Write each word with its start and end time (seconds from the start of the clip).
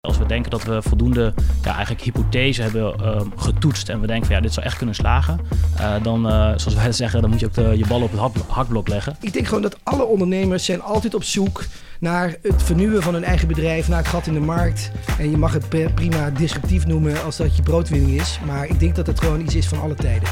Als 0.00 0.18
we 0.18 0.26
denken 0.26 0.50
dat 0.50 0.64
we 0.64 0.82
voldoende 0.82 1.34
ja, 1.62 1.72
eigenlijk 1.74 2.02
hypothese 2.02 2.62
hebben 2.62 2.94
uh, 3.00 3.20
getoetst 3.36 3.88
en 3.88 4.00
we 4.00 4.06
denken 4.06 4.26
van 4.26 4.34
ja, 4.34 4.42
dit 4.42 4.52
zou 4.52 4.66
echt 4.66 4.76
kunnen 4.76 4.94
slagen, 4.94 5.40
uh, 5.80 6.02
dan, 6.02 6.26
uh, 6.26 6.32
zoals 6.32 6.74
wij 6.74 6.92
zeggen, 6.92 7.20
dan 7.20 7.30
moet 7.30 7.40
je 7.40 7.46
ook 7.46 7.54
de, 7.54 7.74
je 7.76 7.86
bal 7.86 8.02
op 8.02 8.12
het 8.12 8.42
hakblok 8.46 8.88
leggen. 8.88 9.16
Ik 9.20 9.32
denk 9.32 9.46
gewoon 9.46 9.62
dat 9.62 9.78
alle 9.82 10.04
ondernemers 10.04 10.64
zijn 10.64 10.82
altijd 10.82 11.14
op 11.14 11.24
zoek 11.24 11.64
naar 11.98 12.36
het 12.42 12.62
vernieuwen 12.62 13.02
van 13.02 13.14
hun 13.14 13.24
eigen 13.24 13.48
bedrijf, 13.48 13.88
naar 13.88 13.98
het 13.98 14.08
gat 14.08 14.26
in 14.26 14.34
de 14.34 14.40
markt. 14.40 14.90
En 15.18 15.30
je 15.30 15.36
mag 15.36 15.52
het 15.52 15.94
prima 15.94 16.30
disruptief 16.30 16.86
noemen 16.86 17.22
als 17.24 17.36
dat 17.36 17.56
je 17.56 17.62
broodwinning 17.62 18.20
is, 18.20 18.38
maar 18.46 18.66
ik 18.66 18.80
denk 18.80 18.96
dat 18.96 19.06
het 19.06 19.20
gewoon 19.20 19.40
iets 19.40 19.54
is 19.54 19.68
van 19.68 19.80
alle 19.80 19.94
tijden. 19.94 20.28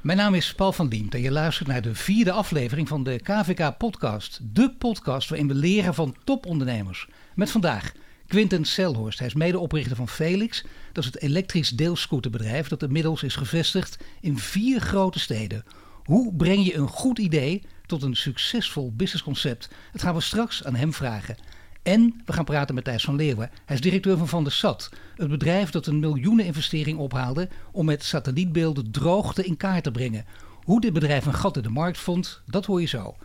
Mijn 0.00 0.18
naam 0.18 0.34
is 0.34 0.54
Paul 0.54 0.72
van 0.72 0.88
Diemt 0.88 1.14
en 1.14 1.20
je 1.20 1.30
luistert 1.30 1.68
naar 1.68 1.82
de 1.82 1.94
vierde 1.94 2.32
aflevering 2.32 2.88
van 2.88 3.02
de 3.02 3.20
KVK-podcast. 3.22 4.40
De 4.42 4.74
podcast 4.78 5.28
waarin 5.28 5.48
we 5.48 5.54
leren 5.54 5.94
van 5.94 6.16
topondernemers. 6.24 7.08
Met 7.34 7.50
vandaag 7.50 7.92
Quinten 8.26 8.64
Selhorst. 8.64 9.18
Hij 9.18 9.28
is 9.28 9.34
medeoprichter 9.34 9.96
van 9.96 10.08
Felix. 10.08 10.64
Dat 10.92 11.04
is 11.04 11.10
het 11.12 11.22
elektrisch 11.22 11.68
deelscooterbedrijf 11.68 12.68
dat 12.68 12.82
inmiddels 12.82 13.22
is 13.22 13.36
gevestigd 13.36 13.98
in 14.20 14.38
vier 14.38 14.80
grote 14.80 15.18
steden. 15.18 15.64
Hoe 16.04 16.34
breng 16.34 16.66
je 16.66 16.76
een 16.76 16.88
goed 16.88 17.18
idee 17.18 17.62
tot 17.86 18.02
een 18.02 18.16
succesvol 18.16 18.92
businessconcept? 18.96 19.68
Dat 19.92 20.02
gaan 20.02 20.14
we 20.14 20.20
straks 20.20 20.64
aan 20.64 20.74
hem 20.74 20.92
vragen. 20.92 21.36
En 21.82 22.22
we 22.24 22.32
gaan 22.32 22.44
praten 22.44 22.74
met 22.74 22.84
Thijs 22.84 23.04
van 23.04 23.16
Leeuwen. 23.16 23.50
Hij 23.64 23.76
is 23.76 23.82
directeur 23.82 24.16
van 24.16 24.28
Van 24.28 24.44
der 24.44 24.52
Sat. 24.52 24.90
Het 25.16 25.28
bedrijf 25.28 25.70
dat 25.70 25.86
een 25.86 25.98
miljoeneninvestering 25.98 26.98
ophaalde 26.98 27.48
om 27.72 27.84
met 27.84 28.04
satellietbeelden 28.04 28.90
droogte 28.90 29.44
in 29.44 29.56
kaart 29.56 29.84
te 29.84 29.90
brengen. 29.90 30.24
Hoe 30.64 30.80
dit 30.80 30.92
bedrijf 30.92 31.26
een 31.26 31.34
gat 31.34 31.56
in 31.56 31.62
de 31.62 31.68
markt 31.68 31.98
vond, 31.98 32.42
dat 32.46 32.66
hoor 32.66 32.80
je 32.80 32.86
zo. 32.86 33.16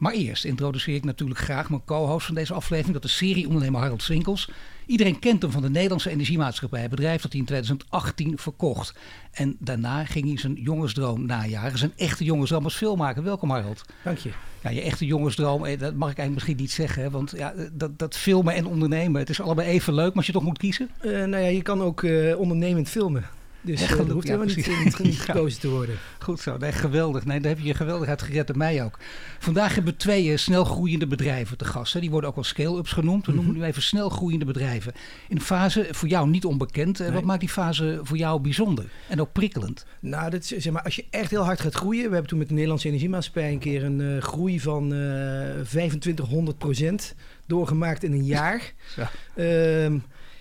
Maar 0.00 0.12
eerst 0.12 0.44
introduceer 0.44 0.94
ik 0.94 1.04
natuurlijk 1.04 1.40
graag 1.40 1.70
mijn 1.70 1.84
co-host 1.84 2.26
van 2.26 2.34
deze 2.34 2.54
aflevering. 2.54 2.94
Dat 2.94 3.04
is 3.04 3.16
serieondernemer 3.16 3.80
Harold 3.80 4.02
Swinkels. 4.02 4.50
Iedereen 4.86 5.18
kent 5.18 5.42
hem 5.42 5.50
van 5.50 5.62
de 5.62 5.70
Nederlandse 5.70 6.10
Energiemaatschappij. 6.10 6.84
Een 6.84 6.90
bedrijf 6.90 7.22
dat 7.22 7.30
hij 7.30 7.40
in 7.40 7.46
2018 7.46 8.38
verkocht. 8.38 8.94
En 9.32 9.56
daarna 9.58 10.04
ging 10.04 10.26
hij 10.26 10.38
zijn 10.38 10.54
jongensdroom 10.54 11.26
najagen. 11.26 11.78
Zijn 11.78 11.92
echte 11.96 12.24
jongensdroom 12.24 12.64
als 12.64 12.76
filmmaker. 12.76 13.22
Welkom 13.22 13.50
Harold. 13.50 13.84
Dank 14.04 14.18
je. 14.18 14.30
Ja, 14.62 14.70
je 14.70 14.80
echte 14.80 15.06
jongensdroom, 15.06 15.64
eh, 15.64 15.78
dat 15.78 15.94
mag 15.94 16.10
ik 16.10 16.18
eigenlijk 16.18 16.34
misschien 16.34 16.56
niet 16.56 16.70
zeggen. 16.70 17.10
Want 17.10 17.32
ja, 17.36 17.54
dat, 17.72 17.98
dat 17.98 18.16
filmen 18.16 18.54
en 18.54 18.66
ondernemen, 18.66 19.20
het 19.20 19.30
is 19.30 19.40
allebei 19.40 19.68
even 19.68 19.94
leuk. 19.94 20.08
Maar 20.08 20.16
als 20.16 20.26
je 20.26 20.32
toch 20.32 20.42
moet 20.42 20.58
kiezen? 20.58 20.90
Uh, 21.02 21.12
nou 21.12 21.42
ja, 21.42 21.48
je 21.48 21.62
kan 21.62 21.82
ook 21.82 22.02
uh, 22.02 22.38
ondernemend 22.38 22.88
filmen. 22.88 23.24
Dus 23.62 23.82
Echt, 23.82 23.92
uh, 23.92 23.98
dat 23.98 24.08
hoeft 24.08 24.26
ja, 24.26 24.38
helemaal 24.38 24.56
niet, 24.56 24.98
niet, 24.98 25.20
gekozen 25.30 25.60
te 25.60 25.68
worden. 25.68 25.98
Goed 26.18 26.40
zo, 26.40 26.56
nee, 26.56 26.72
geweldig. 26.72 27.24
Nee, 27.24 27.40
daar 27.40 27.50
heb 27.50 27.60
je 27.60 27.66
je 27.66 27.74
geweldig 27.74 28.08
uit 28.08 28.22
gered 28.22 28.50
en 28.50 28.58
mij 28.58 28.84
ook. 28.84 28.98
Vandaag 29.38 29.74
hebben 29.74 29.92
we 29.92 29.98
twee 29.98 30.24
uh, 30.24 30.36
snel 30.36 30.64
groeiende 30.64 31.06
bedrijven 31.06 31.56
te 31.56 31.64
gast. 31.64 31.92
Hè. 31.92 32.00
Die 32.00 32.10
worden 32.10 32.28
ook 32.28 32.34
wel 32.34 32.44
scale-ups 32.44 32.92
genoemd. 32.92 33.26
We 33.26 33.32
noemen 33.32 33.52
mhm. 33.52 33.60
nu 33.60 33.66
even 33.66 33.82
snel 33.82 34.08
groeiende 34.08 34.44
bedrijven. 34.44 34.92
In 35.28 35.36
een 35.36 35.42
fase 35.42 35.88
voor 35.90 36.08
jou 36.08 36.28
niet 36.28 36.44
onbekend. 36.44 37.00
Uh, 37.00 37.12
Wat 37.12 37.24
maakt 37.24 37.40
die 37.40 37.48
fase 37.48 38.00
voor 38.02 38.16
jou 38.16 38.40
bijzonder 38.40 38.84
en 39.08 39.20
ook 39.20 39.32
prikkelend? 39.32 39.86
Nou, 40.00 40.30
dat 40.30 40.40
is, 40.42 40.48
zeg 40.48 40.72
maar, 40.72 40.82
als 40.82 40.96
je 40.96 41.04
echt 41.10 41.30
heel 41.30 41.44
hard 41.44 41.60
gaat 41.60 41.74
groeien. 41.74 42.04
We 42.04 42.10
hebben 42.10 42.28
toen 42.28 42.38
met 42.38 42.48
de 42.48 42.54
Nederlandse 42.54 42.88
Energiemaatschappij 42.88 43.52
een 43.52 43.58
keer 43.58 43.84
een 43.84 44.22
groei 44.22 44.60
van 44.60 44.88
2500 45.64 46.58
procent 46.58 47.14
doorgemaakt 47.46 48.02
in 48.02 48.12
een 48.12 48.24
jaar. 48.24 48.72
Ehm, 49.34 49.98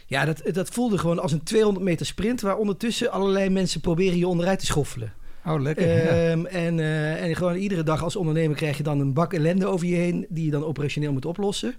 ja, 0.10 0.26
dat, 0.26 0.42
dat 0.54 0.70
voelde 0.70 0.98
gewoon 0.98 1.20
als 1.20 1.32
een 1.32 1.44
200 1.44 1.86
meter 1.86 2.06
sprint... 2.06 2.42
waar 2.42 2.58
ondertussen 2.58 3.12
allerlei 3.12 3.50
mensen 3.50 3.82
proberen 3.82 4.18
je 4.18 4.28
onderuit 4.28 4.60
te 4.60 4.66
schoffelen. 4.66 5.14
Oh, 5.46 5.62
lekker. 5.62 6.32
Um, 6.32 6.46
en, 6.46 6.78
uh, 6.78 7.24
en 7.24 7.36
gewoon 7.36 7.56
iedere 7.56 7.84
dag 7.84 8.04
als 8.04 8.16
ondernemer 8.16 8.56
krijg 8.56 8.78
je 8.78 8.84
dan 8.84 9.00
een 9.00 9.14
bak 9.14 9.34
ellende 9.34 9.66
over 9.66 9.88
je 9.88 9.96
heen... 9.96 10.26
die 10.30 10.46
je 10.46 10.52
dan 10.52 10.66
operationeel 10.66 11.12
moet 11.12 11.26
oplossen. 11.26 11.76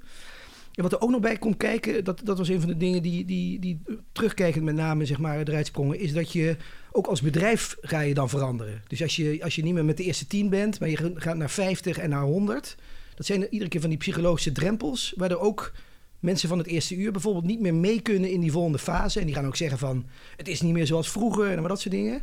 En 0.75 0.83
wat 0.83 0.92
er 0.92 1.01
ook 1.01 1.11
nog 1.11 1.20
bij 1.20 1.36
komt 1.36 1.56
kijken, 1.56 2.05
dat, 2.05 2.20
dat 2.25 2.39
was 2.39 2.48
een 2.48 2.61
van 2.61 2.69
de 2.69 2.77
dingen 2.77 3.03
die, 3.03 3.25
die, 3.25 3.58
die 3.58 3.83
terugkijkend 4.12 4.64
met 4.64 4.75
name 4.75 5.05
zeg 5.05 5.19
maar, 5.19 5.39
eruit 5.39 5.67
sprongen... 5.67 5.98
is 5.98 6.12
dat 6.12 6.33
je 6.33 6.56
ook 6.92 7.06
als 7.06 7.20
bedrijf 7.20 7.77
ga 7.81 8.01
je 8.01 8.14
dan 8.14 8.28
veranderen. 8.28 8.83
Dus 8.86 9.03
als 9.03 9.17
je, 9.17 9.39
als 9.42 9.55
je 9.55 9.62
niet 9.62 9.75
meer 9.75 9.84
met 9.84 9.97
de 9.97 10.05
eerste 10.05 10.27
tien 10.27 10.48
bent, 10.48 10.80
maar 10.80 10.89
je 10.89 11.13
gaat 11.14 11.36
naar 11.36 11.51
50 11.51 11.98
en 11.98 12.11
naar 12.11 12.23
100... 12.23 12.77
dat 13.14 13.27
zijn 13.27 13.46
iedere 13.51 13.70
keer 13.70 13.80
van 13.80 13.90
die 13.90 13.98
psychologische 13.98 14.52
drempels... 14.52 15.13
waar 15.17 15.30
er 15.30 15.40
ook 15.40 15.73
mensen 16.20 16.48
van 16.48 16.58
het 16.58 16.67
eerste 16.67 16.97
uur 16.97 17.13
bijvoorbeeld 17.13 17.45
niet 17.45 17.61
meer 17.61 17.75
mee 17.75 18.01
kunnen 18.01 18.31
in 18.31 18.41
die 18.41 18.53
volgende 18.53 18.79
fase. 18.79 19.20
En 19.20 19.27
die 19.27 19.35
gaan 19.35 19.47
ook 19.47 19.57
zeggen 19.57 19.79
van 19.79 20.05
het 20.36 20.48
is 20.48 20.61
niet 20.61 20.73
meer 20.73 20.86
zoals 20.86 21.11
vroeger 21.11 21.51
en 21.51 21.61
maar 21.61 21.69
dat 21.69 21.81
soort 21.81 21.95
dingen. 21.95 22.23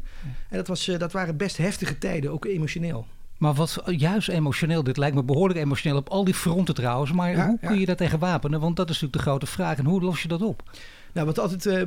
En 0.49 0.57
dat, 0.57 0.67
was, 0.67 0.87
eh, 0.87 0.99
dat 0.99 1.11
waren 1.11 1.37
best 1.37 1.57
heftige 1.57 1.97
tijden, 1.97 2.31
ook 2.31 2.45
emotioneel. 2.45 3.05
Maar 3.37 3.53
wat 3.53 3.83
juist 3.85 4.29
emotioneel, 4.29 4.83
dit 4.83 4.97
lijkt 4.97 5.15
me 5.15 5.23
behoorlijk 5.23 5.59
emotioneel 5.59 5.97
op 5.97 6.09
al 6.09 6.23
die 6.23 6.33
fronten 6.33 6.75
trouwens. 6.75 7.11
Maar 7.11 7.45
hoe 7.47 7.59
kun 7.61 7.79
je 7.79 7.85
dat 7.85 7.97
tegen 7.97 8.19
wapenen? 8.19 8.59
Want 8.59 8.75
dat 8.75 8.89
is 8.89 8.93
natuurlijk 8.93 9.23
de 9.23 9.29
grote 9.29 9.45
vraag. 9.45 9.77
En 9.77 9.85
hoe 9.85 10.01
los 10.01 10.21
je 10.21 10.27
dat 10.27 10.41
op? 10.41 10.63
Nou, 11.13 11.25
wat 11.25 11.39
altijd 11.39 11.65
uh, 11.65 11.73
uh, 11.79 11.85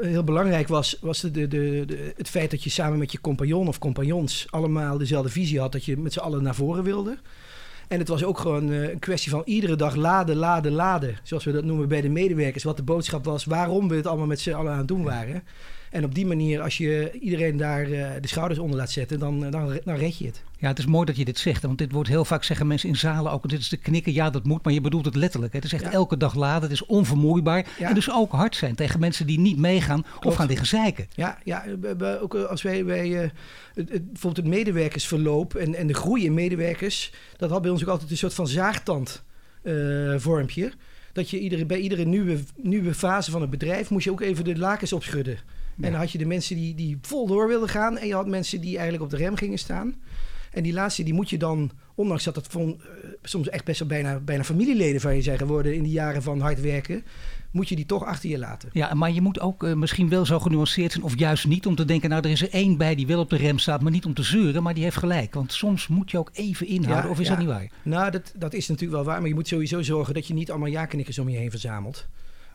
heel 0.00 0.24
belangrijk 0.24 0.68
was, 0.68 0.98
was 1.00 1.20
de, 1.20 1.30
de, 1.30 1.48
de, 1.48 2.12
het 2.16 2.28
feit 2.28 2.50
dat 2.50 2.62
je 2.62 2.70
samen 2.70 2.98
met 2.98 3.12
je 3.12 3.20
compagnon 3.20 3.68
of 3.68 3.78
compagnons 3.78 4.46
allemaal 4.50 4.98
dezelfde 4.98 5.30
visie 5.30 5.60
had. 5.60 5.72
Dat 5.72 5.84
je 5.84 5.96
met 5.96 6.12
z'n 6.12 6.18
allen 6.18 6.42
naar 6.42 6.54
voren 6.54 6.84
wilde. 6.84 7.18
En 7.88 7.98
het 7.98 8.08
was 8.08 8.24
ook 8.24 8.38
gewoon 8.38 8.70
eh, 8.70 8.90
een 8.90 8.98
kwestie 8.98 9.30
van 9.30 9.42
iedere 9.44 9.76
dag 9.76 9.94
laden, 9.94 10.36
laden, 10.36 10.72
laden. 10.72 11.16
Zoals 11.22 11.44
we 11.44 11.52
dat 11.52 11.64
noemen 11.64 11.88
bij 11.88 12.00
de 12.00 12.08
medewerkers. 12.08 12.64
Wat 12.64 12.76
de 12.76 12.82
boodschap 12.82 13.24
was, 13.24 13.44
waarom 13.44 13.88
we 13.88 13.96
het 13.96 14.06
allemaal 14.06 14.26
met 14.26 14.40
z'n 14.40 14.52
allen 14.52 14.72
aan 14.72 14.78
het 14.78 14.88
doen 14.88 15.02
waren. 15.02 15.42
En 15.92 16.04
op 16.04 16.14
die 16.14 16.26
manier, 16.26 16.60
als 16.60 16.76
je 16.76 17.10
iedereen 17.20 17.56
daar 17.56 17.88
uh, 17.88 18.08
de 18.20 18.28
schouders 18.28 18.60
onder 18.60 18.76
laat 18.76 18.90
zetten, 18.90 19.18
dan, 19.18 19.50
dan, 19.50 19.80
dan 19.84 19.96
red 19.96 20.18
je 20.18 20.26
het. 20.26 20.42
Ja, 20.58 20.68
het 20.68 20.78
is 20.78 20.86
mooi 20.86 21.06
dat 21.06 21.16
je 21.16 21.24
dit 21.24 21.38
zegt. 21.38 21.62
Want 21.62 21.78
dit 21.78 21.92
wordt 21.92 22.08
heel 22.08 22.24
vaak 22.24 22.44
zeggen 22.44 22.66
mensen 22.66 22.88
in 22.88 22.96
zalen 22.96 23.32
ook. 23.32 23.48
Dit 23.48 23.60
is 23.60 23.68
de 23.68 23.76
knikken. 23.76 24.12
Ja, 24.12 24.30
dat 24.30 24.44
moet. 24.44 24.64
Maar 24.64 24.72
je 24.72 24.80
bedoelt 24.80 25.04
het 25.04 25.14
letterlijk. 25.14 25.52
Het 25.52 25.64
is 25.64 25.72
echt 25.72 25.84
elke 25.84 26.16
dag 26.16 26.34
laden. 26.34 26.62
Het 26.62 26.70
is 26.70 26.86
onvermoeibaar. 26.86 27.66
En 27.78 27.94
dus 27.94 28.10
ook 28.10 28.32
hard 28.32 28.56
zijn 28.56 28.74
tegen 28.74 29.00
mensen 29.00 29.26
die 29.26 29.38
niet 29.38 29.58
meegaan 29.58 30.04
of 30.22 30.34
gaan 30.34 30.46
liggen 30.46 30.66
zeiken. 30.66 31.06
Ja, 31.14 31.38
ja 31.44 31.64
ook 32.20 32.34
als 32.34 32.62
wij, 32.62 32.84
wij 32.84 33.08
uh, 33.08 33.30
het, 33.74 33.86
bijvoorbeeld 33.86 34.36
het 34.36 34.46
medewerkersverloop 34.46 35.54
en, 35.54 35.74
en 35.74 35.86
de 35.86 35.94
groei 35.94 36.24
in 36.24 36.34
medewerkers. 36.34 37.12
Dat 37.36 37.50
had 37.50 37.62
bij 37.62 37.70
ons 37.70 37.82
ook 37.82 37.88
altijd 37.88 38.10
een 38.10 38.16
soort 38.16 38.34
van 38.34 38.48
zaagtand 38.48 39.22
uh, 39.62 40.14
vormpje. 40.18 40.72
Dat 41.12 41.30
je 41.30 41.38
iedere, 41.38 41.66
bij 41.66 41.78
iedere 41.78 42.04
nieuwe, 42.04 42.38
nieuwe 42.56 42.94
fase 42.94 43.30
van 43.30 43.40
het 43.40 43.50
bedrijf 43.50 43.90
moest 43.90 44.04
je 44.04 44.10
ook 44.10 44.20
even 44.20 44.44
de 44.44 44.58
lakens 44.58 44.92
opschudden. 44.92 45.38
En 45.80 45.90
dan 45.90 46.00
had 46.00 46.10
je 46.10 46.18
de 46.18 46.26
mensen 46.26 46.56
die, 46.56 46.74
die 46.74 46.98
vol 47.00 47.26
door 47.26 47.48
wilden 47.48 47.68
gaan. 47.68 47.98
En 47.98 48.06
je 48.06 48.14
had 48.14 48.26
mensen 48.26 48.60
die 48.60 48.74
eigenlijk 48.74 49.04
op 49.04 49.10
de 49.10 49.16
rem 49.16 49.36
gingen 49.36 49.58
staan. 49.58 49.94
En 50.50 50.62
die 50.62 50.72
laatste, 50.72 51.02
die 51.02 51.14
moet 51.14 51.30
je 51.30 51.38
dan, 51.38 51.70
ondanks 51.94 52.24
dat 52.24 52.36
het 52.36 52.46
van, 52.46 52.62
uh, 52.68 53.10
soms 53.22 53.48
echt 53.48 53.64
best 53.64 53.78
wel 53.78 53.88
bijna, 53.88 54.18
bijna 54.18 54.44
familieleden 54.44 55.00
van 55.00 55.14
je 55.14 55.22
zijn 55.22 55.38
geworden 55.38 55.74
in 55.74 55.82
die 55.82 55.92
jaren 55.92 56.22
van 56.22 56.40
hard 56.40 56.60
werken, 56.60 57.04
moet 57.50 57.68
je 57.68 57.76
die 57.76 57.86
toch 57.86 58.04
achter 58.04 58.30
je 58.30 58.38
laten. 58.38 58.68
Ja, 58.72 58.94
maar 58.94 59.12
je 59.12 59.20
moet 59.20 59.40
ook 59.40 59.62
uh, 59.62 59.74
misschien 59.74 60.08
wel 60.08 60.26
zo 60.26 60.38
genuanceerd 60.38 60.92
zijn, 60.92 61.04
of 61.04 61.18
juist 61.18 61.46
niet, 61.46 61.66
om 61.66 61.74
te 61.74 61.84
denken, 61.84 62.10
nou 62.10 62.22
er 62.24 62.30
is 62.30 62.42
er 62.42 62.50
één 62.50 62.76
bij 62.76 62.94
die 62.94 63.06
wel 63.06 63.20
op 63.20 63.30
de 63.30 63.36
rem 63.36 63.58
staat, 63.58 63.80
maar 63.80 63.92
niet 63.92 64.04
om 64.04 64.14
te 64.14 64.22
zeuren, 64.22 64.62
maar 64.62 64.74
die 64.74 64.82
heeft 64.82 64.96
gelijk. 64.96 65.34
Want 65.34 65.52
soms 65.52 65.88
moet 65.88 66.10
je 66.10 66.18
ook 66.18 66.30
even 66.32 66.66
inhouden, 66.66 67.10
of 67.10 67.20
is 67.20 67.28
dat 67.28 67.38
niet 67.38 67.46
waar? 67.46 67.70
Nou, 67.82 68.10
dat, 68.10 68.32
dat 68.36 68.54
is 68.54 68.68
natuurlijk 68.68 68.96
wel 68.96 69.12
waar, 69.12 69.20
maar 69.20 69.28
je 69.28 69.34
moet 69.34 69.48
sowieso 69.48 69.82
zorgen 69.82 70.14
dat 70.14 70.26
je 70.26 70.34
niet 70.34 70.50
allemaal 70.50 70.68
ja-knikkers 70.68 71.18
om 71.18 71.28
je 71.28 71.38
heen 71.38 71.50
verzamelt. 71.50 72.06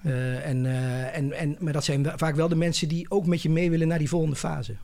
Uh, 0.05 0.45
en, 0.45 0.65
uh, 0.65 1.17
en, 1.17 1.31
en, 1.31 1.57
maar 1.59 1.73
dat 1.73 1.83
zijn 1.83 2.11
vaak 2.15 2.35
wel 2.35 2.47
de 2.47 2.55
mensen 2.55 2.87
die 2.87 3.11
ook 3.11 3.25
met 3.25 3.41
je 3.41 3.49
mee 3.49 3.69
willen 3.69 3.87
naar 3.87 3.97
die 3.97 4.09
volgende 4.09 4.35
fase. 4.35 4.75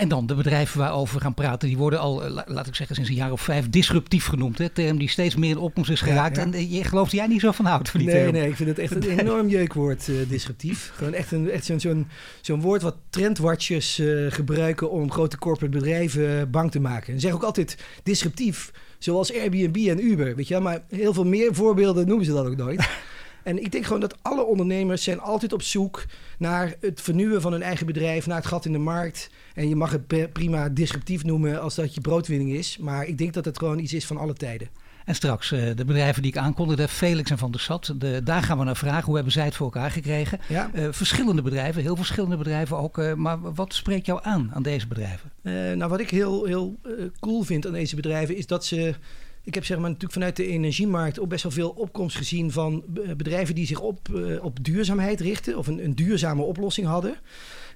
En 0.00 0.08
dan 0.08 0.26
de 0.26 0.34
bedrijven 0.34 0.78
waarover 0.78 1.14
we 1.14 1.20
gaan 1.20 1.34
praten, 1.34 1.68
die 1.68 1.76
worden 1.76 1.98
al, 1.98 2.24
eh, 2.24 2.42
laat 2.46 2.66
ik 2.66 2.74
zeggen, 2.74 2.96
sinds 2.96 3.10
een 3.10 3.16
jaar 3.16 3.32
of 3.32 3.40
vijf 3.40 3.70
disruptief 3.70 4.26
genoemd. 4.26 4.58
Hè? 4.58 4.68
Term 4.68 4.98
die 4.98 5.08
steeds 5.08 5.36
meer 5.36 5.50
in 5.50 5.58
opkomst 5.58 5.90
is 5.90 6.00
geraakt. 6.00 6.38
En 6.38 6.54
eh, 6.54 6.72
je 6.72 6.84
gelooft 6.84 7.12
jij 7.12 7.26
niet 7.26 7.40
zo 7.40 7.52
van 7.52 7.64
houdt 7.64 7.88
van 7.88 8.00
die 8.00 8.08
nee, 8.08 8.18
term. 8.18 8.32
Nee, 8.32 8.48
ik 8.48 8.56
vind 8.56 8.68
het 8.68 8.78
echt 8.78 8.94
een 8.94 9.18
enorm 9.18 9.48
jeukwoord, 9.48 10.08
uh, 10.08 10.16
disruptief. 10.28 10.92
Gewoon 10.94 11.12
echt, 11.12 11.32
een, 11.32 11.50
echt 11.50 11.64
zo'n 11.64 11.80
zo'n 11.80 12.08
zo'n 12.40 12.60
woord 12.60 12.82
wat 12.82 12.96
trendwatchers 13.10 13.98
uh, 13.98 14.30
gebruiken 14.30 14.90
om 14.90 15.10
grote 15.10 15.38
corporate 15.38 15.78
bedrijven 15.78 16.50
bang 16.50 16.70
te 16.70 16.80
maken. 16.80 17.14
En 17.14 17.20
zeg 17.20 17.32
ook 17.32 17.42
altijd 17.42 17.76
disruptief, 18.02 18.70
zoals 18.98 19.34
Airbnb 19.34 19.76
en 19.76 20.04
Uber, 20.04 20.36
weet 20.36 20.48
je 20.48 20.54
wel. 20.54 20.62
Maar 20.62 20.82
heel 20.88 21.14
veel 21.14 21.26
meer 21.26 21.54
voorbeelden 21.54 22.06
noemen 22.06 22.26
ze 22.26 22.32
dat 22.32 22.46
ook 22.46 22.56
nooit. 22.56 22.88
En 23.42 23.62
ik 23.62 23.72
denk 23.72 23.84
gewoon 23.84 24.00
dat 24.00 24.14
alle 24.22 24.44
ondernemers 24.44 25.02
zijn 25.02 25.20
altijd 25.20 25.52
op 25.52 25.62
zoek 25.62 26.04
naar 26.38 26.74
het 26.80 27.00
vernieuwen 27.00 27.40
van 27.40 27.52
hun 27.52 27.62
eigen 27.62 27.86
bedrijf, 27.86 28.26
naar 28.26 28.36
het 28.36 28.46
gat 28.46 28.64
in 28.64 28.72
de 28.72 28.78
markt. 28.78 29.30
En 29.60 29.68
je 29.68 29.76
mag 29.76 29.90
het 29.90 30.32
prima 30.32 30.68
disruptief 30.68 31.24
noemen 31.24 31.60
als 31.60 31.74
dat 31.74 31.94
je 31.94 32.00
broodwinning 32.00 32.52
is. 32.52 32.78
Maar 32.78 33.06
ik 33.06 33.18
denk 33.18 33.32
dat 33.32 33.44
het 33.44 33.58
gewoon 33.58 33.78
iets 33.78 33.92
is 33.92 34.06
van 34.06 34.16
alle 34.16 34.32
tijden. 34.32 34.68
En 35.04 35.14
straks 35.14 35.52
uh, 35.52 35.76
de 35.76 35.84
bedrijven 35.84 36.22
die 36.22 36.30
ik 36.30 36.36
aankondigde, 36.36 36.88
Felix 36.88 37.30
en 37.30 37.38
Van 37.38 37.50
der 37.50 37.60
Sat. 37.60 37.94
De, 37.96 38.20
daar 38.24 38.42
gaan 38.42 38.58
we 38.58 38.64
naar 38.64 38.76
vragen. 38.76 39.04
Hoe 39.04 39.14
hebben 39.14 39.32
zij 39.32 39.44
het 39.44 39.54
voor 39.54 39.66
elkaar 39.66 39.90
gekregen? 39.90 40.40
Ja. 40.48 40.70
Uh, 40.74 40.88
verschillende 40.90 41.42
bedrijven, 41.42 41.82
heel 41.82 41.96
verschillende 41.96 42.36
bedrijven 42.36 42.76
ook. 42.76 42.98
Uh, 42.98 43.14
maar 43.14 43.54
wat 43.54 43.74
spreekt 43.74 44.06
jou 44.06 44.20
aan 44.22 44.50
aan 44.54 44.62
deze 44.62 44.86
bedrijven? 44.86 45.30
nou, 45.78 45.86
wat 45.86 46.00
ik 46.00 46.10
heel, 46.10 46.44
heel 46.44 46.78
cool 47.20 47.42
vind 47.42 47.66
aan 47.66 47.72
deze 47.72 47.96
bedrijven 47.96 48.36
is 48.36 48.46
dat 48.46 48.64
ze 48.64 48.94
ik 49.42 49.54
heb 49.54 49.64
zeg 49.64 49.76
maar 49.76 49.86
natuurlijk 49.86 50.12
vanuit 50.12 50.36
de 50.36 50.46
energiemarkt 50.46 51.20
ook 51.20 51.28
best 51.28 51.42
wel 51.42 51.52
veel 51.52 51.70
opkomst 51.70 52.16
gezien 52.16 52.52
van 52.52 52.84
bedrijven 53.16 53.54
die 53.54 53.66
zich 53.66 53.80
op, 53.80 54.08
op 54.42 54.64
duurzaamheid 54.64 55.20
richten 55.20 55.58
of 55.58 55.66
een, 55.66 55.84
een, 55.84 55.94
duurzame 55.94 56.42
oplossing 56.42 56.86
hadden. 56.86 57.14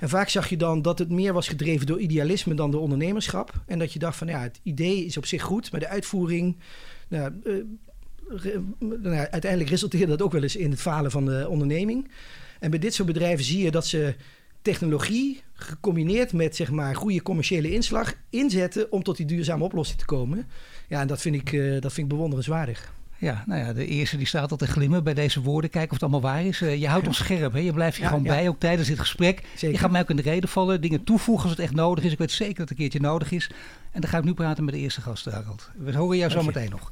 En 0.04 0.10
vaak 0.10 0.28
zag 0.28 0.48
je 0.48 0.56
dan 0.56 0.82
dat 0.82 0.98
het 0.98 1.10
meer 1.10 1.32
was 1.32 1.48
gedreven 1.48 1.86
door 1.86 2.00
idealisme 2.00 2.54
dan 2.54 2.70
door 2.70 2.80
ondernemerschap. 2.80 3.52
En 3.66 3.78
dat 3.78 3.92
je 3.92 3.98
dacht 3.98 4.16
van 4.16 4.26
ja, 4.26 4.40
het 4.40 4.60
idee 4.62 5.04
is 5.04 5.16
op 5.16 5.26
zich 5.26 5.42
goed, 5.42 5.70
maar 5.70 5.80
de 5.80 5.88
uitvoering 5.88 6.56
nou, 7.08 7.32
uh, 7.44 8.56
nou 8.78 9.14
uiteindelijk 9.14 9.70
resulteerde 9.70 10.06
dat 10.06 10.22
ook 10.22 10.32
wel 10.32 10.42
eens 10.42 10.56
in 10.56 10.70
het 10.70 10.80
falen 10.80 11.10
van 11.10 11.24
de 11.24 11.46
onderneming. 11.48 12.10
En 12.60 12.70
bij 12.70 12.78
dit 12.78 12.94
soort 12.94 13.08
bedrijven 13.08 13.44
zie 13.44 13.62
je 13.62 13.70
dat 13.70 13.86
ze 13.86 14.14
technologie 14.62 15.42
gecombineerd 15.52 16.32
met 16.32 16.56
zeg 16.56 16.70
maar 16.70 16.96
goede 16.96 17.22
commerciële 17.22 17.72
inslag 17.72 18.14
inzetten 18.30 18.92
om 18.92 19.02
tot 19.02 19.16
die 19.16 19.26
duurzame 19.26 19.64
oplossing 19.64 19.98
te 19.98 20.04
komen. 20.04 20.46
Ja, 20.88 21.00
en 21.00 21.06
dat 21.06 21.20
vind 21.20 21.34
ik, 21.34 21.52
uh, 21.52 21.80
dat 21.80 21.92
vind 21.92 22.06
ik 22.06 22.12
bewonderenswaardig. 22.12 22.92
Ja, 23.25 23.44
nou 23.47 23.61
ja, 23.61 23.73
de 23.73 23.87
eerste 23.87 24.17
die 24.17 24.26
staat 24.26 24.50
al 24.50 24.56
te 24.56 24.67
glimmen 24.67 25.05
bij 25.05 25.15
deze 25.15 25.41
woorden. 25.41 25.71
Kijken 25.71 25.91
of 25.91 26.00
het 26.00 26.11
allemaal 26.11 26.32
waar 26.32 26.44
is. 26.44 26.61
Uh, 26.61 26.81
je 26.81 26.88
houdt 26.88 27.06
ons 27.06 27.17
scherp, 27.17 27.53
hè? 27.53 27.59
je 27.59 27.73
blijft 27.73 27.97
hier 27.97 28.06
gewoon 28.06 28.23
bij, 28.23 28.49
ook 28.49 28.59
tijdens 28.59 28.88
dit 28.88 28.99
gesprek. 28.99 29.43
Zeker. 29.55 29.71
Je 29.71 29.79
gaat 29.79 29.91
mij 29.91 30.00
ook 30.00 30.11
in 30.11 30.17
de 30.17 30.23
reden 30.23 30.49
vallen, 30.49 30.81
dingen 30.81 31.05
toevoegen 31.05 31.43
als 31.49 31.53
het 31.53 31.61
echt 31.61 31.75
nodig 31.75 32.05
is. 32.05 32.12
Ik 32.12 32.19
weet 32.19 32.31
zeker 32.31 32.55
dat 32.55 32.69
het 32.69 32.71
een 32.71 32.76
keertje 32.76 33.00
nodig 33.00 33.31
is. 33.31 33.50
En 33.91 34.00
dan 34.00 34.11
ga 34.11 34.19
ik 34.19 34.25
nu 34.25 34.35
praten 34.35 34.65
met 34.65 34.75
de 34.75 34.81
eerste 34.81 35.00
gast, 35.00 35.25
Harald. 35.25 35.71
We 35.76 35.97
horen 35.97 36.17
jou 36.17 36.31
zo 36.31 36.43
meteen 36.43 36.71
nog. 36.71 36.88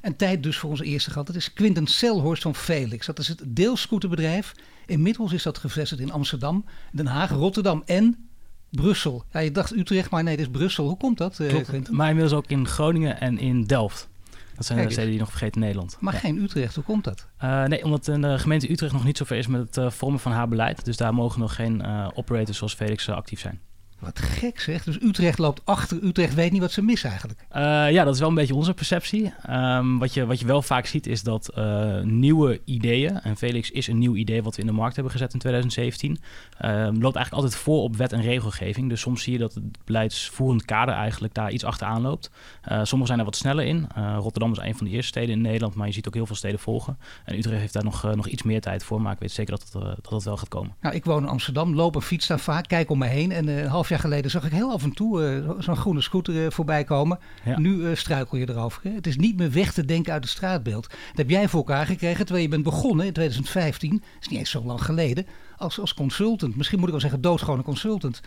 En 0.00 0.16
tijd 0.16 0.42
dus 0.42 0.58
voor 0.58 0.70
onze 0.70 0.84
eerste 0.84 1.10
gast. 1.10 1.26
Dat 1.26 1.36
is 1.36 1.52
Quinten 1.52 1.86
Selhorst 1.86 2.42
van 2.42 2.54
Felix. 2.54 3.06
Dat 3.06 3.18
is 3.18 3.28
het 3.28 3.42
deelscooterbedrijf. 3.46 4.54
Inmiddels 4.86 5.32
is 5.32 5.42
dat 5.42 5.58
gevestigd 5.58 6.00
in 6.00 6.12
Amsterdam, 6.12 6.64
Den 6.92 7.06
Haag, 7.06 7.30
Rotterdam 7.30 7.82
en 7.86 8.28
Brussel. 8.70 9.24
Ja, 9.32 9.40
je 9.40 9.50
dacht 9.50 9.76
Utrecht, 9.76 10.10
maar 10.10 10.22
nee, 10.22 10.36
dit 10.36 10.46
is 10.46 10.52
Brussel. 10.52 10.86
Hoe 10.86 10.96
komt 10.96 11.18
dat, 11.18 11.38
uh, 11.38 11.48
Klopt, 11.48 11.90
Maar 11.90 12.08
inmiddels 12.08 12.36
ook 12.36 12.46
in 12.46 12.66
Groningen 12.66 13.20
en 13.20 13.38
in 13.38 13.64
Delft. 13.64 14.08
Dat 14.54 14.66
zijn 14.66 14.86
de 14.86 14.92
steden 14.92 15.10
die 15.10 15.18
nog 15.18 15.30
vergeten 15.30 15.54
in 15.54 15.60
Nederland. 15.60 15.96
Maar 16.00 16.12
geen 16.12 16.42
Utrecht, 16.42 16.74
hoe 16.74 16.84
komt 16.84 17.04
dat? 17.04 17.28
Uh, 17.42 17.64
nee, 17.64 17.84
omdat 17.84 18.04
de 18.04 18.38
gemeente 18.38 18.70
Utrecht 18.70 18.92
nog 18.92 19.04
niet 19.04 19.16
zover 19.16 19.36
is 19.36 19.46
met 19.46 19.60
het 19.60 19.76
uh, 19.76 19.90
vormen 19.90 20.20
van 20.20 20.32
haar 20.32 20.48
beleid. 20.48 20.84
Dus 20.84 20.96
daar 20.96 21.14
mogen 21.14 21.40
nog 21.40 21.54
geen 21.54 21.84
operators 22.14 22.58
zoals 22.58 22.74
Felix 22.74 23.08
actief 23.08 23.40
zijn. 23.40 23.60
Wat 24.04 24.18
gek 24.18 24.60
zeg. 24.60 24.84
Dus 24.84 25.02
Utrecht 25.02 25.38
loopt 25.38 25.60
achter. 25.64 26.04
Utrecht 26.04 26.34
weet 26.34 26.52
niet 26.52 26.60
wat 26.60 26.72
ze 26.72 26.82
missen 26.82 27.10
eigenlijk. 27.10 27.40
Uh, 27.56 27.92
ja, 27.92 28.04
dat 28.04 28.14
is 28.14 28.20
wel 28.20 28.28
een 28.28 28.34
beetje 28.34 28.54
onze 28.54 28.74
perceptie. 28.74 29.32
Um, 29.50 29.98
wat, 29.98 30.14
je, 30.14 30.26
wat 30.26 30.40
je 30.40 30.46
wel 30.46 30.62
vaak 30.62 30.86
ziet 30.86 31.06
is 31.06 31.22
dat 31.22 31.50
uh, 31.58 32.00
nieuwe 32.00 32.60
ideeën... 32.64 33.20
en 33.20 33.36
Felix 33.36 33.70
is 33.70 33.86
een 33.86 33.98
nieuw 33.98 34.14
idee 34.14 34.42
wat 34.42 34.54
we 34.54 34.60
in 34.60 34.66
de 34.66 34.72
markt 34.72 34.94
hebben 34.94 35.12
gezet 35.12 35.32
in 35.32 35.38
2017... 35.38 36.10
Uh, 36.10 36.70
loopt 36.82 37.16
eigenlijk 37.16 37.32
altijd 37.32 37.54
voor 37.54 37.82
op 37.82 37.96
wet 37.96 38.12
en 38.12 38.20
regelgeving. 38.20 38.88
Dus 38.88 39.00
soms 39.00 39.22
zie 39.22 39.32
je 39.32 39.38
dat 39.38 39.54
het 39.54 39.64
beleidsvoerend 39.84 40.64
kader 40.64 40.94
eigenlijk 40.94 41.34
daar 41.34 41.50
iets 41.50 41.64
achteraan 41.64 42.02
loopt. 42.02 42.30
Uh, 42.68 42.80
sommige 42.82 43.06
zijn 43.06 43.18
er 43.18 43.24
wat 43.24 43.36
sneller 43.36 43.64
in. 43.64 43.88
Rotterdam 44.18 44.52
is 44.52 44.58
een 44.58 44.76
van 44.76 44.86
de 44.86 44.92
eerste 44.92 45.08
steden 45.08 45.34
in 45.34 45.40
Nederland... 45.40 45.74
maar 45.74 45.86
je 45.86 45.92
ziet 45.92 46.06
ook 46.06 46.14
heel 46.14 46.26
veel 46.26 46.36
steden 46.36 46.58
volgen. 46.58 46.98
En 47.24 47.36
Utrecht 47.36 47.60
heeft 47.60 47.72
daar 47.72 47.84
nog, 47.84 48.14
nog 48.14 48.26
iets 48.26 48.42
meer 48.42 48.60
tijd 48.60 48.84
voor... 48.84 49.02
maar 49.02 49.12
ik 49.12 49.18
weet 49.18 49.32
zeker 49.32 49.50
dat 49.58 49.62
het, 49.62 49.72
dat 50.02 50.12
het 50.12 50.24
wel 50.24 50.36
gaat 50.36 50.48
komen. 50.48 50.74
Nou, 50.80 50.94
ik 50.94 51.04
woon 51.04 51.22
in 51.22 51.28
Amsterdam, 51.28 51.74
loop 51.74 51.94
en 51.94 52.02
fiets 52.02 52.26
daar 52.26 52.40
vaak, 52.40 52.68
kijk 52.68 52.90
om 52.90 52.98
me 52.98 53.06
heen... 53.06 53.32
en 53.32 53.48
een 53.48 53.66
half 53.66 53.88
jaar 53.88 53.93
geleden 53.98 54.30
zag 54.30 54.44
ik 54.44 54.52
heel 54.52 54.72
af 54.72 54.82
en 54.82 54.92
toe 54.92 55.42
uh, 55.44 55.50
zo'n 55.58 55.76
groene 55.76 56.00
scooter 56.00 56.34
uh, 56.34 56.50
voorbij 56.50 56.84
komen. 56.84 57.18
Nu 57.56 57.74
uh, 57.74 57.94
struikel 57.94 58.38
je 58.38 58.48
erover. 58.48 58.82
Hè? 58.82 58.90
Het 58.90 59.06
is 59.06 59.16
niet 59.16 59.36
meer 59.36 59.52
weg 59.52 59.72
te 59.72 59.84
denken 59.84 60.12
uit 60.12 60.22
het 60.22 60.32
straatbeeld. 60.32 60.88
Dat 60.88 61.16
heb 61.16 61.30
jij 61.30 61.48
voor 61.48 61.58
elkaar 61.58 61.86
gekregen 61.86 62.24
terwijl 62.24 62.44
je 62.44 62.50
bent 62.50 62.62
begonnen 62.62 63.06
in 63.06 63.12
2015. 63.12 63.90
Dat 63.90 64.00
is 64.20 64.28
niet 64.28 64.38
eens 64.38 64.50
zo 64.50 64.64
lang 64.64 64.82
geleden. 64.84 65.26
Als, 65.56 65.80
als 65.80 65.94
consultant. 65.94 66.56
Misschien 66.56 66.78
moet 66.78 66.86
ik 66.86 66.92
wel 66.92 67.02
zeggen 67.02 67.20
doodgewone 67.20 67.62
consultant. 67.62 68.20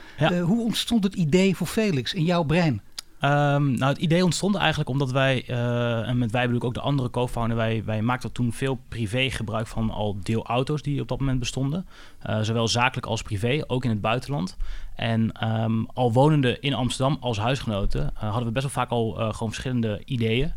hoe 0.43 0.63
ontstond 0.63 1.03
het 1.03 1.15
idee 1.15 1.55
voor 1.55 1.67
Felix 1.67 2.13
in 2.13 2.23
jouw 2.23 2.43
brein? 2.43 2.81
Um, 3.21 3.71
nou, 3.71 3.85
het 3.93 3.97
idee 3.97 4.23
ontstond 4.23 4.55
eigenlijk 4.55 4.89
omdat 4.89 5.11
wij, 5.11 5.43
uh, 5.49 6.07
en 6.07 6.17
met 6.17 6.31
wij 6.31 6.41
bedoel 6.41 6.57
ik 6.57 6.63
ook 6.63 6.73
de 6.73 6.79
andere 6.79 7.09
co-founder, 7.09 7.57
wij, 7.57 7.83
wij 7.85 8.01
maakten 8.01 8.31
toen 8.31 8.53
veel 8.53 8.79
privé 8.87 9.29
gebruik 9.29 9.67
van 9.67 9.89
al 9.89 10.17
deelauto's 10.23 10.81
die 10.81 11.01
op 11.01 11.07
dat 11.07 11.19
moment 11.19 11.39
bestonden. 11.39 11.87
Uh, 12.29 12.39
zowel 12.41 12.67
zakelijk 12.67 13.07
als 13.07 13.21
privé, 13.21 13.63
ook 13.67 13.83
in 13.83 13.89
het 13.89 14.01
buitenland. 14.01 14.57
En 14.95 15.49
um, 15.63 15.87
al 15.93 16.13
wonende 16.13 16.59
in 16.59 16.73
Amsterdam 16.73 17.17
als 17.19 17.37
huisgenoten 17.37 18.11
uh, 18.13 18.19
hadden 18.19 18.45
we 18.45 18.51
best 18.51 18.73
wel 18.73 18.83
vaak 18.83 18.91
al 18.91 19.11
gewoon 19.11 19.53
verschillende 19.53 20.01
ideeën. 20.05 20.53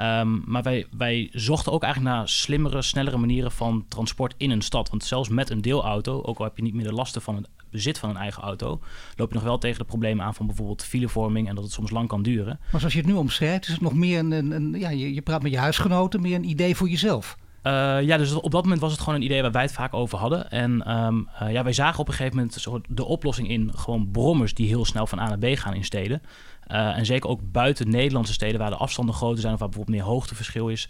Um, 0.00 0.42
maar 0.46 0.62
wij, 0.62 0.86
wij 0.96 1.28
zochten 1.32 1.72
ook 1.72 1.82
eigenlijk 1.82 2.14
naar 2.14 2.28
slimmere, 2.28 2.82
snellere 2.82 3.16
manieren 3.16 3.52
van 3.52 3.84
transport 3.88 4.34
in 4.36 4.50
een 4.50 4.62
stad. 4.62 4.90
Want 4.90 5.04
zelfs 5.04 5.28
met 5.28 5.50
een 5.50 5.60
deelauto, 5.60 6.22
ook 6.22 6.38
al 6.38 6.44
heb 6.44 6.56
je 6.56 6.62
niet 6.62 6.74
meer 6.74 6.86
de 6.86 6.92
lasten 6.92 7.22
van 7.22 7.36
het 7.36 7.48
bezit 7.74 7.98
van 7.98 8.10
een 8.10 8.16
eigen 8.16 8.42
auto, 8.42 8.80
loop 9.16 9.28
je 9.28 9.34
nog 9.34 9.44
wel 9.44 9.58
tegen 9.58 9.78
de 9.78 9.84
problemen 9.84 10.24
aan 10.24 10.34
van 10.34 10.46
bijvoorbeeld 10.46 10.84
filevorming 10.84 11.48
en 11.48 11.54
dat 11.54 11.64
het 11.64 11.72
soms 11.72 11.90
lang 11.90 12.08
kan 12.08 12.22
duren. 12.22 12.58
Maar 12.70 12.80
zoals 12.80 12.94
je 12.94 13.00
het 13.00 13.08
nu 13.08 13.14
omschrijft, 13.14 13.66
is 13.66 13.72
het 13.72 13.80
nog 13.80 13.94
meer 13.94 14.18
een, 14.18 14.30
een, 14.30 14.50
een 14.50 14.74
ja, 14.78 14.90
je, 14.90 15.14
je 15.14 15.22
praat 15.22 15.42
met 15.42 15.52
je 15.52 15.58
huisgenoten, 15.58 16.20
meer 16.20 16.34
een 16.34 16.48
idee 16.48 16.76
voor 16.76 16.88
jezelf. 16.88 17.36
Uh, 17.66 18.02
ja, 18.02 18.16
dus 18.16 18.32
op 18.32 18.50
dat 18.50 18.62
moment 18.62 18.80
was 18.80 18.92
het 18.92 19.00
gewoon 19.00 19.14
een 19.14 19.24
idee 19.24 19.42
waar 19.42 19.52
wij 19.52 19.62
het 19.62 19.72
vaak 19.72 19.94
over 19.94 20.18
hadden. 20.18 20.50
En 20.50 20.96
um, 20.96 21.28
uh, 21.42 21.52
ja, 21.52 21.62
wij 21.62 21.72
zagen 21.72 22.00
op 22.00 22.08
een 22.08 22.14
gegeven 22.14 22.36
moment 22.36 22.66
de 22.88 23.04
oplossing 23.04 23.48
in 23.48 23.70
gewoon 23.74 24.10
brommers 24.10 24.54
die 24.54 24.68
heel 24.68 24.84
snel 24.84 25.06
van 25.06 25.18
A 25.18 25.28
naar 25.28 25.38
B 25.38 25.58
gaan 25.58 25.74
in 25.74 25.84
steden. 25.84 26.22
Uh, 26.68 26.96
en 26.96 27.06
zeker 27.06 27.28
ook 27.28 27.40
buiten 27.52 27.90
Nederlandse 27.90 28.32
steden 28.32 28.60
waar 28.60 28.70
de 28.70 28.76
afstanden 28.76 29.14
groter 29.14 29.40
zijn 29.40 29.52
of 29.52 29.58
waar 29.58 29.68
bijvoorbeeld 29.68 29.96
meer 29.96 30.06
hoogteverschil 30.06 30.68
is. 30.68 30.88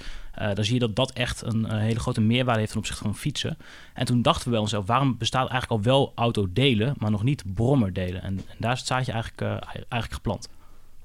dan 0.55 0.65
zie 0.65 0.75
je 0.75 0.81
dat 0.81 0.97
dat 0.97 1.13
echt 1.13 1.43
een, 1.43 1.71
hele 1.73 2.01
grote 2.01 2.21
meerwaarde 2.21 2.59
heeft 2.59 2.71
ten 2.71 2.81
opzichte 2.81 3.03
van 3.03 3.17
fietsen. 3.17 3.59
En 3.95 4.07
toen 4.07 4.23
dachten 4.23 4.45
we 4.45 4.51
bij 4.51 4.61
onszelf, 4.61 4.87
waarom 4.87 5.19
bestaat 5.19 5.51
eigenlijk 5.51 5.71
al 5.71 5.93
wel 5.93 6.13
autodelen, 6.15 6.95
maar 6.99 7.11
nog 7.11 7.23
niet 7.23 7.45
brommerdelen? 7.55 8.23
En, 8.23 8.41
en 8.49 8.57
daar 8.59 8.73
is 8.73 8.79
het 8.79 8.89
zaadje 8.89 9.13
eigenlijk, 9.13 9.41
eigenlijk 9.41 10.13
geplant 10.13 10.49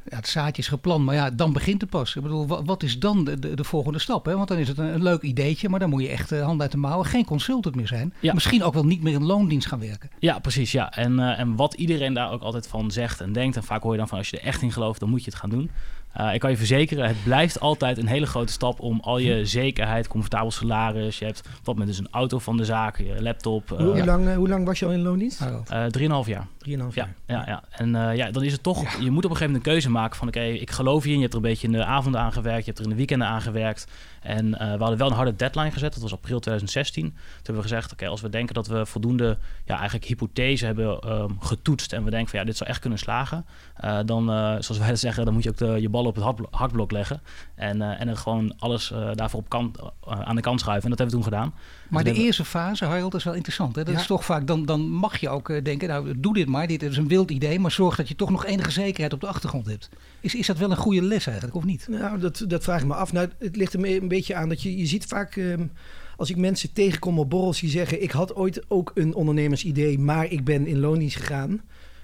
ja, 0.10 0.16
het 0.16 0.28
zaadje 0.28 0.62
is 0.62 0.68
geplant, 0.68 1.06
maar 1.06 1.16
ja, 1.16 1.30
dan 1.30 1.54
begint 1.54 1.82
het 1.82 1.90
pas. 1.90 2.16
Ik 2.16 2.22
bedoel, 2.22 2.48
wat, 2.48 2.84
is 2.84 3.00
dan 3.00 3.24
de, 3.24 3.40
de, 3.40 3.54
de, 3.54 3.64
volgende 3.64 4.00
stap? 4.00 4.26
Hè? 4.26 4.36
Want 4.36 4.48
dan 4.48 4.58
is 4.58 4.68
het 4.68 4.78
een, 4.78 4.94
een, 4.94 5.04
leuk 5.04 5.22
ideetje, 5.22 5.70
maar 5.70 5.80
dan 5.80 5.90
moet 5.90 6.02
je 6.02 6.08
echt 6.08 6.32
uh, 6.32 6.46
hand 6.46 6.62
uit 6.62 6.72
de 6.72 6.78
mouwen, 6.78 7.06
geen 7.06 7.26
consultant 7.26 7.76
meer 7.76 7.88
zijn. 7.88 8.14
Ja. 8.20 8.34
Misschien 8.34 8.64
ook 8.64 8.74
wel 8.74 8.86
niet 8.86 9.02
meer 9.02 9.14
in 9.14 9.26
loondienst 9.26 9.68
gaan 9.68 9.80
werken. 9.80 10.10
Ja, 10.20 10.40
precies. 10.40 10.72
Ja. 10.72 10.92
En, 10.92 11.20
uh, 11.20 11.40
en 11.40 11.56
wat 11.56 11.74
iedereen 11.74 12.14
daar 12.14 12.32
ook 12.32 12.42
altijd 12.42 12.68
van 12.68 12.92
zegt 12.92 13.22
en 13.22 13.34
denkt, 13.34 13.56
en 13.56 13.64
vaak 13.64 13.82
hoor 13.82 13.92
je 13.92 13.98
dan 13.98 14.08
van 14.08 14.18
als 14.18 14.30
je 14.30 14.40
er 14.40 14.46
echt 14.46 14.62
in 14.62 14.72
gelooft, 14.72 15.00
dan 15.00 15.10
moet 15.10 15.24
je 15.24 15.30
het 15.30 15.40
gaan 15.40 15.50
doen. 15.50 15.72
Uh, 16.18 16.34
ik 16.34 16.40
kan 16.40 16.50
je 16.50 16.58
verzekeren, 16.58 17.08
het 17.08 17.24
blijft 17.24 17.60
altijd 17.60 17.98
een 17.98 18.08
hele 18.08 18.26
grote 18.26 18.52
stap 18.52 18.80
om 18.80 19.00
al 19.02 19.18
je 19.18 19.46
zekerheid, 19.46 20.08
comfortabel 20.08 20.52
salaris. 20.52 21.20
Je 21.20 21.26
hebt 21.26 21.40
op 21.40 21.66
dat 21.66 21.66
moment 21.66 21.88
dus 21.88 21.98
een 21.98 22.08
auto 22.12 22.40
van 22.40 22.58
de 22.58 22.66
zaak, 22.66 22.98
je 22.98 23.22
laptop. 23.22 23.70
Hoe, 23.70 23.98
uh, 23.98 24.06
lang, 24.06 24.28
uh, 24.28 24.36
hoe 24.36 24.48
lang 24.50 24.66
was 24.66 24.80
je 24.80 24.86
al 24.86 24.92
in 24.92 25.02
loondienst? 25.02 25.42
Drieënhalf 25.90 26.28
jaar. 26.28 26.48
Drieënhalf 26.58 26.96
jaar. 26.96 27.14
Ja, 27.26 27.36
ja, 27.36 27.44
ja. 27.48 27.64
En 27.70 28.16
ja, 28.16 28.32
dan 28.32 28.44
is 28.44 28.52
het 28.52 28.64
toch, 28.64 28.84
ja. 28.84 29.04
je 29.04 29.12
moet 29.12 29.26
op 29.26 29.32
een 29.32 29.38
gegeven 29.38 29.46
moment 29.46 29.66
een 29.66 29.72
keuze 29.72 29.90
maken 29.90 30.18
van 30.18 30.28
oké, 30.28 30.38
okay, 30.38 30.54
ik 30.54 30.72
geloof 30.72 31.04
je 31.04 31.10
in. 31.10 31.16
Je 31.16 31.22
hebt 31.22 31.34
er 31.34 31.40
een 31.40 31.50
beetje 31.50 31.68
in 31.68 31.74
de 31.74 31.86
avonden 31.86 32.22
aan 32.22 32.34
gewerkt, 32.34 32.66
je 32.66 32.66
hebt 32.66 32.78
er 32.78 32.84
in 32.84 32.90
de 32.90 32.96
weekenden 32.96 33.28
aan 33.28 33.42
gewerkt. 33.42 33.88
En 34.22 34.46
uh, 34.46 34.58
we 34.58 34.78
hadden 34.80 34.98
wel 34.98 35.08
een 35.08 35.16
harde 35.16 35.36
deadline 35.36 35.72
gezet, 35.72 35.94
dat 35.94 36.02
was 36.02 36.14
april 36.14 36.40
2016. 36.40 37.04
Toen 37.04 37.14
hebben 37.36 37.56
we 37.56 37.62
gezegd, 37.62 37.86
oké, 37.86 37.94
okay, 37.94 38.08
als 38.08 38.22
we 38.22 38.30
denken 38.30 38.54
dat 38.54 38.68
we 38.68 38.86
voldoende 38.86 39.38
ja, 39.66 39.76
eigenlijk 39.76 40.06
hypothese 40.06 40.66
hebben 40.66 41.12
um, 41.12 41.38
getoetst 41.40 41.94
en 41.94 42.04
we 42.04 42.10
denken 42.10 42.30
van 42.30 42.40
ja, 42.40 42.46
dit 42.46 42.58
zou 42.58 42.70
echt 42.70 42.80
kunnen 42.80 43.00
slagen, 43.00 43.46
uh, 43.84 44.00
dan, 44.06 44.30
uh, 44.30 44.36
zoals 44.60 44.78
wij 44.78 44.96
zeggen, 45.06 45.26
dan 45.26 45.34
moet 45.34 45.44
je 45.44 45.50
ook 45.50 45.58
de, 45.58 45.82
je 45.82 45.90
bal 46.00 46.26
op 46.26 46.38
het 46.38 46.48
hakblok 46.52 46.92
leggen 46.92 47.22
en, 47.56 47.82
en 47.82 48.08
er 48.08 48.18
gewoon 48.18 48.54
alles 48.60 48.94
daarvoor 49.14 49.40
op 49.40 49.50
kant, 49.50 49.78
aan 50.06 50.36
de 50.36 50.42
kant 50.42 50.60
schuiven. 50.60 50.84
En 50.84 50.90
dat 50.90 51.00
hebben 51.00 51.18
we 51.18 51.24
toen 51.24 51.34
gedaan. 51.34 51.54
Maar 51.90 52.04
dus 52.04 52.18
de 52.18 52.24
eerste 52.24 52.46
fase, 52.46 52.86
Harold, 52.86 53.14
is 53.14 53.24
wel 53.24 53.34
interessant. 53.34 53.76
Hè? 53.76 53.84
Dat 53.84 53.94
ja. 53.94 54.00
is 54.00 54.08
toch 54.08 54.26
vaak, 54.26 54.48
dan, 54.48 54.66
dan 54.66 54.90
mag 54.90 55.18
je 55.18 55.30
ook 55.30 55.64
denken, 55.64 55.88
nou 55.88 56.20
doe 56.20 56.34
dit 56.34 56.48
maar, 56.48 56.68
dit 56.68 56.84
is 56.84 56.98
een 56.98 57.08
wild 57.08 57.32
idee, 57.32 57.60
maar 57.60 57.72
zorg 57.72 57.96
dat 57.96 58.08
je 58.08 58.16
toch 58.16 58.30
nog 58.30 58.46
enige 58.46 58.72
zekerheid 58.72 59.14
op 59.14 59.22
de 59.22 59.28
achtergrond 59.28 59.66
hebt. 59.66 59.90
Is, 60.20 60.36
is 60.36 60.48
dat 60.48 60.58
wel 60.58 60.72
een 60.72 60.78
goede 60.78 61.02
les 61.02 61.26
eigenlijk, 61.28 61.58
of 61.58 61.64
niet? 61.64 61.88
Nou, 61.90 62.20
dat, 62.20 62.44
dat 62.48 62.64
vraag 62.64 62.82
ik 62.82 62.88
me 62.88 62.94
af. 62.94 63.14
Nou, 63.14 63.30
het 63.40 63.56
ligt 63.56 63.74
er 63.74 63.86
een 63.86 64.08
beetje 64.08 64.36
aan 64.36 64.50
dat 64.50 64.62
je, 64.62 64.78
je 64.78 64.86
ziet 64.86 65.06
vaak... 65.06 65.36
Um, 65.36 65.72
als 66.18 66.30
ik 66.30 66.38
mensen 66.38 66.74
tegenkom 66.74 67.20
op 67.20 67.30
borrels 67.30 67.60
die 67.60 67.70
zeggen... 67.70 68.04
ik 68.04 68.12
had 68.12 68.36
ooit 68.36 68.64
ook 68.68 68.92
een 68.94 69.14
ondernemersidee, 69.14 70.00
maar 70.00 70.32
ik 70.32 70.44
ben 70.44 70.68
in 70.68 70.80
loondienst 70.80 71.16
gegaan. 71.16 71.62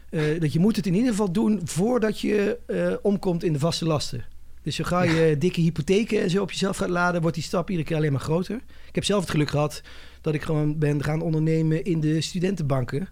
Uh, 0.10 0.40
dat 0.40 0.54
je 0.54 0.60
moet 0.60 0.76
het 0.76 0.86
in 0.86 0.94
ieder 0.94 1.10
geval 1.10 1.32
doen 1.32 1.62
voordat 1.64 2.20
je 2.20 2.58
uh, 2.68 2.94
omkomt 3.02 3.44
in 3.44 3.54
de 3.54 3.60
vaste 3.60 3.86
lasten. 3.86 4.26
Dus 4.62 4.76
zo 4.76 4.84
ga 4.84 5.04
je 5.04 5.22
ja. 5.22 5.36
dikke 5.36 5.62
hypotheken 5.62 6.22
en 6.22 6.30
zo 6.30 6.42
op 6.42 6.52
jezelf 6.52 6.78
gaat 6.78 6.90
laden... 6.90 7.22
wordt 7.22 7.36
die 7.36 7.46
stap 7.46 7.70
iedere 7.70 7.88
keer 7.88 7.98
alleen 7.98 8.12
maar 8.12 8.22
groter. 8.22 8.56
Ik 8.88 8.96
heb 8.96 9.04
zelf 9.04 9.22
het 9.22 9.30
geluk 9.30 9.50
gehad 9.50 9.82
dat 10.22 10.34
ik 10.34 10.42
gewoon 10.42 10.78
ben 10.78 11.04
gaan 11.04 11.22
ondernemen 11.22 11.84
in 11.84 12.00
de 12.00 12.22
studentenbanken. 12.22 13.08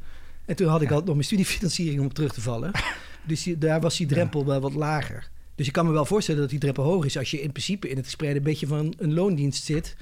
En 0.46 0.56
toen 0.56 0.68
had 0.68 0.82
ik 0.82 0.90
ja. 0.90 0.96
al 0.96 1.02
nog 1.02 1.14
mijn 1.14 1.24
studiefinanciering 1.24 2.00
om 2.00 2.06
op 2.06 2.14
terug 2.14 2.34
te 2.34 2.42
vallen. 2.42 2.72
Dus 3.26 3.44
die, 3.44 3.58
daar 3.58 3.82
was 3.82 3.98
die 3.98 4.08
drempel 4.08 4.40
ja. 4.40 4.46
wel 4.46 4.60
wat 4.60 4.74
lager. 4.74 5.30
Dus 5.56 5.68
ik 5.68 5.74
kan 5.74 5.86
me 5.86 5.92
wel 5.92 6.06
voorstellen 6.06 6.42
dat 6.42 6.50
die 6.50 6.60
drempel 6.60 6.84
hoog 6.84 7.06
is 7.06 7.18
als 7.18 7.32
je 7.32 7.42
in 7.42 7.52
principe 7.52 7.90
in 7.90 7.96
het 7.96 8.06
gespreide 8.06 8.42
beetje 8.42 8.68
van 8.68 8.94
een 8.98 9.14
loondienst 9.14 9.64
zit. 9.64 9.96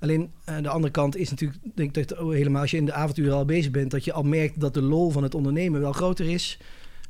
Alleen 0.00 0.30
aan 0.44 0.62
de 0.62 0.68
andere 0.68 0.92
kant 0.92 1.16
is 1.16 1.30
natuurlijk, 1.30 1.58
denk 1.74 1.96
ik 1.96 2.08
dat 2.08 2.18
helemaal 2.18 2.60
als 2.60 2.70
je 2.70 2.76
in 2.76 2.84
de 2.84 2.92
avonturen 2.92 3.34
al 3.34 3.44
bezig 3.44 3.70
bent, 3.70 3.90
dat 3.90 4.04
je 4.04 4.12
al 4.12 4.22
merkt 4.22 4.60
dat 4.60 4.74
de 4.74 4.82
lol 4.82 5.10
van 5.10 5.22
het 5.22 5.34
ondernemen 5.34 5.80
wel 5.80 5.92
groter 5.92 6.28
is 6.28 6.58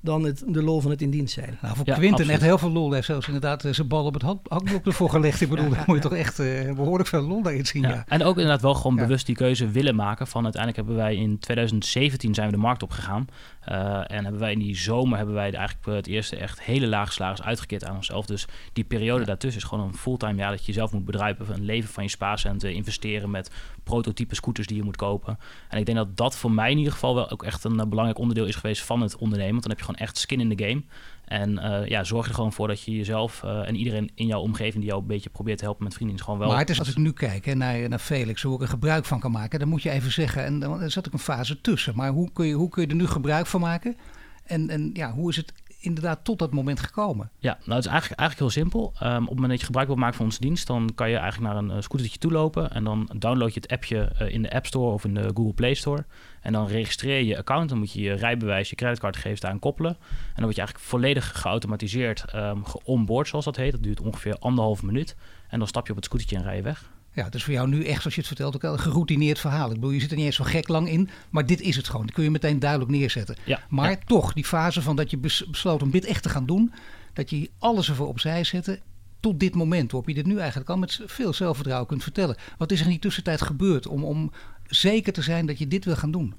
dan 0.01 0.25
het, 0.25 0.43
de 0.47 0.63
lol 0.63 0.81
van 0.81 0.91
het 0.91 1.03
in 1.03 1.11
dienst 1.11 1.35
zijn. 1.35 1.59
Nou, 1.63 1.77
voor 1.77 1.87
ja, 1.87 1.95
Quinten 1.95 2.13
absoluut. 2.13 2.33
echt 2.33 2.43
heel 2.43 2.59
veel 2.59 2.71
lol 2.71 2.93
heeft 2.93 3.07
zelfs 3.07 3.27
inderdaad 3.27 3.65
zijn 3.71 3.89
bal 3.89 4.05
op 4.05 4.15
het 4.15 4.23
hakblok 4.23 4.87
ervoor 4.87 5.11
gelegd. 5.11 5.41
Ik 5.41 5.49
bedoel, 5.49 5.65
ja, 5.65 5.71
daar 5.75 5.85
moet 5.87 5.97
je 5.97 6.03
toch 6.03 6.15
echt 6.15 6.41
uh, 6.41 6.73
behoorlijk 6.73 7.09
veel 7.09 7.23
lol 7.23 7.43
daarin 7.43 7.67
zien. 7.67 7.83
Ja. 7.83 8.05
En 8.09 8.23
ook 8.23 8.37
inderdaad 8.37 8.63
wel 8.63 8.75
gewoon 8.75 8.97
bewust 8.97 9.27
die 9.27 9.35
keuze 9.35 9.69
willen 9.69 9.95
maken 9.95 10.27
van 10.27 10.43
uiteindelijk 10.45 10.87
hebben 10.87 11.05
wij 11.05 11.17
in 11.17 11.39
2017 11.39 12.35
zijn 12.35 12.47
we 12.47 12.53
de 12.53 12.61
markt 12.61 12.83
opgegaan. 12.83 13.27
Uh, 13.69 14.11
en 14.11 14.23
hebben 14.23 14.41
wij 14.41 14.53
in 14.53 14.59
die 14.59 14.77
zomer 14.77 15.17
hebben 15.17 15.35
wij 15.35 15.53
eigenlijk 15.53 15.87
het 15.97 16.07
eerste 16.07 16.37
echt 16.37 16.63
hele 16.63 16.87
lage 16.87 17.13
salaris 17.13 17.43
uitgekeerd 17.43 17.85
aan 17.85 17.97
onszelf. 17.97 18.27
Dus 18.27 18.47
die 18.73 18.85
periode 18.85 19.25
daartussen 19.25 19.63
is 19.63 19.69
gewoon 19.69 19.87
een 19.87 19.95
fulltime 19.95 20.35
jaar 20.35 20.51
dat 20.51 20.67
je 20.67 20.73
zelf 20.73 20.93
moet 20.93 21.05
bedrijven, 21.05 21.55
een 21.55 21.65
leven 21.65 21.91
van 21.91 22.03
je 22.03 22.11
spaarcenten, 22.11 22.75
investeren 22.75 23.31
met 23.31 23.51
prototype 23.85 24.35
scooters 24.35 24.67
die 24.67 24.77
je 24.77 24.83
moet 24.83 24.97
kopen. 24.97 25.39
En 25.69 25.79
ik 25.79 25.87
denk 25.87 25.99
dat 25.99 26.17
dat 26.17 26.37
voor 26.37 26.53
mij 26.53 26.71
in 26.71 26.79
ieder 26.79 26.93
geval 26.93 27.15
wel 27.15 27.31
ook 27.31 27.43
echt 27.43 27.65
een 27.65 27.89
belangrijk 27.89 28.19
onderdeel 28.19 28.47
is 28.47 28.57
geweest 28.57 28.83
van 28.83 29.01
het 29.01 29.17
ondernemen. 29.17 29.51
Want 29.51 29.63
dan 29.63 29.71
heb 29.71 29.79
je 29.79 29.85
gewoon 29.85 29.91
gewoon 29.91 30.09
echt 30.09 30.19
skin 30.19 30.41
in 30.41 30.57
the 30.57 30.65
game. 30.65 30.83
En 31.31 31.51
uh, 31.53 31.87
ja, 31.87 32.05
zorg 32.05 32.29
er 32.29 32.35
gewoon 32.35 32.53
voor 32.53 32.69
dat 32.69 32.83
je 32.83 32.97
jezelf 32.97 33.43
uh, 33.45 33.69
en 33.69 33.75
iedereen 33.75 34.11
in 34.15 34.27
jouw 34.27 34.41
omgeving 34.41 34.75
die 34.75 34.85
jou 34.85 35.01
een 35.01 35.07
beetje 35.07 35.31
probeert 35.31 35.59
te 35.59 35.65
helpen 35.65 35.85
met 35.85 35.95
vrienden, 35.95 36.17
is 36.17 36.23
gewoon 36.23 36.39
wel. 36.39 36.49
Maar 36.49 36.59
het 36.59 36.71
is 36.71 36.79
als 36.79 36.89
ik 36.89 36.97
nu 36.97 37.13
kijk 37.13 37.45
hè, 37.45 37.55
naar, 37.55 37.89
naar 37.89 37.99
Felix, 37.99 38.43
hoe 38.43 38.55
ik 38.55 38.61
er 38.61 38.69
gebruik 38.69 39.05
van 39.05 39.21
kan 39.21 39.31
maken, 39.31 39.59
dan 39.59 39.69
moet 39.69 39.83
je 39.83 39.91
even 39.91 40.13
zeggen, 40.13 40.45
en 40.45 40.59
dan 40.59 40.91
zat 40.91 41.07
ik 41.07 41.13
een 41.13 41.19
fase 41.19 41.61
tussen. 41.61 41.97
Maar 41.97 42.11
hoe 42.11 42.33
kun 42.33 42.47
je, 42.47 42.55
hoe 42.55 42.69
kun 42.69 42.83
je 42.83 42.89
er 42.89 42.95
nu 42.95 43.07
gebruik 43.07 43.47
van 43.47 43.61
maken? 43.61 43.97
En, 44.45 44.71
en 44.71 44.91
ja, 44.93 45.13
hoe 45.13 45.31
is 45.31 45.37
het 45.37 45.53
inderdaad 45.81 46.25
tot 46.25 46.39
dat 46.39 46.53
moment 46.53 46.81
gekomen? 46.81 47.31
Ja, 47.39 47.59
nou 47.65 47.77
het 47.77 47.85
is 47.85 47.91
eigenlijk, 47.91 48.21
eigenlijk 48.21 48.55
heel 48.55 48.63
simpel. 48.63 48.93
Um, 49.03 49.23
op 49.23 49.27
het 49.27 49.35
moment 49.35 49.49
dat 49.49 49.61
je 49.61 49.67
gebruik 49.67 49.87
wil 49.87 49.97
maken 49.97 50.17
van 50.17 50.25
onze 50.25 50.41
dienst, 50.41 50.67
dan 50.67 50.91
kan 50.95 51.11
je 51.11 51.17
eigenlijk 51.17 51.53
naar 51.53 51.63
een 51.63 51.71
uh, 51.71 51.83
scootertje 51.83 52.19
toe 52.19 52.33
lopen 52.33 52.71
en 52.71 52.85
dan 52.85 53.11
download 53.17 53.55
je 53.55 53.61
het 53.61 53.73
appje 53.73 54.13
uh, 54.21 54.35
in 54.35 54.43
de 54.43 54.53
App 54.53 54.67
Store 54.67 54.93
of 54.93 55.05
in 55.05 55.15
de 55.15 55.31
Google 55.35 55.53
Play 55.53 55.75
Store. 55.75 56.05
En 56.41 56.53
dan 56.53 56.67
registreer 56.67 57.19
je 57.19 57.27
je 57.27 57.39
account, 57.39 57.69
dan 57.69 57.79
moet 57.79 57.93
je 57.93 58.01
je 58.01 58.13
rijbewijs, 58.13 58.71
je 58.71 58.77
creditcardgegevens 58.77 59.41
daaraan 59.41 59.59
koppelen. 59.59 59.91
En 60.01 60.35
dan 60.35 60.45
word 60.45 60.55
je 60.55 60.61
eigenlijk 60.61 60.91
volledig 60.91 61.41
geautomatiseerd 61.41 62.25
um, 62.35 62.65
geonboard, 62.65 63.29
zoals 63.29 63.45
dat 63.45 63.57
heet. 63.57 63.73
Dat 63.73 63.83
duurt 63.83 64.01
ongeveer 64.01 64.37
anderhalf 64.39 64.83
minuut. 64.83 65.17
En 65.49 65.59
dan 65.59 65.69
stap 65.69 65.85
je 65.85 65.91
op 65.91 65.97
het 65.97 66.05
scootertje 66.05 66.37
en 66.37 66.43
rij 66.43 66.57
je 66.57 66.63
weg. 66.63 66.91
Ja, 67.13 67.25
het 67.25 67.35
is 67.35 67.45
voor 67.45 67.53
jou 67.53 67.69
nu 67.69 67.85
echt, 67.85 68.01
zoals 68.01 68.15
je 68.15 68.21
het 68.21 68.29
vertelt, 68.29 68.55
ook 68.55 68.63
een 68.63 68.79
geroutineerd 68.79 69.39
verhaal. 69.39 69.69
Ik 69.69 69.75
bedoel, 69.75 69.91
je 69.91 70.01
zit 70.01 70.11
er 70.11 70.17
niet 70.17 70.27
eens 70.27 70.37
zo 70.37 70.45
gek 70.45 70.69
lang 70.69 70.89
in, 70.89 71.09
maar 71.31 71.47
dit 71.47 71.61
is 71.61 71.77
het 71.77 71.89
gewoon. 71.89 72.07
Dat 72.07 72.15
kun 72.15 72.25
je 72.25 72.31
meteen 72.31 72.59
duidelijk 72.59 72.91
neerzetten. 72.91 73.37
Ja, 73.45 73.61
maar 73.69 73.91
ja. 73.91 73.99
toch, 74.07 74.33
die 74.33 74.45
fase 74.45 74.83
van 74.83 74.97
dat 74.97 75.11
je 75.11 75.19
besloot 75.19 75.83
om 75.83 75.91
dit 75.91 76.05
echt 76.05 76.23
te 76.23 76.29
gaan 76.29 76.47
doen, 76.47 76.73
dat 77.13 77.31
je 77.31 77.51
alles 77.59 77.89
ervoor 77.89 78.09
opzij 78.09 78.45
zette, 78.45 78.81
tot 79.21 79.41
dit 79.41 79.55
moment 79.55 79.91
waarop 79.91 80.09
je 80.09 80.15
dit 80.15 80.27
nu 80.27 80.39
eigenlijk 80.39 80.71
al 80.71 80.79
met 80.79 81.01
veel 81.07 81.33
zelfvertrouwen 81.33 81.89
kunt 81.89 82.03
vertellen. 82.03 82.37
Wat 82.59 82.73
is 82.73 82.79
er 82.79 82.85
in 82.85 82.91
die 82.91 83.01
tussentijd 83.01 83.43
gebeurd 83.43 83.87
om, 83.87 84.05
om 84.05 84.33
zeker 84.67 85.13
te 85.13 85.23
zijn 85.23 85.47
dat 85.47 85.59
je 85.59 85.69
dit 85.69 85.85
wil 85.85 85.97
gaan 85.97 86.11
doen? 86.11 86.35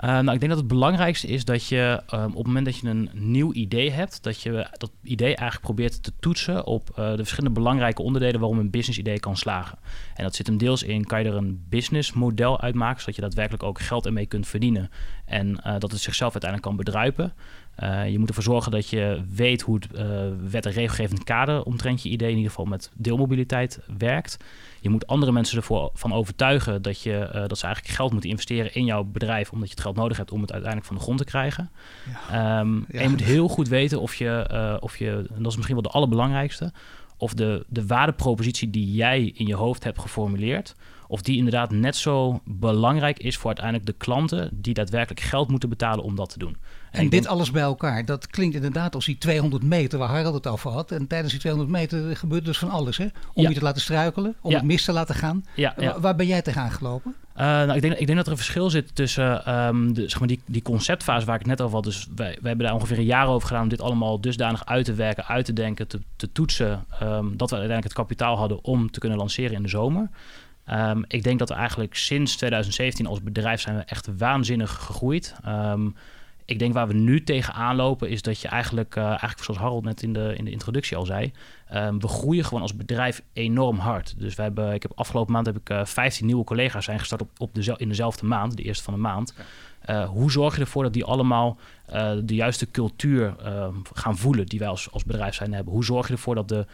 Uh, 0.00 0.10
nou, 0.10 0.32
ik 0.32 0.40
denk 0.40 0.48
dat 0.48 0.58
het 0.58 0.68
belangrijkste 0.68 1.26
is 1.26 1.44
dat 1.44 1.66
je 1.66 2.02
um, 2.14 2.24
op 2.24 2.36
het 2.36 2.46
moment 2.46 2.64
dat 2.64 2.76
je 2.76 2.88
een 2.88 3.10
nieuw 3.12 3.52
idee 3.52 3.90
hebt, 3.90 4.22
dat 4.22 4.40
je 4.40 4.68
dat 4.72 4.90
idee 5.02 5.26
eigenlijk 5.26 5.60
probeert 5.60 6.02
te 6.02 6.12
toetsen 6.20 6.66
op 6.66 6.90
uh, 6.90 7.10
de 7.10 7.16
verschillende 7.16 7.60
belangrijke 7.60 8.02
onderdelen 8.02 8.40
waarom 8.40 8.58
een 8.58 8.70
business 8.70 8.98
idee 8.98 9.20
kan 9.20 9.36
slagen. 9.36 9.78
En 10.14 10.24
dat 10.24 10.34
zit 10.34 10.46
hem 10.46 10.56
deels 10.58 10.82
in, 10.82 11.04
kan 11.04 11.22
je 11.22 11.28
er 11.28 11.36
een 11.36 11.64
businessmodel 11.68 12.60
uitmaken, 12.60 13.00
zodat 13.00 13.14
je 13.14 13.20
daadwerkelijk 13.20 13.62
ook 13.62 13.80
geld 13.80 14.06
ermee 14.06 14.26
kunt 14.26 14.46
verdienen 14.46 14.90
en 15.24 15.48
uh, 15.48 15.74
dat 15.78 15.90
het 15.90 16.00
zichzelf 16.00 16.32
uiteindelijk 16.32 16.70
kan 16.70 16.84
bedruipen. 16.84 17.32
Uh, 17.82 18.10
je 18.10 18.18
moet 18.18 18.28
ervoor 18.28 18.42
zorgen 18.42 18.72
dat 18.72 18.88
je 18.88 19.22
weet 19.34 19.62
hoe 19.62 19.74
het 19.74 19.88
uh, 19.94 20.00
wet- 20.50 20.66
en 20.66 20.72
regelgevend 20.72 21.24
kader 21.24 21.62
omtrent 21.62 22.02
je 22.02 22.08
idee, 22.08 22.30
in 22.30 22.36
ieder 22.36 22.50
geval 22.50 22.64
met 22.64 22.90
deelmobiliteit, 22.94 23.80
werkt. 23.98 24.36
Je 24.80 24.90
moet 24.90 25.06
andere 25.06 25.32
mensen 25.32 25.56
ervoor 25.56 25.90
van 25.94 26.12
overtuigen 26.12 26.82
dat, 26.82 27.02
je, 27.02 27.30
uh, 27.34 27.42
dat 27.46 27.58
ze 27.58 27.64
eigenlijk 27.64 27.94
geld 27.94 28.12
moeten 28.12 28.30
investeren 28.30 28.74
in 28.74 28.84
jouw 28.84 29.04
bedrijf, 29.04 29.50
omdat 29.50 29.68
je 29.68 29.74
het 29.74 29.82
geld 29.82 29.96
nodig 29.96 30.16
hebt 30.16 30.32
om 30.32 30.40
het 30.40 30.52
uiteindelijk 30.52 30.90
van 30.90 30.96
de 30.96 31.02
grond 31.02 31.18
te 31.18 31.24
krijgen. 31.24 31.70
Ja. 32.28 32.60
Um, 32.60 32.84
ja. 32.88 32.98
En 32.98 33.02
je 33.02 33.08
moet 33.08 33.22
heel 33.22 33.48
goed 33.48 33.68
weten 33.68 34.00
of 34.00 34.14
je, 34.14 34.78
of 34.80 34.96
je, 34.96 35.10
en 35.10 35.42
dat 35.42 35.50
is 35.50 35.56
misschien 35.56 35.74
wel 35.74 35.82
de 35.82 35.88
allerbelangrijkste, 35.88 36.72
of 37.16 37.34
de, 37.34 37.64
de 37.68 37.86
waardepropositie 37.86 38.70
die 38.70 38.92
jij 38.92 39.32
in 39.34 39.46
je 39.46 39.54
hoofd 39.54 39.84
hebt 39.84 40.00
geformuleerd, 40.00 40.74
of 41.08 41.22
die 41.22 41.36
inderdaad 41.36 41.70
net 41.70 41.96
zo 41.96 42.40
belangrijk 42.44 43.18
is 43.18 43.36
voor 43.36 43.46
uiteindelijk 43.46 43.86
de 43.86 44.04
klanten 44.04 44.48
die 44.52 44.74
daadwerkelijk 44.74 45.20
geld 45.20 45.48
moeten 45.48 45.68
betalen 45.68 46.04
om 46.04 46.14
dat 46.16 46.28
te 46.28 46.38
doen. 46.38 46.56
En, 46.90 47.00
en 47.00 47.02
dit 47.02 47.10
denk... 47.10 47.26
alles 47.26 47.50
bij 47.50 47.62
elkaar, 47.62 48.04
dat 48.04 48.26
klinkt 48.26 48.54
inderdaad 48.54 48.94
als 48.94 49.04
die 49.04 49.18
200 49.18 49.62
meter 49.62 49.98
waar 49.98 50.08
Harald 50.08 50.34
het 50.34 50.46
over 50.46 50.70
had. 50.70 50.90
En 50.90 51.06
tijdens 51.06 51.32
die 51.32 51.40
200 51.40 51.72
meter 51.76 52.16
gebeurt 52.16 52.44
dus 52.44 52.58
van 52.58 52.70
alles, 52.70 52.96
hè? 52.96 53.06
Om 53.32 53.42
ja. 53.42 53.48
je 53.48 53.54
te 53.54 53.62
laten 53.62 53.80
struikelen, 53.80 54.34
om 54.40 54.50
ja. 54.50 54.56
het 54.56 54.66
mis 54.66 54.84
te 54.84 54.92
laten 54.92 55.14
gaan. 55.14 55.44
Ja, 55.54 55.74
waar, 55.76 56.00
waar 56.00 56.16
ben 56.16 56.26
jij 56.26 56.42
tegenaan 56.42 56.70
gelopen? 56.70 57.14
Uh, 57.36 57.42
nou, 57.42 57.72
ik, 57.72 57.82
denk, 57.82 57.94
ik 57.94 58.06
denk 58.06 58.16
dat 58.16 58.26
er 58.26 58.32
een 58.32 58.38
verschil 58.38 58.70
zit 58.70 58.94
tussen 58.94 59.54
um, 59.66 59.94
de, 59.94 60.08
zeg 60.08 60.18
maar 60.18 60.28
die, 60.28 60.40
die 60.46 60.62
conceptfase 60.62 61.26
waar 61.26 61.34
ik 61.34 61.40
het 61.40 61.50
net 61.50 61.60
over 61.60 61.74
had. 61.74 61.84
Dus 61.84 62.06
wij, 62.14 62.26
wij 62.26 62.48
hebben 62.48 62.66
daar 62.66 62.74
ongeveer 62.74 62.98
een 62.98 63.04
jaar 63.04 63.28
over 63.28 63.48
gedaan 63.48 63.62
om 63.62 63.68
dit 63.68 63.80
allemaal 63.80 64.20
dusdanig 64.20 64.66
uit 64.66 64.84
te 64.84 64.94
werken, 64.94 65.26
uit 65.26 65.44
te 65.44 65.52
denken, 65.52 65.88
te, 65.88 66.00
te 66.16 66.32
toetsen. 66.32 66.84
Um, 67.02 67.36
dat 67.36 67.50
we 67.50 67.56
uiteindelijk 67.56 67.84
het 67.84 67.92
kapitaal 67.92 68.36
hadden 68.36 68.64
om 68.64 68.90
te 68.90 68.98
kunnen 68.98 69.18
lanceren 69.18 69.56
in 69.56 69.62
de 69.62 69.68
zomer. 69.68 70.10
Um, 70.72 71.04
ik 71.08 71.22
denk 71.22 71.38
dat 71.38 71.48
we 71.48 71.54
eigenlijk 71.54 71.94
sinds 71.94 72.36
2017 72.36 73.06
als 73.06 73.22
bedrijf 73.22 73.60
zijn 73.60 73.76
we 73.76 73.82
echt 73.82 74.08
waanzinnig 74.18 74.70
gegroeid. 74.70 75.34
Um, 75.46 75.94
ik 76.44 76.58
denk 76.58 76.72
waar 76.72 76.88
we 76.88 76.94
nu 76.94 77.24
tegenaan 77.24 77.76
lopen 77.76 78.08
is 78.08 78.22
dat 78.22 78.40
je 78.40 78.48
eigenlijk, 78.48 78.96
uh, 78.96 79.04
eigenlijk 79.04 79.42
zoals 79.42 79.60
Harold 79.60 79.84
net 79.84 80.02
in 80.02 80.12
de, 80.12 80.34
in 80.36 80.44
de 80.44 80.50
introductie 80.50 80.96
al 80.96 81.04
zei, 81.04 81.32
um, 81.74 82.00
we 82.00 82.08
groeien 82.08 82.44
gewoon 82.44 82.62
als 82.62 82.76
bedrijf 82.76 83.22
enorm 83.32 83.78
hard. 83.78 84.14
Dus 84.18 84.34
we 84.34 84.42
hebben, 84.42 84.72
ik 84.72 84.82
heb 84.82 84.92
afgelopen 84.94 85.32
maand 85.32 85.46
heb 85.46 85.56
ik 85.56 85.70
uh, 85.70 85.84
15 85.84 86.26
nieuwe 86.26 86.44
collega's 86.44 86.84
zijn 86.84 86.98
gestart 86.98 87.20
op, 87.20 87.28
op 87.36 87.54
de, 87.54 87.74
in 87.76 87.88
dezelfde 87.88 88.26
maand, 88.26 88.56
de 88.56 88.62
eerste 88.62 88.84
van 88.84 88.94
de 88.94 89.00
maand. 89.00 89.34
Uh, 89.90 90.08
hoe 90.08 90.30
zorg 90.30 90.54
je 90.54 90.60
ervoor 90.60 90.82
dat 90.82 90.92
die 90.92 91.04
allemaal 91.04 91.58
uh, 91.92 92.12
de 92.22 92.34
juiste 92.34 92.70
cultuur 92.70 93.34
uh, 93.44 93.66
gaan 93.92 94.16
voelen 94.16 94.46
die 94.46 94.58
wij 94.58 94.68
als, 94.68 94.90
als 94.90 95.04
bedrijf 95.04 95.34
zijn 95.34 95.52
hebben? 95.52 95.72
Hoe 95.72 95.84
zorg 95.84 96.06
je 96.06 96.12
ervoor 96.12 96.34
dat 96.34 96.48
de 96.48 96.66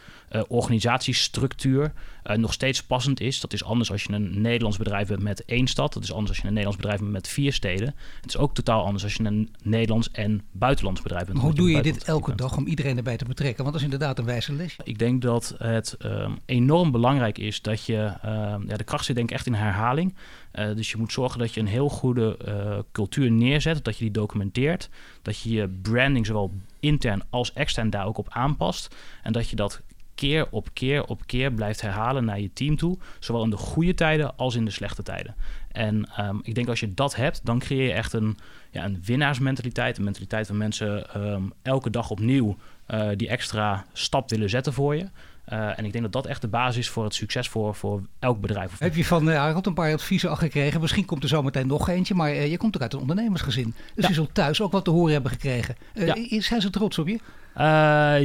organisatiestructuur 0.47 1.93
nog 2.35 2.53
steeds 2.53 2.83
passend 2.83 3.19
is? 3.19 3.39
Dat 3.39 3.53
is 3.53 3.63
anders 3.63 3.91
als 3.91 4.03
je 4.03 4.13
een 4.13 4.41
Nederlands 4.41 4.77
bedrijf 4.77 5.07
bent 5.07 5.21
met 5.21 5.45
één 5.45 5.67
stad. 5.67 5.93
Dat 5.93 6.03
is 6.03 6.11
anders 6.11 6.29
als 6.29 6.37
je 6.37 6.43
een 6.43 6.53
Nederlands 6.53 6.81
bedrijf 6.81 6.99
bent 6.99 7.11
met 7.11 7.27
vier 7.27 7.53
steden. 7.53 7.95
Het 8.21 8.29
is 8.29 8.37
ook 8.37 8.53
totaal 8.53 8.85
anders 8.85 9.03
als 9.03 9.13
je 9.13 9.23
een 9.23 9.55
Nederlands 9.63 10.11
en 10.11 10.41
buitenlands 10.51 11.01
bedrijf 11.01 11.25
bent. 11.25 11.37
Maar 11.37 11.45
hoe 11.45 11.55
doe 11.55 11.71
je 11.71 11.81
dit 11.81 12.03
elke 12.03 12.35
dag 12.35 12.57
om 12.57 12.67
iedereen 12.67 12.97
erbij 12.97 13.17
te 13.17 13.25
betrekken? 13.25 13.63
Want 13.63 13.75
dat 13.75 13.85
is 13.85 13.91
inderdaad 13.91 14.19
een 14.19 14.25
wijze 14.25 14.53
les. 14.53 14.75
Ik 14.83 14.99
denk 14.99 15.21
dat 15.21 15.55
het 15.57 15.95
um, 16.05 16.37
enorm 16.45 16.91
belangrijk 16.91 17.37
is 17.37 17.61
dat 17.61 17.85
je... 17.85 18.13
Um, 18.25 18.69
ja, 18.69 18.77
de 18.77 18.83
kracht 18.83 19.05
zit 19.05 19.15
denk 19.15 19.29
ik 19.29 19.35
echt 19.35 19.45
in 19.45 19.53
herhaling. 19.53 20.15
Uh, 20.53 20.75
dus 20.75 20.91
je 20.91 20.97
moet 20.97 21.11
zorgen 21.11 21.39
dat 21.39 21.53
je 21.53 21.59
een 21.59 21.67
heel 21.67 21.89
goede 21.89 22.37
uh, 22.47 22.79
cultuur 22.91 23.31
neerzet, 23.31 23.83
dat 23.83 23.97
je 23.97 24.03
die 24.03 24.13
documenteert, 24.13 24.89
dat 25.21 25.39
je 25.39 25.49
je 25.49 25.67
branding 25.81 26.25
zowel 26.25 26.53
intern 26.79 27.23
als 27.29 27.53
extern 27.53 27.89
daar 27.89 28.05
ook 28.05 28.17
op 28.17 28.27
aanpast 28.29 28.95
en 29.23 29.31
dat 29.31 29.49
je 29.49 29.55
dat 29.55 29.81
keer 30.15 30.47
op 30.51 30.69
keer 30.73 31.05
op 31.05 31.21
keer 31.25 31.51
blijft 31.51 31.81
herhalen 31.81 32.25
naar 32.25 32.39
je 32.39 32.53
team 32.53 32.75
toe, 32.75 32.97
zowel 33.19 33.43
in 33.43 33.49
de 33.49 33.57
goede 33.57 33.93
tijden 33.93 34.37
als 34.37 34.55
in 34.55 34.65
de 34.65 34.71
slechte 34.71 35.03
tijden. 35.03 35.35
En 35.71 36.09
um, 36.19 36.39
ik 36.43 36.55
denk 36.55 36.67
als 36.67 36.79
je 36.79 36.93
dat 36.93 37.15
hebt, 37.15 37.41
dan 37.43 37.59
creëer 37.59 37.85
je 37.85 37.93
echt 37.93 38.13
een, 38.13 38.37
ja, 38.71 38.85
een 38.85 39.01
winnaarsmentaliteit, 39.03 39.97
een 39.97 40.03
mentaliteit 40.03 40.47
van 40.47 40.57
mensen 40.57 41.21
um, 41.27 41.53
elke 41.61 41.89
dag 41.89 42.09
opnieuw 42.09 42.57
uh, 42.87 43.09
die 43.15 43.27
extra 43.27 43.85
stap 43.93 44.29
willen 44.29 44.49
zetten 44.49 44.73
voor 44.73 44.95
je. 44.95 45.05
Uh, 45.49 45.79
en 45.79 45.85
ik 45.85 45.91
denk 45.91 46.03
dat 46.03 46.13
dat 46.13 46.25
echt 46.25 46.41
de 46.41 46.47
basis 46.47 46.77
is 46.77 46.89
voor 46.89 47.03
het 47.03 47.13
succes 47.13 47.49
voor, 47.49 47.75
voor 47.75 48.01
elk 48.19 48.41
bedrijf. 48.41 48.79
Heb 48.79 48.95
je 48.95 49.05
van 49.05 49.29
uh, 49.29 49.35
Harold 49.35 49.65
een 49.65 49.73
paar 49.73 49.93
adviezen 49.93 50.29
al 50.29 50.35
gekregen? 50.35 50.81
Misschien 50.81 51.05
komt 51.05 51.23
er 51.23 51.29
zo 51.29 51.41
meteen 51.43 51.67
nog 51.67 51.89
eentje, 51.89 52.13
maar 52.13 52.31
uh, 52.31 52.49
je 52.49 52.57
komt 52.57 52.75
ook 52.75 52.81
uit 52.81 52.93
een 52.93 52.99
ondernemersgezin. 52.99 53.73
Dus 53.95 54.03
ja. 54.03 54.07
je 54.07 54.13
zult 54.13 54.33
thuis 54.33 54.61
ook 54.61 54.71
wat 54.71 54.83
te 54.83 54.91
horen 54.91 55.13
hebben 55.13 55.31
gekregen. 55.31 55.75
Ja. 55.93 56.41
Zijn 56.41 56.61
ze 56.61 56.69
trots 56.69 56.99
op 56.99 57.07
je? 57.07 57.19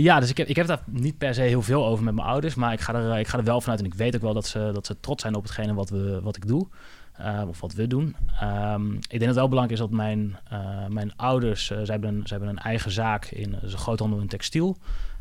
ja, 0.01 0.21
dus 0.21 0.31
ik 0.31 0.37
heb, 0.37 0.49
ik 0.49 0.57
heb 0.57 0.67
daar 0.67 0.83
niet 0.85 1.19
per 1.19 1.35
se 1.35 1.43
heel 1.43 1.63
veel 1.63 1.87
over 1.87 2.05
met 2.05 2.15
mijn 2.15 2.27
ouders, 2.27 2.55
maar 2.55 2.73
ik 2.73 2.81
ga, 2.81 2.95
er, 2.95 3.19
ik 3.19 3.29
ga 3.29 3.39
er 3.39 3.45
wel 3.45 3.61
vanuit 3.61 3.81
en 3.81 3.87
ik 3.87 3.95
weet 3.95 4.15
ook 4.15 4.23
wel 4.23 4.35
dat 4.35 4.47
ze, 4.47 4.71
dat 4.73 4.87
ze 4.87 5.01
trots 5.01 5.23
zijn 5.23 5.35
op 5.35 5.43
hetgene 5.43 5.75
wat, 5.75 5.91
we, 5.91 6.21
wat 6.23 6.37
ik 6.37 6.47
doe. 6.47 6.69
Uh, 7.21 7.43
of 7.49 7.61
wat 7.61 7.73
we 7.73 7.87
doen. 7.87 8.17
Um, 8.43 8.95
ik 8.95 9.09
denk 9.09 9.21
dat 9.21 9.29
het 9.29 9.37
wel 9.37 9.49
belangrijk 9.49 9.81
is 9.81 9.87
dat 9.87 9.91
mijn, 9.91 10.37
uh, 10.53 10.87
mijn 10.89 11.17
ouders, 11.17 11.71
uh, 11.71 11.83
ze, 11.83 11.91
hebben, 11.91 12.23
ze 12.25 12.35
hebben 12.35 12.49
een 12.49 12.59
eigen 12.59 12.91
zaak 12.91 13.25
in 13.25 13.57
groothandel 13.63 14.21
in 14.21 14.29
textiel. 14.29 14.77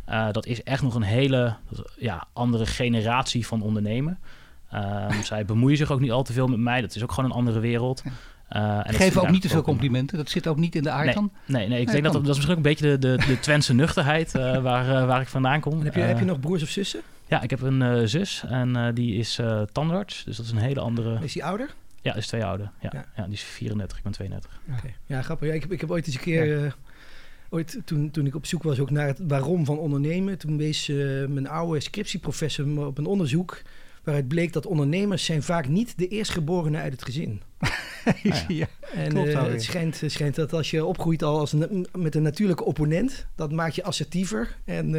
Uh, 0.10 0.32
dat 0.32 0.46
is 0.46 0.64
echt 0.64 0.82
nog 0.82 0.96
een 0.96 1.02
hele 1.02 1.56
ja, 1.98 2.28
andere 2.34 2.66
generatie 2.66 3.48
van 3.48 3.62
ondernemen. 3.62 4.20
Uh, 4.74 5.12
zij 5.24 5.46
bemoeien 5.46 5.78
zich 5.78 5.92
ook 5.92 6.00
niet 6.00 6.12
al 6.12 6.24
te 6.24 6.34
veel 6.34 6.48
met 6.48 6.60
mij. 6.60 6.82
Dat 6.82 6.96
is 6.96 7.04
ook 7.04 7.12
gewoon 7.12 7.30
een 7.30 7.36
andere 7.36 7.60
wereld. 7.60 8.04
Uh, 8.52 8.88
en 8.88 8.94
Geven 8.94 9.22
ook 9.22 9.30
niet 9.30 9.42
te 9.42 9.50
veel 9.50 9.62
complimenten. 9.62 10.18
Dat 10.18 10.30
zit 10.30 10.48
ook 10.48 10.58
niet 10.58 10.75
in 10.75 10.84
de 10.84 10.90
aard 10.90 11.06
nee, 11.06 11.14
dan? 11.14 11.32
Nee, 11.46 11.68
nee 11.68 11.80
ik 11.80 11.86
nee, 11.86 12.02
denk 12.02 12.14
dat, 12.14 12.14
dat 12.14 12.22
is 12.22 12.28
misschien 12.28 12.52
ook 12.52 12.58
een 12.58 12.62
beetje 12.62 12.98
de, 12.98 13.18
de, 13.18 13.25
de 13.25 13.40
Twentse 13.40 13.74
nuchterheid 13.74 14.32
waar, 14.62 15.08
waar 15.08 15.22
ik 15.22 15.28
vandaan 15.28 15.60
kom. 15.60 15.82
Heb, 15.82 15.96
je, 15.96 16.02
heb 16.02 16.20
je 16.20 16.25
nog 16.25 16.40
broers 16.40 16.64
of 16.64 16.70
zussen? 16.70 17.02
Ja, 17.28 17.42
ik 17.42 17.50
heb 17.50 17.62
een 17.62 18.10
zus 18.10 18.44
en 18.48 18.92
die 18.94 19.16
is 19.16 19.40
tandarts. 19.72 20.24
Dus 20.24 20.38
dat 20.38 20.46
is 20.46 20.52
een 20.52 20.58
hele 20.58 20.80
andere... 20.80 21.18
Is 21.22 21.34
die 21.34 21.46
ouder? 21.46 21.70
Ja, 22.06 22.16
is 22.16 22.28
twee 22.28 22.46
ouder. 22.46 22.72
Ja, 22.82 22.90
ja. 22.94 23.06
ja 23.16 23.24
die 23.24 23.34
is 23.34 23.42
34, 23.42 23.98
ik 23.98 24.04
ben 24.04 24.12
32. 24.12 24.60
Okay. 24.78 24.96
Ja, 25.06 25.22
grappig. 25.22 25.48
Ja, 25.48 25.54
ik, 25.54 25.62
heb, 25.62 25.72
ik 25.72 25.82
heb 25.82 25.92
ooit 25.92 26.06
eens 26.06 26.16
een 26.16 26.22
keer 26.22 26.76
ooit, 27.50 27.82
toen, 27.86 28.12
toen 28.12 28.26
ik 28.26 28.36
op 28.36 28.46
zoek 28.46 28.64
was 28.64 28.80
ook 28.80 28.90
naar 28.90 29.08
het 29.08 29.20
waarom 29.28 29.66
van 29.66 29.78
ondernemen, 29.78 30.38
toen 30.38 30.58
wees 30.58 30.90
uh, 30.90 31.28
mijn 31.28 31.48
oude 31.48 31.80
scriptieprofessor 31.80 32.68
me 32.68 32.86
op 32.86 32.98
een 32.98 33.06
onderzoek 33.06 33.62
waaruit 34.04 34.28
bleek 34.28 34.54
dat 34.54 34.66
ondernemers 34.66 35.26
zijn 35.26 35.44
vaak 35.44 35.68
niet 35.68 35.98
de 35.98 36.08
eerstgeborenen 36.08 36.82
uit 36.82 36.92
het 36.92 37.04
gezin. 37.04 37.42
ja, 38.24 38.44
ja, 38.48 38.68
en 38.94 39.10
klopt, 39.10 39.28
uh, 39.28 39.44
het 39.44 39.64
schijnt, 39.64 40.02
schijnt 40.06 40.36
dat 40.36 40.54
als 40.54 40.72
je 40.72 40.86
opgroeit 40.86 41.24
al 41.24 41.40
als 41.40 41.54
een, 41.54 41.88
met 41.98 42.16
een 42.16 42.22
natuurlijke 42.22 42.64
opponent, 42.64 43.28
dat 43.36 43.52
maakt 43.52 43.76
je 43.76 43.84
assertiever 43.84 44.58
en 44.66 44.94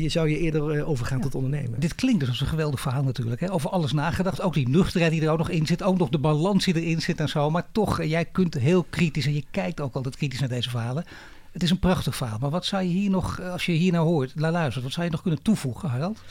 je 0.00 0.08
zou 0.08 0.28
je 0.28 0.38
eerder 0.38 0.76
uh, 0.76 0.88
overgaan 0.88 1.18
ja. 1.18 1.24
tot 1.24 1.34
ondernemen. 1.34 1.80
Dit 1.80 1.94
klinkt 1.94 2.20
dus 2.20 2.28
als 2.28 2.40
een 2.40 2.46
geweldig 2.46 2.80
verhaal 2.80 3.02
natuurlijk. 3.02 3.40
Hè? 3.40 3.52
Over 3.52 3.70
alles 3.70 3.92
nagedacht. 3.92 4.40
Ook 4.40 4.54
die 4.54 4.68
nuchterheid 4.68 5.12
die 5.12 5.22
er 5.22 5.30
ook 5.30 5.38
nog 5.38 5.50
in 5.50 5.66
zit. 5.66 5.82
Ook 5.82 5.98
nog 5.98 6.08
de 6.08 6.18
balans 6.18 6.64
die 6.64 6.80
erin 6.80 7.00
zit 7.00 7.20
en 7.20 7.28
zo. 7.28 7.50
Maar 7.50 7.66
toch, 7.72 8.02
jij 8.02 8.24
kunt 8.24 8.54
heel 8.54 8.86
kritisch 8.90 9.26
en 9.26 9.34
je 9.34 9.44
kijkt 9.50 9.80
ook 9.80 9.94
altijd 9.94 10.16
kritisch 10.16 10.40
naar 10.40 10.48
deze 10.48 10.70
verhalen. 10.70 11.04
Het 11.52 11.62
is 11.62 11.70
een 11.70 11.78
prachtig 11.78 12.16
verhaal. 12.16 12.38
Maar 12.38 12.50
wat 12.50 12.64
zou 12.64 12.82
je 12.82 12.88
hier 12.88 13.10
nog, 13.10 13.40
als 13.40 13.66
je 13.66 13.72
hier 13.72 13.92
naar 13.92 14.00
hoort, 14.00 14.34
naar 14.34 14.52
luistert, 14.52 14.84
wat 14.84 14.92
zou 14.92 15.04
je 15.04 15.12
nog 15.12 15.22
kunnen 15.22 15.42
toevoegen, 15.42 15.88
Harald? 15.88 16.22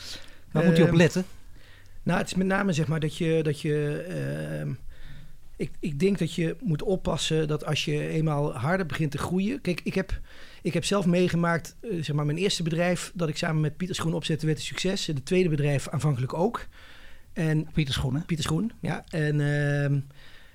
Waar 0.50 0.62
uh, 0.62 0.68
moet 0.68 0.78
je 0.78 0.84
op 0.84 0.92
letten? 0.92 1.24
Nou, 2.02 2.18
het 2.18 2.26
is 2.26 2.34
met 2.34 2.46
name 2.46 2.72
zeg 2.72 2.86
maar 2.86 3.00
dat 3.00 3.16
je. 3.16 3.40
Dat 3.42 3.60
je 3.60 4.64
uh, 4.66 4.72
ik, 5.56 5.70
ik 5.80 5.98
denk 5.98 6.18
dat 6.18 6.34
je 6.34 6.56
moet 6.60 6.82
oppassen 6.82 7.48
dat 7.48 7.66
als 7.66 7.84
je 7.84 8.08
eenmaal 8.08 8.54
harder 8.54 8.86
begint 8.86 9.10
te 9.10 9.18
groeien. 9.18 9.60
Kijk, 9.60 9.80
ik 9.84 9.94
heb, 9.94 10.20
ik 10.62 10.74
heb 10.74 10.84
zelf 10.84 11.06
meegemaakt, 11.06 11.76
eh, 11.80 11.90
zeg 12.02 12.16
maar, 12.16 12.26
mijn 12.26 12.38
eerste 12.38 12.62
bedrijf 12.62 13.12
dat 13.14 13.28
ik 13.28 13.36
samen 13.36 13.60
met 13.60 13.76
Pieter 13.76 13.96
Schoen 13.96 14.14
opzette, 14.14 14.46
werd 14.46 14.58
een 14.58 14.64
succes. 14.64 15.06
Het 15.06 15.26
tweede 15.26 15.48
bedrijf 15.48 15.88
aanvankelijk 15.88 16.34
ook. 16.34 16.66
En 17.32 17.68
Pieter 17.72 17.94
Schoenen. 17.94 18.24
Pieter 18.26 18.44
Schoen, 18.44 18.72
ja. 18.80 19.04
En, 19.08 19.40
ehm, 19.40 20.00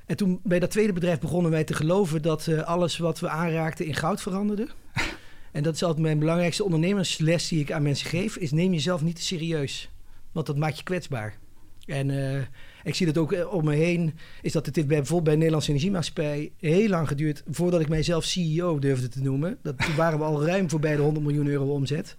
en 0.05 0.17
toen 0.17 0.39
bij 0.43 0.59
dat 0.59 0.71
tweede 0.71 0.93
bedrijf 0.93 1.19
begonnen 1.19 1.51
wij 1.51 1.63
te 1.63 1.73
geloven 1.73 2.21
dat 2.21 2.47
eh, 2.47 2.61
alles 2.61 2.97
wat 2.97 3.19
we 3.19 3.29
aanraakten 3.29 3.85
in 3.85 3.95
goud 3.95 4.21
veranderde. 4.21 4.67
en 5.51 5.63
dat 5.63 5.75
is 5.75 5.83
altijd 5.83 6.01
mijn 6.01 6.19
belangrijkste 6.19 6.63
ondernemersles 6.63 7.47
die 7.47 7.59
ik 7.59 7.71
aan 7.71 7.83
mensen 7.83 8.09
geef, 8.09 8.37
is 8.37 8.51
neem 8.51 8.73
jezelf 8.73 9.01
niet 9.01 9.15
te 9.15 9.23
serieus. 9.23 9.89
Want 10.31 10.45
dat 10.45 10.57
maakt 10.57 10.77
je 10.77 10.83
kwetsbaar. 10.83 11.37
En 11.85 12.09
eh, 12.09 12.41
ik 12.88 12.96
zie 12.96 13.06
dat 13.06 13.17
ook 13.17 13.32
eh, 13.32 13.53
om 13.53 13.65
me 13.65 13.75
heen, 13.75 14.13
is 14.41 14.51
dat 14.51 14.65
het 14.65 14.75
dit 14.75 14.88
bij, 14.88 14.98
bijvoorbeeld 14.98 15.25
bij 15.25 15.36
Nederlandse 15.36 15.70
Energiemaatschappij 15.70 16.51
heel 16.60 16.88
lang 16.88 17.08
geduurd 17.08 17.44
voordat 17.50 17.82
ik 17.82 17.89
mijzelf 17.89 18.24
CEO 18.24 18.79
durfde 18.79 19.08
te 19.08 19.22
noemen. 19.22 19.58
Dat, 19.62 19.77
toen 19.77 19.96
waren 19.96 20.20
we 20.20 20.25
al 20.25 20.46
ruim 20.46 20.70
voorbij 20.70 20.96
de 20.96 21.01
100 21.01 21.25
miljoen 21.25 21.48
euro 21.48 21.65
omzet. 21.65 22.15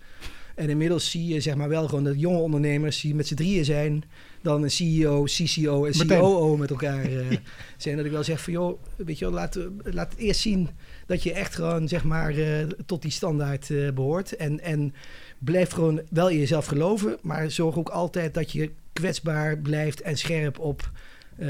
En 0.55 0.69
inmiddels 0.69 1.11
zie 1.11 1.27
je 1.27 1.41
zeg 1.41 1.55
maar 1.55 1.69
wel 1.69 1.89
gewoon 1.89 2.05
dat 2.05 2.21
jonge 2.21 2.39
ondernemers 2.39 3.01
die 3.01 3.15
met 3.15 3.27
z'n 3.27 3.35
drieën 3.35 3.65
zijn, 3.65 4.05
dan 4.43 4.63
een 4.63 4.71
CEO, 4.71 5.25
CCO 5.25 5.85
en. 5.85 6.07
COO 6.07 6.57
met 6.57 6.71
elkaar 6.71 7.05
eh, 7.05 7.27
zijn. 7.77 7.97
Dat 7.97 8.05
ik 8.05 8.11
wel 8.11 8.25
zeg 8.25 8.41
van 8.41 8.53
joh, 8.53 8.79
weet 8.97 9.19
je 9.19 9.25
wel, 9.25 9.35
laat, 9.35 9.59
laat 9.83 10.15
eerst 10.17 10.41
zien 10.41 10.69
dat 11.07 11.23
je 11.23 11.33
echt 11.33 11.55
gewoon 11.55 11.89
zeg 11.89 12.05
maar 12.05 12.35
eh, 12.37 12.67
tot 12.87 13.03
die 13.03 13.11
standaard 13.11 13.71
eh, 13.71 13.91
behoort. 13.91 14.37
En, 14.37 14.61
en 14.61 14.95
blijf 15.39 15.71
gewoon 15.71 16.01
wel 16.11 16.29
in 16.29 16.39
jezelf 16.39 16.67
geloven, 16.67 17.19
maar 17.23 17.51
zorg 17.51 17.79
ook 17.79 17.89
altijd 17.89 18.35
dat 18.35 18.53
je 18.53 18.71
kwetsbaar 18.99 19.59
blijft 19.59 20.01
en 20.01 20.17
scherp 20.19 20.59
op 20.59 20.91
eh, 21.37 21.47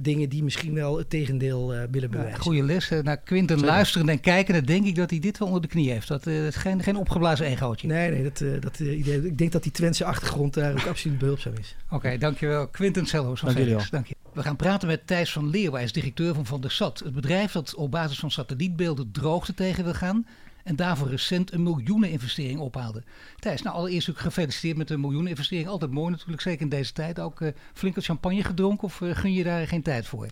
dingen 0.00 0.28
die 0.28 0.42
misschien 0.42 0.74
wel 0.74 0.98
het 0.98 1.10
tegendeel 1.10 1.74
eh, 1.74 1.78
willen 1.90 2.10
Ja, 2.10 2.16
bewijzen. 2.16 2.40
goede 2.40 2.62
les. 2.62 2.90
Eh, 2.90 3.02
Naar 3.02 3.16
Quinten 3.20 3.60
luisteren 3.60 4.08
en 4.08 4.20
kijken, 4.20 4.54
dan 4.54 4.64
denk 4.64 4.86
ik 4.86 4.94
dat 4.94 5.10
hij 5.10 5.18
dit 5.18 5.38
wel 5.38 5.48
onder 5.48 5.62
de 5.62 5.68
knie 5.68 5.90
heeft. 5.90 6.08
Dat 6.08 6.26
eh, 6.26 6.46
is 6.46 6.56
geen, 6.56 6.82
geen 6.82 6.96
opgeblazen 6.96 7.46
egootje. 7.46 7.86
Nee, 7.88 8.10
nee, 8.10 8.22
dat, 8.22 8.40
eh, 8.40 8.60
dat 8.60 8.78
idee. 8.78 9.26
Ik 9.26 9.38
denk 9.38 9.52
dat 9.52 9.62
die 9.62 9.72
Twentse 9.72 10.04
achtergrond 10.04 10.54
daar 10.54 10.72
ook 10.72 10.86
absoluut 10.86 11.18
behulpzaam 11.18 11.52
is. 11.60 11.76
Oké, 11.90 12.18
dankjewel. 12.18 12.68
Quinten 12.68 13.06
Selhoos 13.06 13.40
van 13.40 13.54
Dank 13.54 13.64
Felix. 13.66 13.90
Dank 13.90 14.06
je. 14.06 14.14
We 14.32 14.42
gaan 14.42 14.56
praten 14.56 14.88
met 14.88 15.06
Thijs 15.06 15.32
van 15.32 15.50
Leeuwen. 15.50 15.72
Hij 15.74 15.82
is 15.84 15.92
directeur 15.92 16.34
van 16.34 16.46
Van 16.46 16.60
der 16.60 16.70
Sat. 16.70 16.98
Het 17.04 17.14
bedrijf 17.14 17.52
dat 17.52 17.74
op 17.74 17.90
basis 17.90 18.18
van 18.18 18.30
satellietbeelden 18.30 19.10
droogte 19.12 19.54
tegen 19.54 19.84
wil 19.84 19.94
gaan. 19.94 20.26
En 20.64 20.76
daarvoor 20.76 21.08
recent 21.08 21.52
een 21.52 21.62
miljoeneninvestering 21.62 22.58
ophaalde. 22.58 23.02
Thijs, 23.38 23.62
nou 23.62 23.76
allereerst 23.76 24.10
ook 24.10 24.18
gefeliciteerd 24.18 24.76
met 24.76 24.90
een 24.90 25.00
miljoeneninvestering. 25.00 25.68
Altijd 25.68 25.90
mooi 25.90 26.10
natuurlijk, 26.10 26.42
zeker 26.42 26.60
in 26.60 26.68
deze 26.68 26.92
tijd. 26.92 27.20
Ook 27.20 27.40
eh, 27.40 27.52
flink 27.72 27.94
wat 27.94 28.04
champagne 28.04 28.44
gedronken 28.44 28.84
of 28.84 29.00
eh, 29.00 29.10
gun 29.16 29.32
je 29.32 29.44
daar 29.44 29.68
geen 29.68 29.82
tijd 29.82 30.06
voor? 30.06 30.28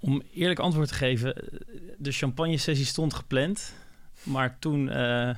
Om 0.00 0.22
eerlijk 0.32 0.60
antwoord 0.60 0.88
te 0.88 0.94
geven, 0.94 1.34
de 1.98 2.12
champagne-sessie 2.12 2.86
stond 2.86 3.14
gepland. 3.14 3.74
Maar 4.22 4.56
toen 4.58 4.88
eh, 4.88 5.34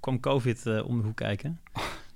kwam 0.00 0.20
COVID 0.20 0.66
om 0.82 0.98
de 0.98 1.04
hoek 1.04 1.16
kijken. 1.16 1.60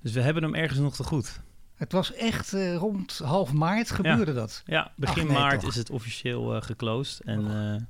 Dus 0.03 0.13
we 0.13 0.21
hebben 0.21 0.43
hem 0.43 0.55
ergens 0.55 0.79
nog 0.79 0.97
te 0.97 1.05
goed. 1.05 1.41
Het 1.75 1.93
was 1.93 2.15
echt 2.15 2.53
rond 2.77 3.19
half 3.19 3.53
maart 3.53 3.91
gebeurde 3.91 4.35
dat. 4.35 4.63
Ja, 4.67 4.93
begin 4.97 5.23
Ach, 5.23 5.29
nee, 5.29 5.39
maart 5.39 5.61
toch. 5.61 5.71
is 5.71 5.77
het 5.77 5.91
officieel 5.91 6.55
eh 6.55 6.63
geclosed. 6.63 7.21
En 7.25 7.89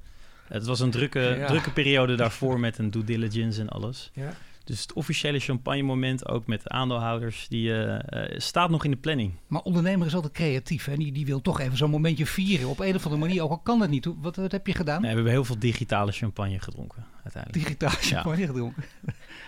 het 0.48 0.66
was 0.66 0.80
een 0.80 0.90
drukke, 0.90 1.20
Ja. 1.20 1.46
drukke 1.46 1.70
periode 1.72 2.14
daarvoor 2.14 2.60
met 2.60 2.78
een 2.78 2.90
due 2.90 3.04
diligence 3.04 3.60
en 3.60 3.68
alles. 3.68 4.10
Ja. 4.14 4.32
Dus 4.64 4.80
het 4.80 4.92
officiële 4.92 5.38
champagne 5.38 5.82
moment, 5.82 6.28
ook 6.28 6.46
met 6.46 6.62
de 6.62 6.68
aandeelhouders, 6.68 7.46
die 7.48 7.72
eh, 7.72 8.24
eh, 8.32 8.38
staat 8.40 8.70
nog 8.70 8.84
in 8.84 8.90
de 8.90 8.96
planning. 8.96 9.32
Maar 9.46 9.62
ondernemer 9.62 10.06
is 10.06 10.14
altijd 10.14 10.32
creatief. 10.32 10.84
Hè? 10.84 10.96
Die, 10.96 11.12
die 11.12 11.26
wil 11.26 11.40
toch 11.40 11.60
even 11.60 11.76
zo'n 11.76 11.90
momentje 11.90 12.26
vieren. 12.26 12.68
Op 12.68 12.80
een 12.80 12.94
of 12.94 13.04
andere 13.04 13.22
manier, 13.26 13.42
ook 13.42 13.50
al 13.50 13.58
kan 13.58 13.80
het 13.80 13.90
niet. 13.90 14.08
Wat, 14.20 14.36
wat 14.36 14.52
heb 14.52 14.66
je 14.66 14.74
gedaan? 14.74 15.00
Nee, 15.00 15.10
we 15.10 15.14
hebben 15.14 15.32
heel 15.32 15.44
veel 15.44 15.58
digitale 15.58 16.12
champagne 16.12 16.58
gedronken 16.58 17.04
uiteindelijk. 17.22 17.64
Digitaal 17.64 17.90
champagne 18.00 18.46
gedronken. 18.46 18.84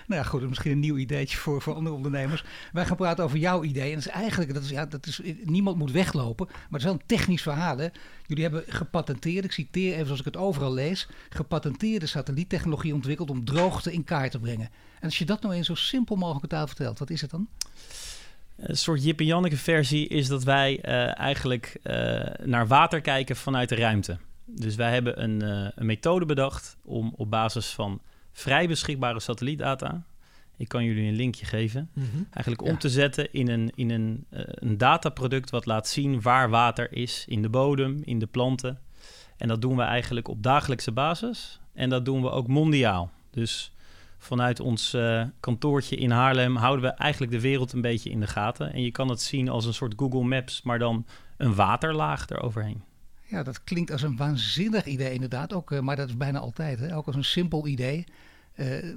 Nou 0.06 0.22
ja, 0.22 0.28
goed, 0.28 0.48
misschien 0.48 0.72
een 0.72 0.80
nieuw 0.80 0.96
ideetje 0.96 1.36
voor, 1.36 1.62
voor 1.62 1.74
andere 1.74 1.96
ondernemers. 1.96 2.44
Wij 2.72 2.86
gaan 2.86 2.96
praten 2.96 3.24
over 3.24 3.38
jouw 3.38 3.64
idee. 3.64 3.88
En 3.88 3.94
dat 3.94 4.06
is 4.06 4.08
eigenlijk, 4.12 4.54
dat 4.54 4.62
is, 4.62 4.70
ja, 4.70 4.86
dat 4.86 5.06
is, 5.06 5.20
niemand 5.44 5.76
moet 5.76 5.90
weglopen. 5.90 6.46
Maar 6.46 6.66
het 6.70 6.78
is 6.78 6.84
wel 6.84 6.92
een 6.92 7.06
technisch 7.06 7.42
verhaal. 7.42 7.78
Hè? 7.78 7.88
Jullie 8.26 8.42
hebben 8.42 8.64
gepatenteerd, 8.66 9.44
ik 9.44 9.52
citeer 9.52 9.92
even 9.92 10.04
zoals 10.04 10.20
ik 10.20 10.24
het 10.24 10.36
overal 10.36 10.72
lees. 10.72 11.08
Gepatenteerde 11.28 12.06
satelliettechnologie 12.06 12.94
ontwikkeld 12.94 13.30
om 13.30 13.44
droogte 13.44 13.92
in 13.92 14.04
kaart 14.04 14.30
te 14.30 14.38
brengen. 14.38 14.70
En 15.00 15.06
als 15.06 15.18
je 15.18 15.24
dat 15.24 15.42
nou 15.42 15.54
in 15.54 15.64
zo 15.64 15.74
simpel 15.74 16.16
mogelijke 16.16 16.48
taal 16.48 16.66
vertelt, 16.66 16.98
wat 16.98 17.10
is 17.10 17.20
het 17.20 17.30
dan? 17.30 17.48
Een 18.56 18.76
soort 18.76 19.04
Jip 19.04 19.20
en 19.20 19.26
Janneke 19.26 19.56
versie 19.56 20.08
is 20.08 20.28
dat 20.28 20.44
wij 20.44 20.80
eh, 20.80 21.18
eigenlijk 21.18 21.76
eh, 21.82 22.20
naar 22.44 22.66
water 22.66 23.00
kijken 23.00 23.36
vanuit 23.36 23.68
de 23.68 23.74
ruimte. 23.74 24.18
Dus 24.44 24.74
wij 24.74 24.92
hebben 24.92 25.22
een, 25.22 25.42
eh, 25.42 25.70
een 25.74 25.86
methode 25.86 26.26
bedacht 26.26 26.76
om 26.84 27.14
op 27.16 27.30
basis 27.30 27.66
van 27.66 28.00
vrij 28.32 28.68
beschikbare 28.68 29.20
satellietdata, 29.20 30.02
ik 30.56 30.68
kan 30.68 30.84
jullie 30.84 31.08
een 31.08 31.14
linkje 31.16 31.46
geven, 31.46 31.90
eigenlijk 32.30 32.62
om 32.62 32.68
Ja. 32.70 32.76
te 32.76 32.88
zetten 32.88 33.32
in 33.32 33.48
een, 33.48 33.72
in 33.74 33.90
een, 33.90 34.24
eh, 34.30 34.40
een 34.46 34.78
dataproduct 34.78 35.50
wat 35.50 35.66
laat 35.66 35.88
zien 35.88 36.20
waar 36.22 36.50
water 36.50 36.92
is 36.92 37.24
in 37.28 37.42
de 37.42 37.48
bodem, 37.48 38.00
in 38.04 38.18
de 38.18 38.26
planten. 38.26 38.78
En 39.36 39.48
dat 39.48 39.60
doen 39.60 39.76
we 39.76 39.82
eigenlijk 39.82 40.28
op 40.28 40.42
dagelijkse 40.42 40.92
basis 40.92 41.60
en 41.72 41.88
dat 41.90 42.04
doen 42.04 42.22
we 42.22 42.30
ook 42.30 42.46
mondiaal. 42.46 43.10
Dus 43.30 43.72
vanuit 44.18 44.60
ons 44.60 44.94
eh, 44.94 45.24
kantoortje 45.40 45.96
in 45.96 46.10
Haarlem 46.10 46.56
houden 46.56 46.84
we 46.84 46.90
eigenlijk 46.90 47.32
de 47.32 47.40
wereld 47.40 47.72
een 47.72 47.80
beetje 47.80 48.10
in 48.10 48.20
de 48.20 48.26
gaten. 48.26 48.72
En 48.72 48.82
je 48.82 48.90
kan 48.90 49.08
het 49.08 49.20
zien 49.22 49.48
als 49.48 49.64
een 49.64 49.74
soort 49.74 49.94
Google 49.96 50.22
Maps, 50.24 50.62
maar 50.62 50.78
dan 50.78 51.06
een 51.36 51.54
waterlaag 51.54 52.28
eroverheen. 52.28 52.82
Ja, 53.30 53.42
dat 53.42 53.64
klinkt 53.64 53.92
als 53.92 54.02
een 54.02 54.16
waanzinnig 54.16 54.84
idee 54.84 55.12
inderdaad. 55.12 55.52
Ook, 55.52 55.72
eh, 55.72 55.80
maar 55.80 55.96
dat 55.96 56.08
is 56.08 56.16
bijna 56.16 56.38
altijd. 56.38 56.80
Hè? 56.80 56.96
Ook 56.96 57.06
als 57.06 57.16
een 57.16 57.24
simpel 57.24 57.66
idee. 57.66 58.04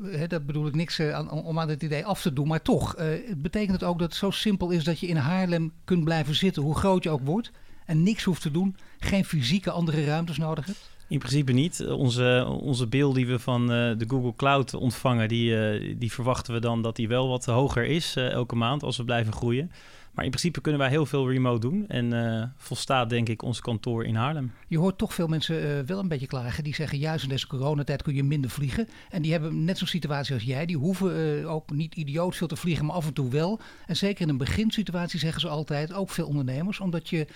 Hè, 0.04 0.28
dat 0.28 0.46
bedoel 0.46 0.68
ik 0.68 0.76
niks 0.76 1.00
eh, 1.00 1.14
aan, 1.14 1.32
om 1.32 1.60
aan 1.60 1.70
het 1.70 1.84
idee 1.84 2.06
af 2.06 2.22
te 2.22 2.34
doen. 2.34 2.48
Maar 2.48 2.62
toch, 2.62 2.96
eh, 2.96 3.08
betekent 3.38 3.72
het 3.72 3.84
ook 3.84 4.00
dat 4.00 4.08
het 4.08 4.18
zo 4.18 4.32
simpel 4.32 4.70
is 4.70 4.84
dat 4.84 5.00
je 5.00 5.08
in 5.08 5.16
Haarlem 5.16 5.72
kunt 5.86 6.04
blijven 6.04 6.36
zitten, 6.36 6.64
hoe 6.64 6.76
groot 6.76 7.04
je 7.04 7.10
ook 7.10 7.22
wordt. 7.24 7.52
En 7.86 8.04
niks 8.04 8.24
hoeft 8.24 8.42
te 8.42 8.52
doen. 8.52 8.76
Geen 9.00 9.26
fysieke 9.26 9.72
andere 9.72 10.06
ruimtes 10.06 10.38
nodig 10.38 10.66
hebt. 10.66 10.90
In 11.08 11.20
principe 11.20 11.52
niet. 11.52 11.88
Onze, 11.88 12.46
onze 12.62 12.88
beeld 12.88 13.16
die 13.16 13.28
we 13.28 13.40
van 13.40 13.68
de 13.68 14.06
Google 14.08 14.36
Cloud 14.36 14.74
ontvangen, 14.74 15.28
die, 15.28 15.98
die 15.98 16.12
verwachten 16.12 16.54
we 16.54 16.60
dan 16.60 16.82
dat 16.82 16.96
die 16.96 17.08
wel 17.08 17.28
wat 17.28 17.46
hoger 17.46 17.86
is 17.86 18.16
elke 18.16 18.56
maand 18.56 18.84
als 18.84 18.98
we 18.98 19.04
blijven 19.04 19.34
groeien. 19.34 19.72
Maar 20.14 20.24
in 20.24 20.30
principe 20.30 20.62
kunnen 20.62 20.82
wij 20.82 20.90
heel 20.90 21.06
veel 21.06 21.32
remote 21.32 21.60
doen 21.60 21.88
en 21.88 22.14
eh, 22.14 22.44
volstaat 22.58 23.10
denk 23.10 23.30
ik 23.30 23.42
ons 23.42 23.62
kantoor 23.62 24.06
in 24.06 24.16
Haarlem. 24.16 24.52
Je 24.68 24.78
hoort 24.78 24.98
toch 24.98 25.14
veel 25.14 25.28
mensen 25.28 25.62
eh, 25.62 25.86
wel 25.86 26.00
een 26.00 26.08
beetje 26.08 26.28
klagen. 26.28 26.64
Die 26.64 26.76
zeggen 26.76 26.98
juist 26.98 27.24
in 27.24 27.30
deze 27.30 27.48
coronatijd 27.48 28.02
kun 28.02 28.16
je 28.16 28.24
minder 28.24 28.50
vliegen. 28.50 28.88
En 29.10 29.22
die 29.22 29.32
hebben 29.32 29.64
net 29.64 29.78
zo'n 29.78 29.88
situatie 29.88 30.34
als 30.34 30.44
jij. 30.44 30.66
Die 30.66 30.78
hoeven 30.78 31.40
eh, 31.42 31.52
ook 31.52 31.72
niet 31.72 31.96
idioot 31.96 32.36
veel 32.36 32.48
te 32.48 32.56
vliegen, 32.56 32.86
maar 32.86 32.96
af 32.96 33.06
en 33.06 33.14
toe 33.14 33.30
wel. 33.30 33.60
En 33.88 33.96
zeker 33.96 34.22
in 34.22 34.30
een 34.30 34.38
beginsituatie 34.38 35.20
zeggen 35.20 35.42
ze 35.42 35.48
altijd, 35.48 35.94
ook 35.94 36.10
veel 36.10 36.28
ondernemers, 36.28 36.80
omdat 36.80 37.10
je 37.10 37.28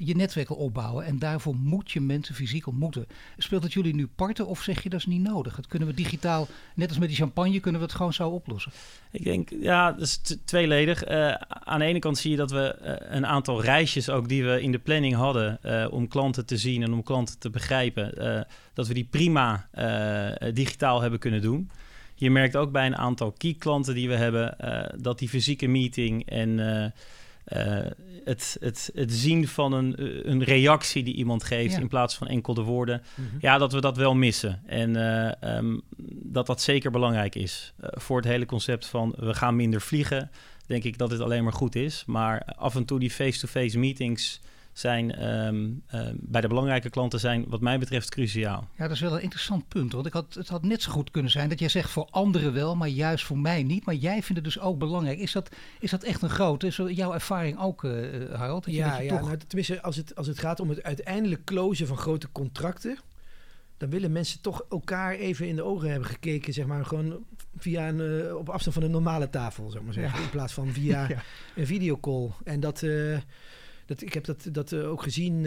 je 0.00 0.16
netwerk 0.16 0.48
wil 0.48 0.56
opbouwen. 0.56 1.04
En 1.04 1.18
daarvoor 1.18 1.54
moet 1.54 1.90
je 1.90 2.00
mensen 2.00 2.34
fysiek 2.34 2.66
ontmoeten. 2.66 3.06
Speelt 3.36 3.62
het 3.62 3.72
jullie 3.72 3.94
nu 3.94 4.06
parten 4.06 4.46
of 4.46 4.62
zeg 4.62 4.82
je 4.82 4.88
dat 4.88 5.00
is 5.00 5.06
niet 5.06 5.22
nodig? 5.22 5.56
Dat 5.56 5.66
kunnen 5.66 5.88
we 5.88 5.94
digitaal, 5.94 6.48
net 6.74 6.88
als 6.88 6.98
met 6.98 7.08
die 7.08 7.16
champagne, 7.16 7.60
kunnen 7.60 7.80
we 7.80 7.86
het 7.86 7.96
gewoon 7.96 8.12
zo 8.12 8.28
oplossen. 8.28 8.72
Ik 9.10 9.24
denk, 9.24 9.50
ja, 9.60 9.92
dat 9.92 10.00
is 10.00 10.20
tweeledig. 10.44 11.04
Aan 11.48 11.78
de 11.78 11.84
ene 11.84 11.98
kant 11.98 12.15
zie 12.16 12.30
je 12.30 12.36
dat 12.36 12.50
we 12.50 12.74
eh, 12.74 13.16
een 13.16 13.26
aantal 13.26 13.62
reisjes 13.62 14.10
ook 14.10 14.28
die 14.28 14.44
we 14.44 14.62
in 14.62 14.72
de 14.72 14.78
planning 14.78 15.14
hadden 15.14 15.58
eh, 15.62 15.86
om 15.90 16.08
klanten 16.08 16.46
te 16.46 16.56
zien 16.56 16.82
en 16.82 16.92
om 16.92 17.02
klanten 17.02 17.38
te 17.38 17.50
begrijpen, 17.50 18.14
eh, 18.14 18.40
dat 18.74 18.86
we 18.86 18.94
die 18.94 19.08
prima 19.10 19.68
digitaal 20.52 21.00
hebben 21.00 21.18
kunnen 21.18 21.42
doen. 21.42 21.70
Je 22.14 22.30
merkt 22.30 22.56
ook 22.56 22.72
bij 22.72 22.86
een 22.86 22.96
aantal 22.96 23.32
key 23.32 23.54
klanten 23.58 23.94
die 23.94 24.08
we 24.08 24.14
hebben 24.14 24.56
dat 25.02 25.18
die 25.18 25.28
fysieke 25.28 25.66
meeting 25.66 26.26
en 26.28 26.58
het, 28.24 28.56
het, 28.60 28.90
het 28.94 29.12
zien 29.12 29.48
van 29.48 29.72
een, 29.72 29.94
een 30.30 30.44
reactie 30.44 31.02
die 31.02 31.14
iemand 31.14 31.44
geeft 31.44 31.74
Ja. 31.74 31.80
in 31.80 31.88
plaats 31.88 32.14
van 32.16 32.26
enkel 32.28 32.54
de 32.54 32.62
woorden, 32.62 33.02
ja, 33.40 33.58
dat 33.58 33.72
we 33.72 33.80
dat 33.80 33.96
wel 33.96 34.14
missen. 34.14 34.62
En 34.66 34.96
eh, 34.96 35.56
ehm, 35.56 35.78
dat 36.22 36.46
dat 36.46 36.60
zeker 36.60 36.90
belangrijk 36.90 37.34
is. 37.34 37.72
Voor 37.80 38.16
het 38.16 38.26
hele 38.26 38.46
concept 38.46 38.86
van 38.86 39.14
we 39.18 39.34
gaan 39.34 39.56
minder 39.56 39.80
vliegen, 39.80 40.30
denk 40.66 40.84
ik 40.84 40.98
dat 40.98 41.10
dit 41.10 41.20
alleen 41.20 41.44
maar 41.44 41.52
goed 41.52 41.74
is. 41.74 42.02
Maar 42.06 42.42
af 42.56 42.74
en 42.74 42.84
toe 42.84 42.98
die 42.98 43.10
face-to-face 43.10 43.78
meetings 43.78 44.40
zijn 44.72 45.14
ehm, 45.14 45.66
ehm, 45.86 46.14
bij 46.18 46.40
de 46.40 46.48
belangrijke 46.48 46.90
klanten 46.90 47.20
zijn 47.20 47.44
wat 47.48 47.60
mij 47.60 47.78
betreft 47.78 48.10
cruciaal. 48.10 48.68
Ja, 48.76 48.82
dat 48.86 48.90
is 48.96 49.00
wel 49.00 49.14
een 49.16 49.22
interessant 49.22 49.68
punt. 49.68 49.92
Want 49.92 50.06
ik 50.06 50.12
had, 50.12 50.34
het 50.34 50.48
had 50.48 50.62
net 50.62 50.82
zo 50.82 50.92
goed 50.92 51.10
kunnen 51.10 51.30
zijn 51.30 51.48
dat 51.48 51.58
jij 51.58 51.68
zegt 51.68 51.90
voor 51.90 52.08
anderen 52.10 52.52
wel, 52.52 52.76
maar 52.76 52.88
juist 52.88 53.24
voor 53.24 53.38
mij 53.38 53.62
niet. 53.62 53.84
Maar 53.84 53.94
jij 53.94 54.12
vindt 54.22 54.34
het 54.34 54.44
dus 54.44 54.58
ook 54.60 54.78
belangrijk. 54.78 55.18
Is 55.18 55.32
dat, 55.32 55.48
is 55.80 55.90
dat 55.90 56.02
echt 56.02 56.22
een 56.22 56.30
grote? 56.30 56.66
Is 56.66 56.76
dat 56.76 56.96
jouw 56.96 57.12
ervaring 57.12 57.58
ook, 57.58 57.84
eh, 57.84 58.22
eh, 58.22 58.38
Harold? 58.38 58.64
Dat 58.64 58.74
je- 58.74 58.80
Ja, 58.80 58.88
dat 58.90 58.98
je 58.98 59.04
ja 59.04 59.18
toch... 59.18 59.26
nou, 59.26 59.38
tenminste, 59.46 59.82
als 59.82 59.96
het, 59.96 60.16
als 60.16 60.26
het 60.26 60.38
gaat 60.38 60.60
om 60.60 60.68
het 60.68 60.82
uiteindelijk 60.82 61.44
closen 61.44 61.86
van 61.86 61.96
grote 61.96 62.28
contracten, 62.32 62.98
dan 63.76 63.90
willen 63.90 64.12
mensen 64.12 64.40
toch 64.40 64.64
elkaar 64.70 65.14
even 65.14 65.46
in 65.48 65.56
de 65.56 65.62
ogen 65.62 65.90
hebben 65.90 66.08
gekeken, 66.08 66.52
zeg 66.52 66.66
maar, 66.66 66.84
gewoon 66.84 67.24
via 67.56 67.88
een, 67.88 68.26
eh, 68.28 68.36
op 68.36 68.48
afstand 68.48 68.74
van 68.74 68.84
een 68.84 68.90
normale 68.90 69.30
tafel, 69.30 69.70
zeg 69.70 69.82
maar 69.82 69.92
zeggen, 69.92 70.22
in 70.22 70.30
plaats 70.30 70.52
van 70.52 70.72
via 70.72 71.08
Ja. 71.08 71.22
een 71.56 71.66
videocall. 71.66 72.30
En 72.44 72.60
dat, 72.60 72.82
eh, 72.82 73.18
Dat, 73.86 74.02
ik 74.02 74.12
heb 74.14 74.24
dat, 74.24 74.48
dat 74.52 74.72
eh, 74.72 74.90
ook 74.90 75.02
gezien 75.02 75.46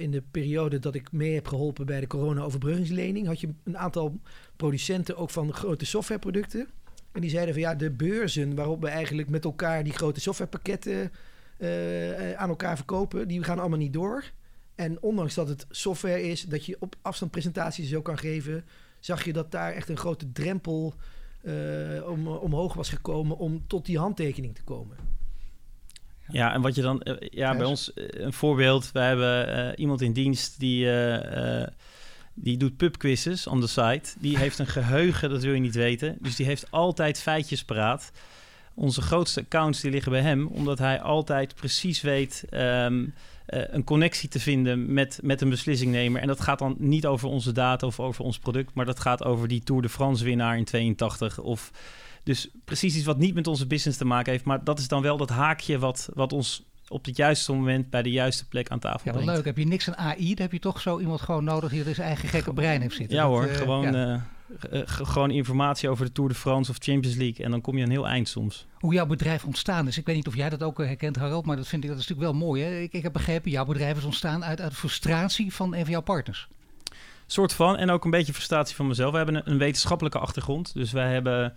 in 0.00 0.10
de 0.10 0.22
periode 0.30 0.78
dat 0.78 0.94
ik 0.94 1.12
mee 1.12 1.34
heb 1.34 1.48
geholpen 1.48 1.86
bij 1.86 2.00
de 2.00 2.06
corona-overbruggingslening. 2.06 3.26
Had 3.26 3.40
je 3.40 3.48
een 3.64 3.78
aantal 3.78 4.20
producenten 4.56 5.16
ook 5.16 5.30
van 5.30 5.52
grote 5.52 5.86
softwareproducten. 5.86 6.68
En 7.12 7.20
die 7.20 7.30
zeiden 7.30 7.54
van 7.54 7.62
ja, 7.62 7.74
de 7.74 7.90
beurzen 7.90 8.54
waarop 8.54 8.80
we 8.80 8.88
eigenlijk 8.88 9.28
met 9.28 9.44
elkaar 9.44 9.84
die 9.84 9.92
grote 9.92 10.20
softwarepakketten 10.20 11.12
aan 12.36 12.48
elkaar 12.48 12.76
verkopen, 12.76 13.28
die 13.28 13.42
gaan 13.42 13.58
allemaal 13.58 13.78
niet 13.78 13.92
door. 13.92 14.24
En 14.80 15.02
ondanks 15.02 15.34
dat 15.34 15.48
het 15.48 15.66
software 15.70 16.22
is, 16.22 16.42
dat 16.42 16.66
je 16.66 16.76
op 16.78 16.96
afstand 17.02 17.30
presentaties 17.30 17.88
zo 17.88 18.02
kan 18.02 18.18
geven, 18.18 18.64
zag 19.00 19.24
je 19.24 19.32
dat 19.32 19.50
daar 19.50 19.72
echt 19.72 19.88
een 19.88 19.96
grote 19.96 20.32
drempel 20.32 20.94
om, 22.06 22.26
omhoog 22.26 22.74
was 22.74 22.88
gekomen 22.88 23.38
om 23.38 23.64
tot 23.66 23.86
die 23.86 23.98
handtekening 23.98 24.54
te 24.54 24.62
komen. 24.62 24.96
Ja, 26.28 26.52
en 26.52 26.60
wat 26.60 26.74
je 26.74 26.82
dan, 26.82 27.02
eh, 27.02 27.28
ja, 27.30 27.56
bij 27.56 27.66
ons 27.66 27.92
eh, 27.92 28.04
een 28.10 28.32
voorbeeld. 28.32 28.92
We 28.92 29.00
hebben 29.00 29.74
iemand 29.80 30.00
in 30.00 30.12
dienst 30.12 30.58
die, 30.58 30.88
die 32.34 32.56
doet 32.56 32.76
pubquizzes 32.76 33.46
on 33.46 33.60
the 33.60 33.68
site. 33.68 34.12
Die 34.18 34.38
heeft 34.38 34.58
een 34.58 34.66
geheugen, 34.66 35.30
dat 35.30 35.42
wil 35.42 35.52
je 35.52 35.60
niet 35.60 35.74
weten. 35.74 36.16
Dus 36.20 36.36
die 36.36 36.46
heeft 36.46 36.70
altijd 36.70 37.20
feitjes 37.20 37.64
paraat. 37.64 38.12
Onze 38.74 39.02
grootste 39.02 39.40
accounts 39.40 39.80
die 39.80 39.90
liggen 39.90 40.12
bij 40.12 40.22
hem, 40.22 40.46
omdat 40.46 40.78
hij 40.78 41.00
altijd 41.00 41.54
precies 41.54 42.00
weet 42.00 42.44
um, 42.50 43.14
een 43.50 43.84
connectie 43.84 44.28
te 44.28 44.40
vinden 44.40 44.92
met, 44.92 45.18
met 45.22 45.40
een 45.40 45.48
beslissingnemer. 45.48 46.20
En 46.20 46.26
dat 46.26 46.40
gaat 46.40 46.58
dan 46.58 46.76
niet 46.78 47.06
over 47.06 47.28
onze 47.28 47.52
data 47.52 47.86
of 47.86 48.00
over 48.00 48.24
ons 48.24 48.38
product, 48.38 48.74
maar 48.74 48.84
dat 48.84 49.00
gaat 49.00 49.24
over 49.24 49.48
die 49.48 49.62
Tour 49.62 49.82
de 49.82 49.88
France 49.88 50.24
winnaar 50.24 50.56
in 50.56 50.64
82 50.64 51.40
of 51.40 51.70
dus 52.22 52.50
precies 52.64 52.96
iets 52.96 53.04
wat 53.04 53.18
niet 53.18 53.34
met 53.34 53.46
onze 53.46 53.66
business 53.66 53.98
te 53.98 54.04
maken 54.04 54.32
heeft. 54.32 54.44
Maar 54.44 54.64
dat 54.64 54.78
is 54.78 54.88
dan 54.88 55.02
wel 55.02 55.16
dat 55.16 55.28
haakje 55.28 55.78
wat, 55.78 56.08
wat 56.14 56.32
ons 56.32 56.69
op 56.90 57.04
het 57.04 57.16
juiste 57.16 57.52
moment 57.52 57.90
bij 57.90 58.02
de 58.02 58.10
juiste 58.10 58.48
plek 58.48 58.68
aan 58.68 58.78
tafel 58.78 59.00
ja, 59.04 59.12
brengt. 59.12 59.32
leuk. 59.32 59.44
Heb 59.44 59.56
je 59.56 59.66
niks 59.66 59.88
aan 59.88 59.96
AI, 59.96 60.34
dan 60.34 60.42
heb 60.42 60.52
je 60.52 60.58
toch 60.58 60.80
zo 60.80 60.98
iemand 60.98 61.20
gewoon 61.20 61.44
nodig 61.44 61.70
die 61.70 61.84
er 61.84 61.94
zijn 61.94 62.06
eigen 62.06 62.28
gekke 62.28 62.52
brein 62.52 62.80
heeft 62.80 62.96
zitten. 62.96 63.16
Ja 63.16 63.26
hoor, 63.26 63.46
uh, 63.46 63.54
gewoon, 63.54 63.92
ja. 63.92 64.26
Uh, 64.72 64.80
gewoon 64.84 65.30
informatie 65.30 65.88
over 65.88 66.04
de 66.04 66.12
Tour 66.12 66.30
de 66.30 66.36
France 66.36 66.70
of 66.70 66.76
Champions 66.78 67.16
League. 67.16 67.44
En 67.44 67.50
dan 67.50 67.60
kom 67.60 67.76
je 67.76 67.84
een 67.84 67.90
heel 67.90 68.08
eind 68.08 68.28
soms. 68.28 68.66
Hoe 68.78 68.94
jouw 68.94 69.06
bedrijf 69.06 69.44
ontstaan 69.44 69.86
is. 69.86 69.98
Ik 69.98 70.06
weet 70.06 70.16
niet 70.16 70.26
of 70.26 70.36
jij 70.36 70.48
dat 70.48 70.62
ook 70.62 70.78
herkent, 70.78 71.16
Harold. 71.16 71.46
Maar 71.46 71.56
dat 71.56 71.68
vind 71.68 71.82
ik 71.82 71.88
dat 71.88 71.98
is 71.98 72.08
natuurlijk 72.08 72.32
wel 72.32 72.46
mooi. 72.46 72.62
Hè? 72.62 72.78
Ik, 72.78 72.92
ik 72.92 73.02
heb 73.02 73.12
begrepen, 73.12 73.50
jouw 73.50 73.64
bedrijf 73.64 73.96
is 73.96 74.04
ontstaan 74.04 74.44
uit, 74.44 74.60
uit 74.60 74.74
frustratie 74.74 75.54
van 75.54 75.74
een 75.74 75.82
van 75.82 75.90
jouw 75.90 76.00
partners. 76.00 76.48
Soort 77.26 77.52
van. 77.52 77.76
En 77.76 77.90
ook 77.90 78.04
een 78.04 78.10
beetje 78.10 78.32
frustratie 78.32 78.76
van 78.76 78.86
mezelf. 78.86 79.10
We 79.10 79.16
hebben 79.16 79.34
een, 79.34 79.50
een 79.50 79.58
wetenschappelijke 79.58 80.18
achtergrond. 80.18 80.74
Dus 80.74 80.92
wij 80.92 81.12
hebben 81.12 81.54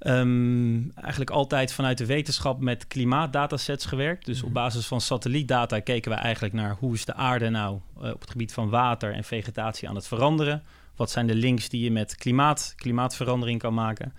Um, 0.00 0.92
eigenlijk 0.94 1.30
altijd 1.30 1.72
vanuit 1.72 1.98
de 1.98 2.06
wetenschap 2.06 2.60
met 2.60 2.86
klimaatdatasets 2.86 3.84
gewerkt. 3.84 4.26
Dus 4.26 4.38
op 4.38 4.44
mhm. 4.44 4.52
basis 4.52 4.86
van 4.86 5.00
satellietdata 5.00 5.80
keken 5.80 6.10
we 6.10 6.16
eigenlijk 6.16 6.54
naar 6.54 6.76
hoe 6.78 6.94
is 6.94 7.04
de 7.04 7.14
aarde 7.14 7.48
nou 7.48 7.78
uh, 8.02 8.10
op 8.10 8.20
het 8.20 8.30
gebied 8.30 8.52
van 8.52 8.68
water 8.68 9.12
en 9.12 9.24
vegetatie 9.24 9.88
aan 9.88 9.94
het 9.94 10.06
veranderen. 10.06 10.62
Wat 10.96 11.10
zijn 11.10 11.26
de 11.26 11.34
links 11.34 11.68
die 11.68 11.84
je 11.84 11.90
met 11.90 12.16
klimaat, 12.16 12.74
klimaatverandering 12.76 13.60
kan 13.60 13.74
maken. 13.74 14.12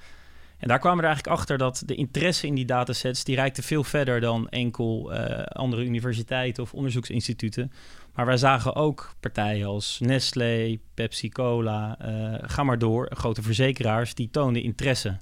En 0.58 0.68
daar 0.68 0.80
kwamen 0.80 0.98
we 0.98 1.04
er 1.04 1.10
eigenlijk 1.10 1.40
achter 1.40 1.58
dat 1.58 1.84
de 1.86 1.96
interesse 1.96 2.48
in 2.48 2.56
die 2.56 2.66
datasets... 2.66 3.24
die 3.24 3.36
reikte 3.36 3.62
veel 3.62 3.84
verder 3.84 4.20
dan 4.20 4.50
enkel 4.50 5.14
uh, 5.14 5.44
andere 5.44 5.86
universiteiten 5.86 6.64
of 6.64 6.74
onderzoeksinstituten. 6.74 7.72
Maar 8.14 8.26
wij 8.26 8.38
zagen 8.38 8.76
ook 8.76 9.16
partijen 9.20 9.68
als 9.68 10.00
Nestlé, 10.00 10.80
Pepsi 10.94 11.30
Cola, 11.30 11.98
uh, 12.02 12.36
ga 12.42 12.64
maar 12.64 12.80
door, 12.80 13.12
grote 13.14 13.42
verzekeraars... 13.42 14.14
die 14.14 14.30
toonden 14.30 14.64
interesse 14.64 15.18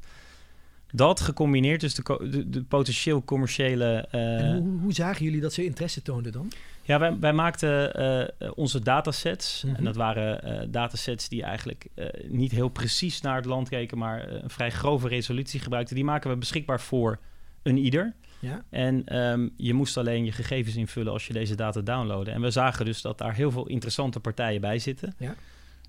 dat 0.96 1.20
gecombineerd, 1.20 1.82
dus 1.82 1.94
de, 1.94 2.30
de, 2.30 2.50
de 2.50 2.64
potentieel 2.64 3.24
commerciële. 3.24 4.08
Uh, 4.12 4.58
hoe, 4.58 4.80
hoe, 4.82 4.94
zagen 4.94 5.24
jullie 5.26 5.42
dat 5.42 5.54
ze 5.54 5.66
interesse 5.66 6.02
toonden 6.02 6.32
dan? 6.32 6.52
Ja, 6.82 7.00
wij, 7.00 7.20
wij 7.20 7.34
maakten 7.34 8.02
uh, 8.42 8.52
onze 8.56 8.80
datasets. 8.80 9.64
Mm 9.64 9.70
-hmm. 9.70 9.78
En 9.78 9.84
dat 9.84 9.96
waren 9.96 10.62
uh, 10.62 10.68
datasets 10.72 11.30
die 11.30 11.44
eigenlijk 11.44 11.88
niet 12.28 12.52
heel 12.52 12.70
precies 12.70 13.22
naar 13.22 13.36
het 13.36 13.46
land 13.46 13.70
keken, 13.70 13.98
maar 13.98 14.30
een 14.30 14.50
vrij 14.50 14.72
grove 14.72 15.08
resolutie 15.08 15.60
gebruikten. 15.60 15.96
Die 15.96 16.06
maken 16.06 16.30
we 16.30 16.36
beschikbaar 16.36 16.82
voor 16.82 17.20
een 17.64 17.78
ieder. 17.78 18.14
Ja. 18.40 18.64
En 18.70 19.20
um, 19.20 19.54
je 19.58 19.74
moest 19.74 19.98
alleen 19.98 20.26
je 20.26 20.32
gegevens 20.32 20.76
invullen 20.76 21.14
als 21.14 21.28
je 21.28 21.34
deze 21.34 21.56
data 21.56 21.82
downloadde. 21.82 22.32
En 22.32 22.42
we 22.42 22.52
zagen 22.52 22.86
dus 22.86 23.02
dat 23.02 23.18
daar 23.18 23.34
heel 23.34 23.52
veel 23.52 23.68
interessante 23.68 24.20
partijen 24.20 24.62
bij 24.62 24.80
zitten. 24.80 25.14
Ja. 25.18 25.36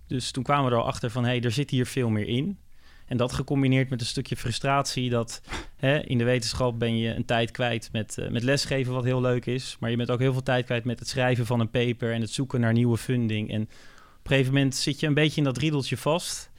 Dus 0.06 0.30
toen 0.30 0.42
kwamen 0.42 0.64
we 0.64 0.70
er 0.70 0.82
al 0.82 0.86
achter 0.86 1.10
van, 1.10 1.24
hé, 1.24 1.30
hey, 1.30 1.40
er 1.40 1.52
zit 1.52 1.70
hier 1.70 1.86
veel 1.86 2.08
meer 2.08 2.28
in. 2.28 2.58
En 3.06 3.16
dat 3.16 3.32
gecombineerd 3.32 3.90
met 3.90 4.00
een 4.00 4.06
stukje 4.06 4.36
frustratie 4.36 5.10
dat 5.10 5.40
hè, 5.76 5.98
in 5.98 6.18
de 6.18 6.24
wetenschap 6.24 6.78
ben 6.78 6.96
je 6.98 7.14
een 7.14 7.24
tijd 7.24 7.50
kwijt 7.50 7.88
met, 7.92 8.16
uh, 8.18 8.28
met 8.28 8.42
lesgeven, 8.42 8.92
wat 8.92 9.04
heel 9.04 9.20
leuk 9.20 9.46
is. 9.46 9.76
Maar 9.80 9.90
je 9.90 9.96
bent 9.96 10.10
ook 10.10 10.20
heel 10.20 10.32
veel 10.32 10.42
tijd 10.42 10.64
kwijt 10.64 10.84
met 10.84 10.98
het 10.98 11.08
schrijven 11.08 11.46
van 11.46 11.60
een 11.60 11.70
paper 11.70 12.12
en 12.12 12.20
het 12.20 12.30
zoeken 12.30 12.60
naar 12.60 12.72
nieuwe 12.72 12.96
funding. 12.96 13.50
En 13.50 13.62
op 13.62 13.68
een 14.22 14.36
gegeven 14.36 14.52
moment 14.52 14.74
zit 14.74 15.00
je 15.00 15.06
een 15.06 15.14
beetje 15.14 15.36
in 15.36 15.44
dat 15.44 15.58
riedeltje 15.58 15.96
vast. 15.96 16.50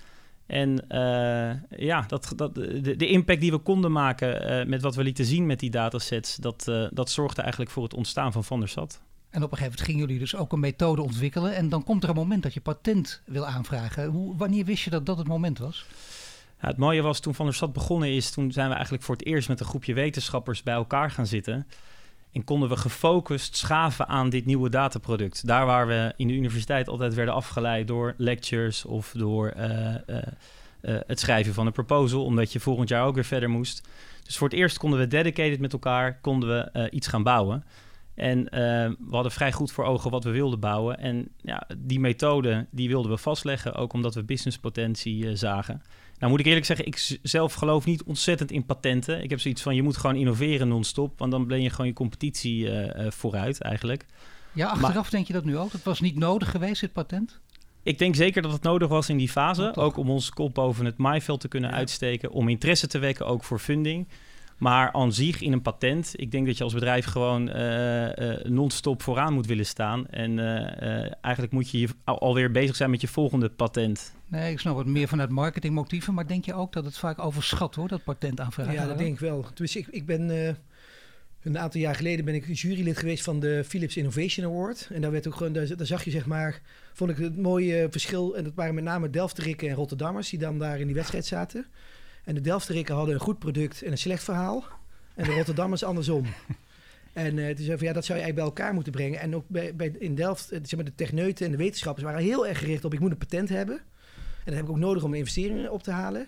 En 0.46 0.86
uh, 0.90 1.80
ja, 1.80 2.02
dat, 2.08 2.34
dat, 2.36 2.56
de, 2.56 3.08
impact 3.08 3.42
die 3.42 3.52
we 3.52 3.58
konden 3.58 3.92
maken 3.92 4.60
uh, 4.60 4.66
met 4.66 4.82
wat 4.82 4.96
we 4.96 5.04
lieten 5.04 5.26
zien 5.26 5.46
met 5.46 5.60
die 5.60 5.70
datasets, 5.70 6.36
dat, 6.36 6.72
dat 6.92 7.10
zorgde 7.10 7.42
eigenlijk 7.42 7.72
voor 7.72 7.84
het 7.84 7.94
ontstaan 7.94 8.32
van 8.32 8.44
Van 8.44 8.60
der 8.60 8.70
Stad. 8.70 9.02
En 9.30 9.44
op 9.44 9.52
een 9.52 9.58
gegeven 9.58 9.64
moment 9.64 9.82
gingen 9.82 10.02
jullie 10.02 10.20
dus 10.20 10.36
ook 10.36 10.52
een 10.52 10.60
methode 10.60 11.02
ontwikkelen. 11.02 11.56
En 11.56 11.70
dan 11.70 11.84
komt 11.84 12.04
er 12.04 12.10
een 12.10 12.16
moment 12.16 12.44
dat 12.44 12.54
je 12.54 12.62
patent 12.62 13.22
wil 13.26 13.46
aanvragen. 13.46 14.06
Hoe, 14.06 14.38
wanneer 14.38 14.66
wist 14.66 14.84
je 14.84 14.90
dat 14.90 15.06
dat 15.06 15.18
het 15.18 15.28
moment 15.28 15.58
was? 15.58 15.86
Het 16.58 16.78
mooie 16.78 17.02
was 17.02 17.20
toen 17.20 17.36
Van 17.36 17.46
der 17.46 17.56
Stad 17.56 17.74
begonnen 17.74 18.14
is, 18.14 18.32
toen 18.32 18.52
zijn 18.52 18.68
we 18.68 18.74
eigenlijk 18.74 19.04
voor 19.04 19.16
het 19.16 19.26
eerst 19.26 19.48
met 19.48 19.60
een 19.60 19.66
groepje 19.66 19.94
wetenschappers 19.94 20.64
bij 20.64 20.74
elkaar 20.74 21.12
gaan 21.12 21.28
zitten. 21.28 21.68
En 22.32 22.44
konden 22.44 22.70
we 22.70 22.78
gefocust 22.78 23.56
schaven 23.56 24.08
aan 24.08 24.30
dit 24.30 24.46
nieuwe 24.46 24.70
dataproduct. 24.70 25.48
Daar 25.48 25.66
waar 25.66 25.88
we 25.88 26.14
in 26.18 26.28
de 26.28 26.34
universiteit 26.34 26.88
altijd 26.88 27.14
werden 27.14 27.34
afgeleid 27.34 27.88
door 27.88 28.14
lectures 28.18 28.86
of 28.86 29.14
door 29.18 29.54
uh, 29.58 29.66
uh, 29.66 29.96
uh, 30.82 31.00
het 31.08 31.20
schrijven 31.20 31.54
van 31.54 31.66
een 31.66 31.72
proposal, 31.72 32.24
omdat 32.26 32.54
je 32.54 32.60
volgend 32.60 32.90
jaar 32.90 33.06
ook 33.06 33.16
weer 33.16 33.26
verder 33.26 33.50
moest. 33.50 33.88
Dus 34.24 34.38
voor 34.38 34.48
het 34.48 34.58
eerst 34.58 34.78
konden 34.78 35.00
we 35.00 35.08
dedicated 35.08 35.60
met 35.60 35.74
elkaar 35.74 36.20
konden 36.22 36.50
we 36.50 36.90
iets 36.90 37.08
gaan 37.08 37.24
bouwen. 37.24 37.64
En 38.18 38.44
we 39.00 39.12
hadden 39.12 39.32
vrij 39.32 39.52
goed 39.52 39.72
voor 39.72 39.86
ogen 39.86 40.12
wat 40.12 40.24
we 40.24 40.30
wilden 40.30 40.60
bouwen. 40.60 41.00
En 41.00 41.30
ja, 41.42 41.68
die 41.78 42.00
methode 42.00 42.68
die 42.72 42.88
wilden 42.88 43.12
we 43.12 43.18
vastleggen, 43.18 43.76
ook 43.76 43.94
omdat 43.94 44.16
we 44.16 44.24
businesspotentie 44.24 45.36
zagen. 45.36 45.82
Nou 46.20 46.32
moet 46.32 46.40
ik 46.40 46.46
eerlijk 46.46 46.66
zeggen, 46.66 46.86
ik 46.86 47.20
zelf 47.24 47.54
geloof 47.54 47.86
niet 47.86 48.04
ontzettend 48.04 48.52
in 48.52 48.66
patenten. 48.66 49.24
Ik 49.24 49.30
heb 49.30 49.40
zoiets 49.40 49.62
van, 49.62 49.76
je 49.76 49.84
moet 49.84 49.98
gewoon 49.98 50.16
innoveren 50.16 50.68
non-stop, 50.68 51.20
want 51.20 51.32
dan 51.32 51.48
ben 51.48 51.62
je 51.62 51.70
gewoon 51.70 51.88
je 51.88 51.94
competitie 51.94 52.70
uh, 52.70 53.06
vooruit 53.10 53.62
eigenlijk. 53.62 54.06
Ja, 54.54 54.68
achteraf 54.68 54.94
maar, 54.94 55.10
denk 55.10 55.28
je 55.28 55.34
dat 55.34 55.46
nu 55.46 55.58
ook? 55.58 55.72
Het 55.72 55.84
was 55.84 56.00
niet 56.00 56.20
nodig 56.20 56.52
geweest, 56.52 56.82
dit 56.82 56.94
patent? 56.94 57.40
Ik 57.84 58.00
denk 58.00 58.16
zeker 58.16 58.42
dat 58.42 58.52
het 58.52 58.64
nodig 58.64 58.88
was 58.88 59.10
in 59.10 59.18
die 59.18 59.30
fase. 59.30 59.76
Ook 59.76 59.98
om 59.98 60.10
ons 60.10 60.30
kop 60.30 60.54
boven 60.54 60.86
het 60.86 60.98
maaiveld 60.98 61.40
te 61.40 61.48
kunnen 61.48 61.70
ja. 61.70 61.76
uitsteken. 61.76 62.32
Om 62.32 62.50
interesse 62.50 62.88
te 62.88 63.00
wekken, 63.00 63.26
ook 63.26 63.44
voor 63.44 63.60
funding. 63.60 64.08
Maar 64.58 64.92
aan 64.92 65.14
zich 65.14 65.42
in 65.42 65.52
een 65.52 65.62
patent, 65.62 66.12
ik 66.16 66.32
denk 66.32 66.46
dat 66.46 66.58
je 66.58 66.64
als 66.64 66.74
bedrijf 66.74 67.06
gewoon 67.06 67.50
uh, 67.50 68.16
uh, 68.16 68.44
non-stop 68.44 69.02
vooraan 69.02 69.34
moet 69.34 69.46
willen 69.46 69.66
staan. 69.66 70.08
En 70.08 70.38
uh, 70.38 71.24
eigenlijk 71.24 71.54
moet 71.54 71.70
je 71.70 71.88
al, 72.04 72.20
alweer 72.20 72.52
bezig 72.52 72.76
zijn 72.76 72.90
met 72.90 73.02
je 73.02 73.08
volgende 73.08 73.50
patent. 73.50 74.16
Nee, 74.28 74.52
ik 74.52 74.60
snap 74.60 74.78
het 74.78 74.88
meer 74.88 75.08
vanuit 75.08 75.30
marketingmotieven. 75.30 76.14
Maar 76.14 76.28
denk 76.28 76.46
je 76.46 76.54
ook 76.54 76.74
dat 76.74 76.86
het 76.86 76.98
vaak 76.98 77.20
overschat 77.20 77.76
hoor, 77.76 77.88
dat 77.88 78.04
patent 78.04 78.40
aanvragen? 78.40 78.74
Ja, 78.74 78.88
dat 78.88 78.98
denk 78.98 79.14
ik 79.14 79.20
wel. 79.20 79.46
Dus 79.54 79.76
ik, 79.76 79.88
ik 79.88 80.06
ben... 80.06 80.30
een 81.44 81.58
aantal 81.58 81.82
jaar 81.82 81.96
geleden 81.96 82.26
ben 82.26 82.36
ik 82.36 82.54
jurylid 82.54 82.98
geweest 82.98 83.24
van 83.24 83.40
de 83.40 83.64
Philips 83.68 83.98
Innovation 83.98 84.46
Award. 84.46 84.90
En 84.94 85.02
daar, 85.02 85.12
werd 85.12 85.28
ook 85.28 85.36
gewoon, 85.36 85.54
daar, 85.54 85.76
daar 85.76 85.86
zag 85.86 86.04
je 86.04 86.12
zeg 86.12 86.26
maar, 86.26 86.62
vond 86.94 87.10
ik 87.10 87.18
het 87.18 87.38
mooie 87.38 87.88
verschil. 87.92 88.38
En 88.38 88.44
dat 88.44 88.54
waren 88.56 88.76
met 88.76 88.84
name 88.84 89.10
Delfterikken 89.10 89.70
en 89.70 89.76
Rotterdammers 89.76 90.30
die 90.30 90.40
dan 90.40 90.60
daar 90.60 90.80
in 90.80 90.86
die 90.86 90.96
wedstrijd 90.96 91.26
zaten. 91.26 91.66
En 92.28 92.36
de 92.36 92.42
Delfterikken 92.42 92.96
hadden 92.96 93.14
een 93.14 93.20
goed 93.22 93.40
product 93.40 93.82
en 93.84 93.92
een 93.92 93.98
slecht 93.98 94.24
verhaal. 94.24 94.66
En 95.16 95.24
de 95.24 95.34
Rotterdammers 95.34 95.84
andersom. 95.84 96.26
En 97.14 97.38
uh, 97.38 97.48
toen 97.48 97.66
zei 97.66 97.78
van 97.78 97.88
ja, 97.88 97.94
dat 97.94 98.06
zou 98.06 98.20
je 98.20 98.24
eigenlijk 98.24 98.36
bij 98.36 98.44
elkaar 98.44 98.74
moeten 98.74 98.92
brengen. 98.92 99.20
En 99.20 99.36
ook 99.36 99.44
bij, 99.48 99.76
bij, 99.76 99.96
in 100.00 100.16
Delft, 100.16 100.48
zeg 100.48 100.76
maar, 100.76 100.86
de 100.86 100.96
techneuten 100.96 101.46
en 101.46 101.52
de 101.52 101.58
wetenschappers 101.58 102.06
waren 102.06 102.22
heel 102.22 102.48
erg 102.48 102.60
gericht 102.60 102.86
op 102.86 102.94
ik 102.94 103.00
moet 103.00 103.12
een 103.12 103.18
patent 103.18 103.50
hebben. 103.50 103.76
En 103.76 104.44
dat 104.46 104.54
heb 104.54 104.64
ik 104.64 104.70
ook 104.70 104.78
nodig 104.78 105.04
om 105.04 105.14
investeringen 105.14 105.72
op 105.72 105.84
te 105.84 105.92
halen. 105.92 106.28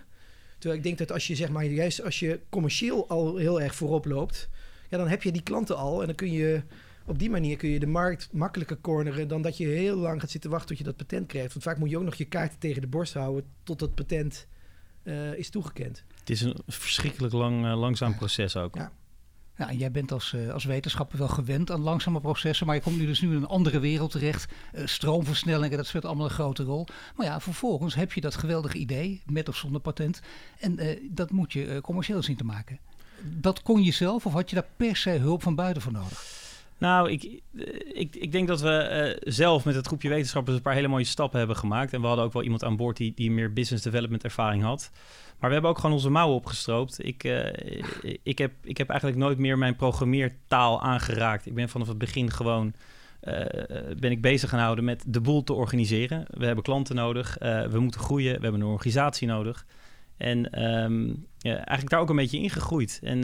Terwijl 0.58 0.80
ik 0.80 0.84
denk 0.84 0.98
dat 0.98 1.12
als 1.12 1.28
je 1.28 1.36
zeg 1.36 1.50
maar 1.50 1.66
juist 1.66 2.04
als 2.04 2.20
je 2.20 2.40
commercieel 2.50 3.10
al 3.10 3.36
heel 3.36 3.62
erg 3.62 3.76
voorop 3.76 4.06
loopt, 4.06 4.50
ja, 4.90 4.98
dan 4.98 5.08
heb 5.08 5.24
je 5.24 5.32
die 5.32 5.44
klanten 5.44 5.78
al. 5.78 6.00
En 6.02 6.06
dan 6.06 6.16
kun 6.16 6.32
je 6.32 6.62
op 7.06 7.20
die 7.20 7.30
manier 7.30 7.58
kun 7.58 7.70
je 7.70 7.80
de 7.80 7.88
markt 7.88 8.30
makkelijker 8.32 8.78
corneren 8.82 9.28
dan 9.28 9.42
dat 9.42 9.58
je 9.58 9.66
heel 9.66 9.98
lang 9.98 10.20
gaat 10.20 10.32
zitten 10.32 10.50
wachten 10.50 10.68
tot 10.70 10.78
je 10.78 10.84
dat 10.84 10.98
patent 10.98 11.28
krijgt. 11.28 11.54
Want 11.54 11.64
vaak 11.64 11.78
moet 11.78 11.90
je 11.90 11.98
ook 11.98 12.04
nog 12.04 12.16
je 12.16 12.26
kaarten 12.26 12.60
tegen 12.60 12.82
de 12.82 12.88
borst 12.88 13.14
houden 13.14 13.46
tot 13.64 13.80
dat 13.80 13.96
patent 13.96 14.48
uh, 15.04 15.34
is 15.34 15.50
toegekend. 15.50 16.04
Het 16.20 16.30
is 16.30 16.42
een 16.42 16.56
verschrikkelijk 16.68 17.34
lang, 17.34 17.66
uh, 17.66 17.80
langzaam 17.80 18.16
proces 18.16 18.56
ook. 18.56 18.76
Ja. 18.76 18.92
Ja, 19.60 19.70
en 19.70 19.78
jij 19.78 19.92
bent 19.92 20.12
als, 20.12 20.34
uh, 20.34 20.54
als 20.54 20.66
wetenschapper 20.66 21.18
wel 21.18 21.28
gewend 21.28 21.72
aan 21.72 21.82
langzame 21.82 22.22
processen, 22.22 22.66
maar 22.66 22.76
je 22.76 22.82
komt 22.82 22.98
nu 22.98 23.06
dus 23.06 23.22
nu 23.22 23.30
in 23.30 23.36
een 23.36 23.48
andere 23.48 23.80
wereld 23.80 24.12
terecht. 24.12 24.52
Uh, 24.74 24.86
stroomversnellingen, 24.86 25.78
dat 25.78 25.88
speelt 25.88 26.06
allemaal 26.06 26.26
een 26.26 26.32
grote 26.32 26.64
rol. 26.64 26.88
Maar 27.16 27.26
ja, 27.26 27.40
vervolgens 27.40 27.96
heb 27.96 28.14
je 28.14 28.22
dat 28.22 28.36
geweldige 28.36 28.78
idee, 28.78 29.22
met 29.26 29.50
of 29.50 29.56
zonder 29.56 29.82
patent, 29.82 30.22
en 30.60 30.84
uh, 30.84 31.10
dat 31.12 31.32
moet 31.32 31.54
je 31.54 31.80
commercieel 31.82 32.24
zien 32.24 32.38
te 32.38 32.44
maken. 32.44 32.80
Dat 33.22 33.62
kon 33.62 33.84
je 33.84 33.92
zelf 33.92 34.26
of 34.26 34.34
had 34.34 34.50
je 34.50 34.56
daar 34.56 34.68
per 34.78 34.96
se 34.96 35.10
hulp 35.10 35.44
van 35.44 35.56
buiten 35.56 35.82
voor 35.82 35.92
nodig? 35.92 36.39
Nou, 36.80 37.12
ik, 37.12 37.42
ik, 37.94 38.16
ik 38.16 38.32
denk 38.32 38.48
dat 38.48 38.62
we 38.62 38.72
eh, 38.72 39.22
zelf 39.34 39.66
met 39.66 39.76
het 39.76 39.88
groepje 39.88 40.10
wetenschappers 40.10 40.56
een 40.56 40.62
paar 40.62 40.74
hele 40.74 40.88
mooie 40.88 41.04
stappen 41.04 41.40
hebben 41.40 41.58
gemaakt. 41.58 41.94
En 41.94 42.02
we 42.02 42.08
hadden 42.08 42.26
ook 42.26 42.34
wel 42.34 42.44
iemand 42.44 42.64
aan 42.64 42.76
boord 42.76 42.98
die, 42.98 43.14
die 43.16 43.32
meer 43.32 43.54
business 43.54 43.84
development 43.84 44.24
ervaring 44.24 44.64
had. 44.64 44.92
Maar 45.40 45.48
we 45.48 45.54
hebben 45.54 45.72
ook 45.72 45.80
gewoon 45.80 45.96
onze 45.96 46.10
mouwen 46.10 46.36
opgestroopt. 46.36 47.06
Ik, 47.06 47.24
eh, 47.24 48.18
ik, 48.24 48.38
heb, 48.38 48.52
ik 48.64 48.78
heb 48.78 48.90
eigenlijk 48.90 49.20
nooit 49.20 49.38
meer 49.38 49.58
mijn 49.58 49.76
programmeertaal 49.76 50.82
aangeraakt. 50.82 51.46
Ik 51.46 51.54
ben 51.54 51.70
vanaf 51.70 51.88
het 51.88 51.98
begin 51.98 52.32
gewoon 52.32 52.74
uh, 53.24 53.34
ben 54.00 54.12
ik 54.12 54.22
bezig 54.22 54.50
gaan 54.50 54.60
houden 54.60 54.84
met 54.84 55.04
de 55.08 55.22
boel 55.22 55.44
te 55.44 55.54
organiseren. 55.54 56.26
We 56.30 56.46
hebben 56.46 56.64
klanten 56.64 56.96
nodig, 56.96 57.38
we 57.70 57.80
moeten 57.80 58.00
groeien, 58.00 58.36
we 58.36 58.44
hebben 58.44 58.62
een 58.62 58.68
organisatie 58.68 59.28
nodig. 59.28 59.66
En 60.18 60.48
ja, 61.38 61.56
eigenlijk 61.56 61.90
daar 61.90 62.00
ook 62.00 62.10
een 62.10 62.16
beetje 62.16 62.40
ingegroeid. 62.40 63.00
En 63.04 63.24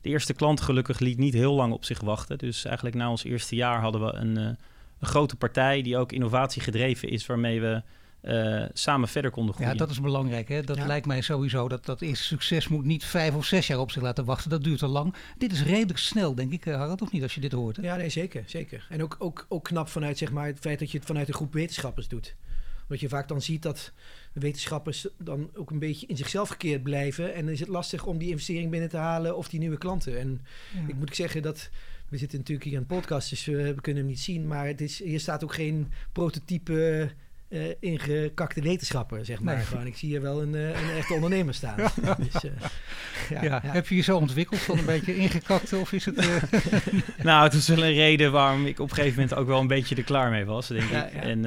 de 0.00 0.08
eerste 0.08 0.34
klant 0.34 0.60
gelukkig 0.60 0.98
liet 0.98 1.18
niet 1.18 1.34
heel 1.34 1.54
lang 1.54 1.72
op 1.72 1.84
zich 1.84 2.00
wachten. 2.00 2.38
Dus 2.38 2.64
eigenlijk 2.64 2.96
na 2.96 3.10
ons 3.10 3.24
eerste 3.24 3.54
jaar 3.54 3.80
hadden 3.80 4.04
we 4.04 4.12
een, 4.12 4.36
een 4.36 4.56
grote 5.00 5.36
partij 5.36 5.82
die 5.82 5.96
ook 5.96 6.12
innovatie 6.12 6.62
gedreven 6.62 7.08
is, 7.08 7.26
waarmee 7.26 7.60
we 7.60 7.82
uh, 8.22 8.64
samen 8.72 9.08
verder 9.08 9.30
konden 9.30 9.54
groeien. 9.54 9.72
Ja, 9.72 9.78
dat 9.78 9.90
is 9.90 10.00
belangrijk. 10.00 10.48
Hè? 10.48 10.62
Dat 10.62 10.86
lijkt 10.86 11.06
mij 11.06 11.20
sowieso. 11.20 11.68
Dat, 11.68 11.84
dat 11.84 12.02
is, 12.02 12.26
succes 12.26 12.68
moet 12.68 12.84
niet 12.84 13.04
vijf 13.04 13.34
of 13.34 13.44
zes 13.44 13.66
jaar 13.66 13.78
op 13.78 13.90
zich 13.90 14.02
laten 14.02 14.24
wachten. 14.24 14.50
Dat 14.50 14.64
duurt 14.64 14.78
te 14.78 14.86
lang. 14.86 15.14
Dit 15.38 15.52
is 15.52 15.62
redelijk 15.62 15.98
snel, 15.98 16.34
denk 16.34 16.52
ik, 16.52 16.64
Harald, 16.64 17.02
of 17.02 17.12
niet, 17.12 17.22
als 17.22 17.34
je 17.34 17.40
dit 17.40 17.52
hoort? 17.52 17.76
Hè? 17.76 17.82
Ja, 17.82 17.96
nee, 17.96 18.08
zeker. 18.08 18.42
zeker. 18.46 18.86
En 18.88 19.02
ook, 19.02 19.16
ook, 19.18 19.46
ook 19.48 19.64
knap 19.64 19.88
vanuit 19.88 20.18
zeg 20.18 20.32
maar, 20.32 20.46
het 20.46 20.58
feit 20.58 20.78
dat 20.78 20.90
je 20.90 20.98
het 20.98 21.06
vanuit 21.06 21.28
een 21.28 21.34
groep 21.34 21.52
wetenschappers 21.52 22.08
doet. 22.08 22.34
Omdat 22.90 23.00
je 23.00 23.16
vaak 23.16 23.28
dan 23.28 23.42
ziet 23.42 23.62
dat 23.62 23.92
wetenschappers 24.32 25.06
dan 25.18 25.50
ook 25.54 25.70
een 25.70 25.78
beetje 25.78 26.06
in 26.06 26.16
zichzelf 26.16 26.48
gekeerd 26.48 26.82
blijven. 26.82 27.34
En 27.34 27.44
dan 27.44 27.52
is 27.52 27.60
het 27.60 27.68
lastig 27.68 28.06
om 28.06 28.18
die 28.18 28.30
investering 28.30 28.70
binnen 28.70 28.88
te 28.88 28.96
halen 28.96 29.36
of 29.36 29.48
die 29.48 29.60
nieuwe 29.60 29.78
klanten. 29.78 30.18
En 30.18 30.40
ik 30.86 30.94
moet 30.94 31.16
zeggen 31.16 31.42
dat... 31.42 31.70
We 32.08 32.16
zitten 32.16 32.38
natuurlijk 32.38 32.66
hier 32.66 32.76
aan 32.76 32.82
een 32.82 32.96
podcast, 32.96 33.30
dus 33.30 33.44
we, 33.44 33.74
kunnen 33.80 34.02
hem 34.02 34.10
niet 34.10 34.20
zien. 34.20 34.46
Maar 34.46 34.66
het 34.66 34.80
is, 34.80 35.02
hier 35.02 35.20
staat 35.20 35.44
ook 35.44 35.54
geen 35.54 35.92
prototype 36.12 37.10
uh, 37.50 37.74
ingekakte 37.80 38.60
wetenschapper, 38.60 39.24
zeg 39.24 39.40
maar. 39.40 39.58
Gewoon, 39.58 39.86
ik 39.86 39.96
zie 39.96 40.08
hier 40.08 40.20
wel 40.20 40.42
een, 40.42 40.54
uh, 40.54 40.68
een 40.68 40.96
echte 40.96 41.14
ondernemer 41.14 41.54
staan. 41.54 41.76
dus, 42.32 42.44
uh, 42.44 42.50
ja, 43.30 43.42
ja, 43.42 43.60
Heb 43.64 43.88
je 43.88 43.96
je 43.96 44.02
zo 44.02 44.16
ontwikkeld 44.16 44.60
van 44.60 44.78
een 44.78 44.84
beetje 44.84 45.16
ingekakte 45.16 45.76
of 45.76 45.92
is 45.92 46.04
het... 46.04 46.16
nou, 47.22 47.44
het 47.44 47.52
is 47.52 47.68
wel 47.68 47.84
een 47.84 47.94
reden 47.94 48.32
waarom 48.32 48.66
ik 48.66 48.80
op 48.80 48.88
een 48.88 48.94
gegeven 48.94 49.20
moment 49.20 49.38
ook 49.38 49.46
wel 49.46 49.60
een 49.60 49.66
beetje 49.66 49.94
er 49.94 50.02
klaar 50.02 50.30
mee 50.30 50.44
was, 50.44 50.68
denk 50.68 50.90
ik. 50.90 51.12
En, 51.12 51.40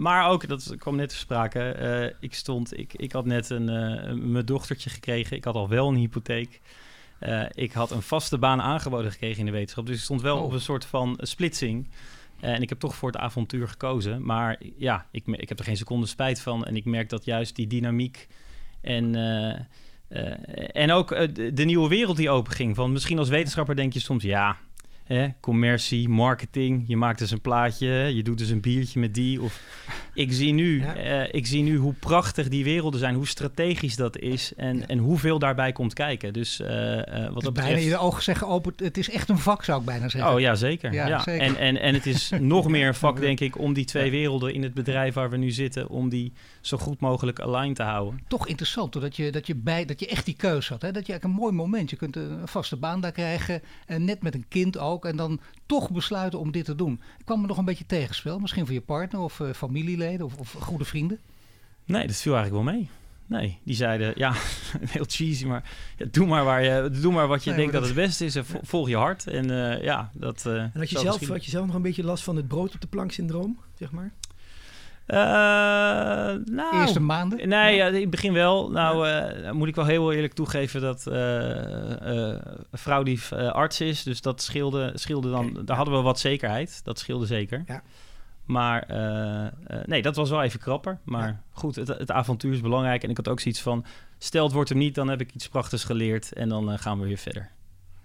maar 0.00 0.28
ook, 0.28 0.48
dat 0.48 0.74
kwam 0.78 0.96
net 0.96 1.08
te 1.08 1.16
sprake, 1.16 2.16
ik 2.20 2.34
stond, 2.34 2.78
ik, 2.78 2.94
ik 2.94 3.12
had 3.12 3.24
net 3.24 3.50
een, 3.50 3.64
mijn 4.32 4.46
dochtertje 4.46 4.90
gekregen. 4.90 5.36
Ik 5.36 5.44
had 5.44 5.54
al 5.54 5.68
wel 5.68 5.88
een 5.88 5.96
hypotheek. 5.96 6.60
ik 7.50 7.72
had 7.72 7.90
een 7.90 8.02
vaste 8.02 8.38
baan 8.38 8.60
aangeboden 8.62 9.12
gekregen 9.12 9.38
in 9.38 9.46
de 9.46 9.52
wetenschap. 9.52 9.86
Dus 9.86 9.96
ik 9.96 10.02
stond 10.02 10.22
wel 10.22 10.36
oh. 10.36 10.44
op 10.44 10.52
een 10.52 10.60
soort 10.60 10.84
van 10.84 11.18
splitsing. 11.20 11.88
Eh, 12.40 12.52
en 12.52 12.62
ik 12.62 12.68
heb 12.68 12.78
toch 12.78 12.94
voor 12.94 13.10
het 13.10 13.20
avontuur 13.20 13.68
gekozen. 13.68 14.24
Maar 14.24 14.60
ja, 14.76 15.06
ik, 15.10 15.26
ik 15.26 15.48
heb 15.48 15.58
er 15.58 15.64
geen 15.64 15.76
seconde 15.76 16.06
spijt 16.06 16.40
van. 16.40 16.64
En 16.64 16.76
ik 16.76 16.84
merk 16.84 17.08
dat 17.08 17.24
juist 17.24 17.56
die 17.56 17.66
dynamiek 17.66 18.28
en, 18.80 19.16
uh, 19.16 19.54
uh, 20.08 20.68
en 20.72 20.90
ook 20.90 21.08
de, 21.08 21.52
de, 21.52 21.64
nieuwe 21.64 21.88
wereld 21.88 22.16
die 22.16 22.30
openging. 22.30 22.76
Van 22.76 22.92
misschien 22.92 23.18
als 23.18 23.28
wetenschapper 23.28 23.76
denk 23.76 23.92
je 23.92 24.00
soms, 24.00 24.22
ja, 24.22 24.56
Hè, 25.08 25.28
commercie, 25.40 26.08
marketing. 26.08 26.84
Je 26.86 26.96
maakt 26.96 27.18
dus 27.18 27.30
een 27.30 27.40
plaatje, 27.40 27.88
je 27.88 28.22
doet 28.22 28.38
dus 28.38 28.50
een 28.50 28.60
biertje 28.60 29.00
met 29.00 29.14
die. 29.14 29.42
Of 29.42 29.60
ik 30.14 30.32
zie 30.32 30.52
nu, 30.52 30.82
eh, 30.82 31.22
ik 31.30 31.46
zie 31.46 31.62
nu 31.62 31.76
hoe 31.76 31.92
prachtig 31.92 32.48
die 32.48 32.64
werelden 32.64 33.00
zijn, 33.00 33.14
hoe 33.14 33.26
strategisch 33.26 33.96
dat 33.96 34.18
is 34.18 34.52
en, 34.56 34.88
en 34.88 34.98
hoeveel 34.98 35.38
daarbij 35.38 35.72
komt 35.72 35.94
kijken. 35.94 36.32
Dus 36.32 36.60
uh, 36.60 36.68
uh, 36.68 37.02
wat 37.32 37.42
dat 37.42 37.52
betreft... 37.52 37.74
bijna 37.74 37.78
je 37.78 37.98
ogen 37.98 38.22
zeggen 38.22 38.46
open. 38.46 38.72
Het 38.76 38.98
is 38.98 39.10
echt 39.10 39.28
een 39.28 39.38
vak, 39.38 39.64
zou 39.64 39.80
ik 39.80 39.86
bijna 39.86 40.08
zeggen. 40.08 40.32
Oh 40.32 40.40
ja, 40.40 40.54
zeker. 40.54 40.92
Ja, 40.92 41.18
Zeker. 41.18 41.46
En, 41.46 41.56
en, 41.56 41.80
en 41.80 41.94
het 41.94 42.06
is 42.06 42.32
nog 42.40 42.68
meer 42.68 42.86
een 42.86 42.94
vak, 42.94 43.20
denk 43.20 43.40
ik, 43.40 43.58
om 43.58 43.72
die 43.72 43.84
twee 43.84 44.10
werelden 44.10 44.54
in 44.54 44.62
het 44.62 44.74
bedrijf 44.74 45.14
waar 45.14 45.30
we 45.30 45.36
nu 45.36 45.50
zitten, 45.50 45.88
om 45.88 46.08
die 46.08 46.32
zo 46.60 46.78
goed 46.78 47.00
mogelijk 47.00 47.40
aligned 47.40 47.76
te 47.76 47.82
houden. 47.82 48.20
Toch 48.28 48.46
interessant, 48.46 48.92
dat 48.92 49.16
je, 49.16 49.32
dat 49.32 49.46
je, 49.46 49.54
bij, 49.54 49.84
dat 49.84 50.00
je 50.00 50.06
echt 50.06 50.24
die 50.24 50.36
keuze 50.36 50.72
had. 50.72 50.82
Hè? 50.82 50.92
Dat 50.92 51.06
je 51.06 51.12
eigenlijk 51.12 51.24
een 51.38 51.44
mooi 51.44 51.54
moment, 51.54 51.90
je 51.90 51.96
kunt 51.96 52.16
een 52.16 52.48
vaste 52.48 52.76
baan 52.76 53.00
daar 53.00 53.12
krijgen 53.12 53.62
en 53.86 54.04
net 54.04 54.22
met 54.22 54.34
een 54.34 54.44
kind 54.48 54.78
ook 54.78 54.97
en 55.04 55.16
dan 55.16 55.40
toch 55.66 55.90
besluiten 55.90 56.38
om 56.38 56.52
dit 56.52 56.64
te 56.64 56.74
doen. 56.74 57.00
Kwam 57.24 57.42
er 57.42 57.48
nog 57.48 57.58
een 57.58 57.64
beetje 57.64 57.86
tegenspel? 57.86 58.38
Misschien 58.38 58.64
voor 58.64 58.74
je 58.74 58.80
partner 58.80 59.20
of 59.20 59.38
uh, 59.38 59.52
familieleden 59.52 60.26
of, 60.26 60.36
of, 60.36 60.52
goede 60.52 60.84
vrienden? 60.84 61.18
Nee, 61.84 62.06
dat 62.06 62.16
viel 62.16 62.36
eigenlijk 62.36 62.64
wel 62.64 62.74
mee. 62.74 62.88
Nee, 63.26 63.58
die 63.62 63.74
zeiden, 63.74 64.12
ja, 64.16 64.32
heel 64.96 65.04
cheesy, 65.06 65.46
maar 65.46 65.70
ja, 65.96 66.06
doe, 66.10 66.26
maar 66.26 66.44
waar 66.44 66.62
je, 66.62 66.90
doe 66.90 67.12
maar 67.12 67.26
wat 67.26 67.44
je 67.44 67.54
denkt 67.54 67.72
dat 67.72 67.84
het 67.84 67.94
beste 67.94 68.24
is 68.24 68.34
en 68.34 68.44
volg 68.62 68.88
je 68.88 68.96
hart. 68.96 69.26
En 69.26 69.50
uh, 69.50 69.82
ja, 69.82 70.10
dat... 70.12 70.44
Uh, 70.46 70.54
en 70.54 70.72
had 70.74 70.90
je, 70.90 70.98
zelf, 70.98 71.28
had 71.28 71.44
je 71.44 71.50
zelf 71.50 71.66
nog 71.66 71.74
een 71.74 71.82
beetje 71.82 72.04
last 72.04 72.24
van 72.24 72.36
het 72.36 72.48
brood 72.48 72.74
op 72.74 72.80
de 72.80 72.86
plank 72.86 73.12
syndroom, 73.12 73.58
zeg 73.74 73.90
maar? 73.90 74.12
Uh, 75.08 75.16
nou, 76.44 76.80
Eerste 76.80 77.00
maanden? 77.00 77.48
Nee, 77.48 77.76
ja. 77.76 77.86
in 77.86 78.00
het 78.00 78.10
begin 78.10 78.32
wel. 78.32 78.70
Nou, 78.70 79.08
uh, 79.08 79.50
moet 79.50 79.68
ik 79.68 79.74
wel 79.74 79.84
heel 79.84 80.12
eerlijk 80.12 80.32
toegeven 80.32 80.80
dat 80.80 81.04
uh, 81.08 81.14
een 82.00 82.62
vrouw 82.72 83.02
die 83.02 83.34
arts 83.34 83.80
is, 83.80 84.02
dus 84.02 84.20
dat 84.20 84.42
scheelde, 84.42 84.92
scheelde 84.94 85.30
dan. 85.30 85.50
Okay, 85.50 85.64
daar 85.64 85.76
hadden 85.76 85.94
we 85.94 86.00
wat 86.00 86.18
zekerheid. 86.18 86.80
Dat 86.84 86.98
scheelde 86.98 87.26
zeker. 87.26 87.62
Ja. 87.66 87.82
Maar 88.44 88.86
nee, 89.84 90.02
dat 90.02 90.16
was 90.16 90.30
wel 90.30 90.42
even 90.42 90.60
krapper. 90.60 90.98
Maar 91.04 91.42
goed, 91.50 91.76
het, 91.76 91.88
het, 91.88 92.10
avontuur 92.10 92.52
is 92.52 92.60
belangrijk. 92.60 93.02
En 93.02 93.10
ik 93.10 93.16
had 93.16 93.28
ook 93.28 93.40
zoiets 93.40 93.60
van: 93.60 93.84
stel 94.18 94.44
het 94.44 94.52
wordt 94.52 94.68
hem 94.68 94.78
niet, 94.78 94.94
dan 94.94 95.08
heb 95.08 95.20
ik 95.20 95.34
iets 95.34 95.48
prachtigs 95.48 95.84
geleerd 95.84 96.32
en 96.32 96.48
dan 96.48 96.78
gaan 96.78 97.00
we 97.00 97.06
weer 97.06 97.18
verder. 97.18 97.50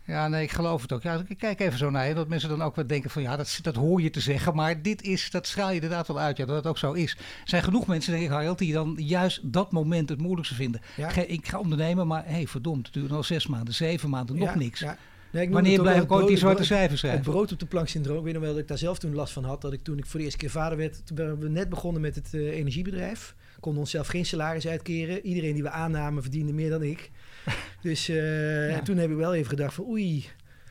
Ja, 0.06 0.28
nee, 0.28 0.44
ik 0.44 0.52
geloof 0.52 0.82
het 0.82 0.92
ook. 0.92 1.04
Ja, 1.04 1.24
ik 1.28 1.38
kijk 1.38 1.60
even 1.60 1.78
zo 1.78 1.90
naar 1.90 2.08
je, 2.08 2.14
dat 2.14 2.28
mensen 2.28 2.50
dan 2.50 2.62
ook 2.62 2.76
wat 2.76 2.90
denken 2.90 3.10
van 3.10 3.22
ja, 3.22 3.36
dat, 3.36 3.60
dat 3.62 3.76
hoor 3.76 4.02
je 4.02 4.10
te 4.10 4.20
zeggen, 4.20 4.56
maar 4.56 4.82
dit 4.82 5.02
is, 5.02 5.32
dat 5.32 5.48
straal 5.48 5.70
je 5.70 5.76
inderdaad 5.76 6.08
wel 6.08 6.20
uit, 6.20 6.38
ja, 6.38 6.46
dat 6.46 6.56
het 6.56 6.68
ook 6.68 6.78
zo 6.78 6.92
is. 6.92 7.12
Er 7.12 7.20
zijn 7.44 7.64
genoeg 7.64 7.88
mensen, 7.88 8.12
denk 8.12 8.24
ik, 8.24 8.30
Harald, 8.30 8.58
die 8.58 8.74
dan 8.74 8.94
juist 8.98 9.40
dat 9.44 9.72
moment 9.72 10.10
het 10.10 10.22
moeilijkste 10.22 10.56
vinden. 10.56 10.82
Ja. 10.96 11.16
Ik, 11.16 11.48
ga 11.48 11.60
ondernemen, 11.60 12.08
maar 12.08 12.26
hé, 12.26 12.32
hey, 12.32 12.48
verdomd, 12.48 12.86
het 12.86 12.96
duurt 12.96 13.12
al 13.12 13.24
zes 13.24 13.48
maanden, 13.48 13.74
zeven 13.74 14.10
maanden, 14.10 14.38
nog 14.38 14.56
niks. 14.56 14.80
Ja. 14.80 14.98
Nee, 15.32 15.50
Wanneer 15.50 15.82
blijf 15.82 16.04
ik 16.04 16.12
ooit 16.12 16.28
die 16.28 16.38
zwarte 16.38 16.64
cijfers 16.64 17.00
schrijven? 17.00 17.22
Het 17.22 17.32
brood 17.32 17.52
op 17.52 17.60
de 17.60 17.66
plank 17.66 17.88
syndroom. 17.88 18.18
Ik 18.18 18.24
weet 18.24 18.34
nog 18.34 18.42
wel 18.42 18.52
dat 18.52 18.62
ik 18.62 18.68
daar 18.68 18.78
zelf 18.78 19.00
toen 19.00 19.16
last 19.16 19.34
van 19.34 19.44
had. 19.44 19.62
Dat 19.62 19.74
ik 19.74 19.84
toen 19.84 19.98
ik 19.98 20.06
voor 20.06 20.20
de 20.20 20.26
eerste 20.26 20.40
keer 20.40 20.50
vader 20.50 20.78
werd, 20.78 21.02
toen 21.06 21.40
we 21.40 21.50
net 21.50 21.70
begonnen 21.70 22.02
met 22.02 22.16
het 22.16 22.34
uh, 22.34 22.58
energiebedrijf. 22.58 23.36
Konden 23.60 23.82
onszelf 23.82 24.08
geen 24.08 24.26
salaris 24.26 24.68
uitkeren. 24.68 25.26
Iedereen 25.26 25.54
die 25.54 25.64
we 25.64 25.70
aannamen 25.70 26.22
verdiende 26.22 26.54
meer 26.54 26.70
dan 26.70 26.84
ik. 26.84 27.12
Dus 27.82 28.10
uh, 28.10 28.78
toen 28.78 28.98
heb 28.98 29.10
ik 29.10 29.16
wel 29.16 29.34
even 29.34 29.50
gedacht 29.50 29.74
van 29.74 29.86
oei, 29.86 30.26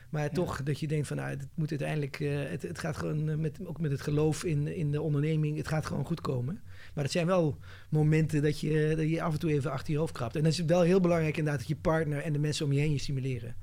maar 0.09 0.29
toch 0.29 0.63
dat 0.63 0.79
je 0.79 0.87
denkt 0.87 1.07
van 1.07 1.17
nou, 1.17 1.29
het 1.29 1.47
moet 1.53 1.69
uiteindelijk, 1.69 2.19
uh, 2.19 2.49
het, 2.49 2.61
het, 2.61 2.79
gaat 2.79 2.97
gewoon 2.97 3.29
eh, 3.29 3.35
met, 3.35 3.59
ook 3.65 3.79
met 3.79 3.91
het 3.91 4.01
geloof 4.01 4.43
in, 4.43 4.75
in 4.75 4.91
de 4.91 5.01
onderneming, 5.01 5.57
het 5.57 5.67
gaat 5.67 5.85
gewoon 5.85 6.05
goed 6.05 6.21
komen. 6.21 6.61
Maar 6.93 7.03
het 7.03 7.13
zijn 7.13 7.25
wel 7.25 7.57
momenten 7.89 8.41
dat 8.41 8.59
je, 8.59 8.93
dat 8.97 9.09
je 9.09 9.21
af 9.21 9.33
en 9.33 9.39
toe 9.39 9.51
even 9.51 9.71
achter 9.71 9.93
je 9.93 9.99
hoofd 9.99 10.13
krabt. 10.13 10.35
En 10.35 10.41
dan 10.41 10.51
is 10.51 10.59
wel 10.59 10.81
heel 10.81 10.99
belangrijk 10.99 11.37
inderdaad 11.37 11.59
dat 11.59 11.69
je 11.69 11.75
partner 11.75 12.19
en 12.19 12.33
de 12.33 12.39
mensen 12.39 12.65
om 12.65 12.73
je 12.73 12.79
heen 12.79 12.91
je 12.91 12.97
stimuleren. 12.97 13.55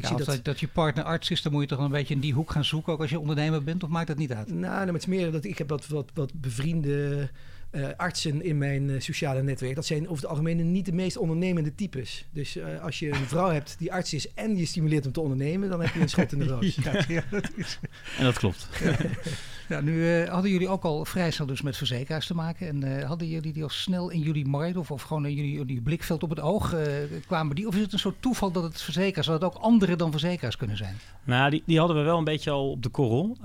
Ja, 0.00 0.08
als 0.08 0.24
dat, 0.24 0.44
dat, 0.44 0.60
je 0.60 0.68
partner 0.68 1.04
arts 1.04 1.30
is, 1.30 1.42
dan 1.42 1.52
moet 1.52 1.62
je 1.62 1.68
toch 1.68 1.78
een 1.78 1.90
beetje 1.90 2.14
in 2.14 2.20
die 2.20 2.32
hoek 2.32 2.50
gaan 2.50 2.64
zoeken, 2.64 2.92
ook 2.92 3.00
als 3.00 3.10
je 3.10 3.20
ondernemer 3.20 3.64
bent, 3.64 3.82
of 3.82 3.88
maakt 3.88 4.06
dat 4.06 4.16
niet 4.16 4.32
uit? 4.32 4.48
Nou, 4.48 4.60
nou 4.60 4.86
het 4.86 4.96
is 4.96 5.06
meer 5.06 5.32
dat 5.32 5.44
ik 5.44 5.58
heb 5.58 5.68
wat, 5.68 5.86
wat, 5.86 6.10
wat 6.14 6.32
bevriende 6.34 7.30
uh, 7.72 7.88
artsen 7.96 8.42
in 8.42 8.58
mijn 8.58 8.88
uh, 8.88 9.00
sociale 9.00 9.42
netwerk. 9.42 9.74
Dat 9.74 9.86
zijn 9.86 10.08
over 10.08 10.22
het 10.22 10.26
algemeen 10.26 10.72
niet 10.72 10.86
de 10.86 10.92
meest 10.92 11.16
ondernemende 11.16 11.74
types. 11.74 12.26
Dus 12.32 12.56
uh, 12.56 12.82
als 12.82 12.98
je 12.98 13.08
een 13.08 13.26
vrouw 13.26 13.50
hebt 13.50 13.74
die 13.78 13.92
arts 13.92 14.14
is 14.14 14.34
en 14.34 14.56
je 14.56 14.66
stimuleert 14.66 15.04
hem 15.04 15.12
te 15.12 15.20
ondernemen, 15.20 15.68
dan 15.68 15.80
heb 15.80 15.94
je 15.94 16.00
een 16.00 16.08
schot 16.08 16.32
in 16.32 16.38
de 16.38 16.46
roos. 16.54 16.74
ja, 16.74 17.04
ja, 17.08 17.24
dat 17.30 17.50
is... 17.56 17.78
En 18.18 18.24
dat 18.24 18.38
klopt. 18.38 18.68
Ja, 19.72 19.80
nu 19.80 19.92
uh, 19.92 20.28
hadden 20.28 20.50
jullie 20.50 20.68
ook 20.68 20.84
al 20.84 21.04
vrij 21.04 21.30
snel 21.30 21.46
dus 21.46 21.62
met 21.62 21.76
verzekeraars 21.76 22.26
te 22.26 22.34
maken. 22.34 22.68
En 22.68 22.84
uh, 22.84 23.04
hadden 23.04 23.28
jullie 23.28 23.52
die 23.52 23.62
al 23.62 23.68
snel 23.68 24.10
in 24.10 24.20
jullie 24.20 24.46
markt 24.46 24.76
of, 24.76 24.90
of 24.90 25.02
gewoon 25.02 25.26
in 25.26 25.34
jullie, 25.34 25.52
jullie 25.52 25.80
blikveld 25.80 26.22
op 26.22 26.30
het 26.30 26.40
oog? 26.40 26.74
Uh, 26.74 26.80
kwamen 27.26 27.56
die? 27.56 27.66
Of 27.66 27.74
is 27.74 27.80
het 27.80 27.92
een 27.92 27.98
soort 27.98 28.22
toeval 28.22 28.50
dat 28.50 28.62
het 28.62 28.82
verzekeraars, 28.82 29.26
dat 29.26 29.42
het 29.42 29.54
ook 29.54 29.62
andere 29.62 29.96
dan 29.96 30.10
verzekeraars 30.10 30.56
kunnen 30.56 30.76
zijn? 30.76 30.96
Nou, 31.24 31.50
die, 31.50 31.62
die 31.66 31.78
hadden 31.78 31.96
we 31.96 32.02
wel 32.02 32.18
een 32.18 32.24
beetje 32.24 32.50
al 32.50 32.70
op 32.70 32.82
de 32.82 32.88
korrel. 32.88 33.36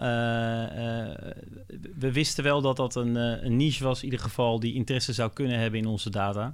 we 1.95 2.11
wisten 2.11 2.43
wel 2.43 2.61
dat 2.61 2.75
dat 2.75 2.95
een, 2.95 3.15
een 3.15 3.55
niche 3.55 3.83
was, 3.83 3.99
in 3.99 4.05
ieder 4.05 4.19
geval, 4.19 4.59
die 4.59 4.73
interesse 4.73 5.13
zou 5.13 5.31
kunnen 5.33 5.59
hebben 5.59 5.79
in 5.79 5.87
onze 5.87 6.09
data. 6.09 6.53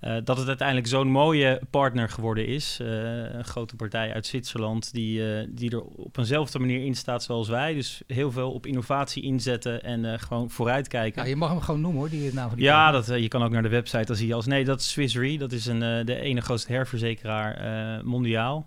Uh, 0.00 0.16
dat 0.24 0.36
het 0.36 0.48
uiteindelijk 0.48 0.86
zo'n 0.86 1.10
mooie 1.10 1.60
partner 1.70 2.08
geworden 2.08 2.46
is. 2.46 2.78
Uh, 2.82 2.88
een 3.32 3.44
grote 3.44 3.76
partij 3.76 4.14
uit 4.14 4.26
Zwitserland 4.26 4.92
die, 4.92 5.20
uh, 5.20 5.46
die 5.48 5.70
er 5.70 5.82
op 5.82 6.18
eenzelfde 6.18 6.58
manier 6.58 6.84
in 6.84 6.94
staat 6.94 7.22
zoals 7.22 7.48
wij. 7.48 7.74
Dus 7.74 8.02
heel 8.06 8.32
veel 8.32 8.52
op 8.52 8.66
innovatie 8.66 9.22
inzetten 9.22 9.82
en 9.82 10.20
gewoon 10.20 10.50
vooruitkijken. 10.50 11.22
Ja, 11.22 11.28
je 11.28 11.36
mag 11.36 11.50
hem 11.50 11.60
gewoon 11.60 11.80
noemen 11.80 12.00
hoor, 12.00 12.10
die 12.10 12.34
naam 12.34 12.48
van 12.48 12.56
die 12.56 12.66
Ja, 12.66 12.90
dat, 12.90 13.06
je 13.06 13.28
kan 13.28 13.42
ook 13.42 13.50
naar 13.50 13.62
de 13.62 13.68
website, 13.68 14.04
dan 14.04 14.16
zie 14.16 14.26
je 14.26 14.34
als... 14.34 14.46
Nee, 14.46 14.64
dat 14.64 14.80
is 14.80 14.90
Swiss 14.90 15.16
Re, 15.16 15.36
dat 15.36 15.52
is 15.52 15.66
een, 15.66 16.06
de 16.06 16.20
ene 16.20 16.40
grootste 16.40 16.72
herverzekeraar 16.72 18.04
mondiaal. 18.04 18.66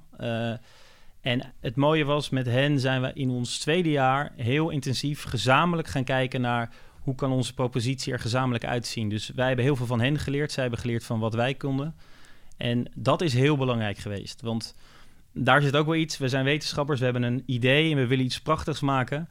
en 1.21 1.53
het 1.59 1.75
mooie 1.75 2.05
was, 2.05 2.29
met 2.29 2.45
hen 2.45 2.79
zijn 2.79 3.01
we 3.01 3.11
in 3.13 3.29
ons 3.29 3.57
tweede 3.59 3.91
jaar 3.91 4.31
heel 4.35 4.69
intensief 4.69 5.23
gezamenlijk 5.23 5.87
gaan 5.87 6.03
kijken 6.03 6.41
naar 6.41 6.69
hoe 7.03 7.15
kan 7.15 7.31
onze 7.31 7.53
propositie 7.53 8.13
er 8.13 8.19
gezamenlijk 8.19 8.65
uitzien? 8.65 9.09
Dus 9.09 9.31
wij 9.35 9.47
hebben 9.47 9.65
heel 9.65 9.75
veel 9.75 9.85
van 9.85 10.01
hen 10.01 10.19
geleerd. 10.19 10.51
Zij 10.51 10.61
hebben 10.61 10.81
geleerd 10.81 11.03
van 11.03 11.19
wat 11.19 11.33
wij 11.33 11.53
konden. 11.53 11.95
En 12.57 12.91
dat 12.95 13.21
is 13.21 13.33
heel 13.33 13.57
belangrijk 13.57 13.97
geweest. 13.97 14.41
Want 14.41 14.75
daar 15.33 15.61
zit 15.61 15.75
ook 15.75 15.85
wel 15.85 15.95
iets. 15.95 16.17
We 16.17 16.29
zijn 16.29 16.45
wetenschappers, 16.45 16.99
we 16.99 17.05
hebben 17.05 17.23
een 17.23 17.43
idee 17.45 17.91
en 17.91 17.97
we 17.97 18.07
willen 18.07 18.25
iets 18.25 18.41
prachtigs 18.41 18.79
maken. 18.79 19.29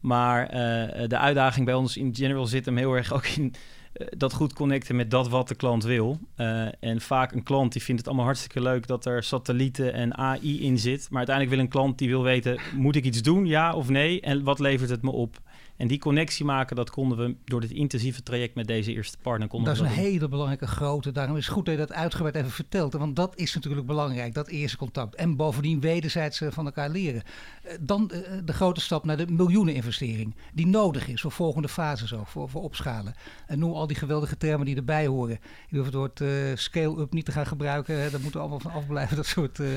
Maar 0.00 0.42
uh, 0.42 1.08
de 1.08 1.18
uitdaging 1.18 1.66
bij 1.66 1.74
ons 1.74 1.96
in 1.96 2.14
general 2.14 2.46
zit 2.46 2.64
hem 2.64 2.76
heel 2.76 2.94
erg 2.94 3.12
ook 3.12 3.26
in 3.26 3.54
uh, 3.96 4.06
dat 4.16 4.32
goed 4.32 4.52
connecten 4.52 4.96
met 4.96 5.10
dat 5.10 5.28
wat 5.28 5.48
de 5.48 5.54
klant 5.54 5.84
wil. 5.84 6.18
Uh, 6.36 6.68
en 6.80 7.00
vaak 7.00 7.32
een 7.32 7.42
klant 7.42 7.72
die 7.72 7.82
vindt 7.82 8.00
het 8.00 8.08
allemaal 8.08 8.26
hartstikke 8.26 8.62
leuk 8.62 8.86
dat 8.86 9.04
er 9.04 9.22
satellieten 9.22 9.92
en 9.92 10.16
AI 10.16 10.62
in 10.62 10.78
zit. 10.78 11.06
Maar 11.08 11.18
uiteindelijk 11.18 11.56
wil 11.56 11.64
een 11.64 11.70
klant 11.72 11.98
die 11.98 12.08
wil 12.08 12.22
weten, 12.22 12.58
moet 12.74 12.96
ik 12.96 13.04
iets 13.04 13.22
doen, 13.22 13.46
ja 13.46 13.74
of 13.74 13.88
nee? 13.88 14.20
En 14.20 14.44
wat 14.44 14.58
levert 14.58 14.90
het 14.90 15.02
me 15.02 15.10
op? 15.10 15.40
En 15.76 15.86
die 15.88 15.98
connectie 15.98 16.44
maken, 16.44 16.76
dat 16.76 16.90
konden 16.90 17.18
we 17.18 17.36
door 17.44 17.60
dit 17.60 17.70
intensieve 17.70 18.22
traject 18.22 18.54
met 18.54 18.66
deze 18.66 18.92
eerste 18.92 19.18
partner. 19.22 19.48
Konden 19.48 19.74
dat 19.74 19.84
is 19.84 19.90
een 19.90 19.96
hele 19.96 20.28
belangrijke 20.28 20.66
grote. 20.66 21.12
Daarom 21.12 21.36
is 21.36 21.44
het 21.44 21.54
goed 21.54 21.64
dat 21.64 21.74
je 21.74 21.80
dat 21.80 21.92
uitgebreid 21.92 22.34
even 22.34 22.50
vertelt. 22.50 22.92
Want 22.92 23.16
dat 23.16 23.36
is 23.36 23.54
natuurlijk 23.54 23.86
belangrijk, 23.86 24.34
dat 24.34 24.48
eerste 24.48 24.76
contact. 24.76 25.14
En 25.14 25.36
bovendien 25.36 25.80
wederzijds 25.80 26.42
van 26.48 26.66
elkaar 26.66 26.90
leren. 26.90 27.22
Dan 27.80 28.10
de 28.44 28.52
grote 28.52 28.80
stap 28.80 29.04
naar 29.04 29.16
de 29.16 29.26
miljoeneninvestering. 29.26 30.34
Die 30.52 30.66
nodig 30.66 31.08
is 31.08 31.20
voor 31.20 31.32
volgende 31.32 31.68
fases 31.68 32.14
ook, 32.14 32.26
voor, 32.26 32.48
voor 32.48 32.62
opschalen. 32.62 33.14
En 33.46 33.58
noem 33.58 33.72
al 33.72 33.86
die 33.86 33.96
geweldige 33.96 34.36
termen 34.36 34.66
die 34.66 34.76
erbij 34.76 35.06
horen. 35.06 35.38
Je 35.68 35.76
hoeft 35.76 35.86
het 35.86 35.94
woord 35.94 36.20
uh, 36.20 36.28
scale-up 36.54 37.12
niet 37.12 37.24
te 37.24 37.32
gaan 37.32 37.46
gebruiken. 37.46 37.96
Daar 37.96 38.20
moeten 38.20 38.32
we 38.32 38.38
allemaal 38.38 38.60
van 38.60 38.72
afblijven. 38.72 39.16
Dat 39.26 39.26
soort, 39.26 39.58
uh, 39.58 39.68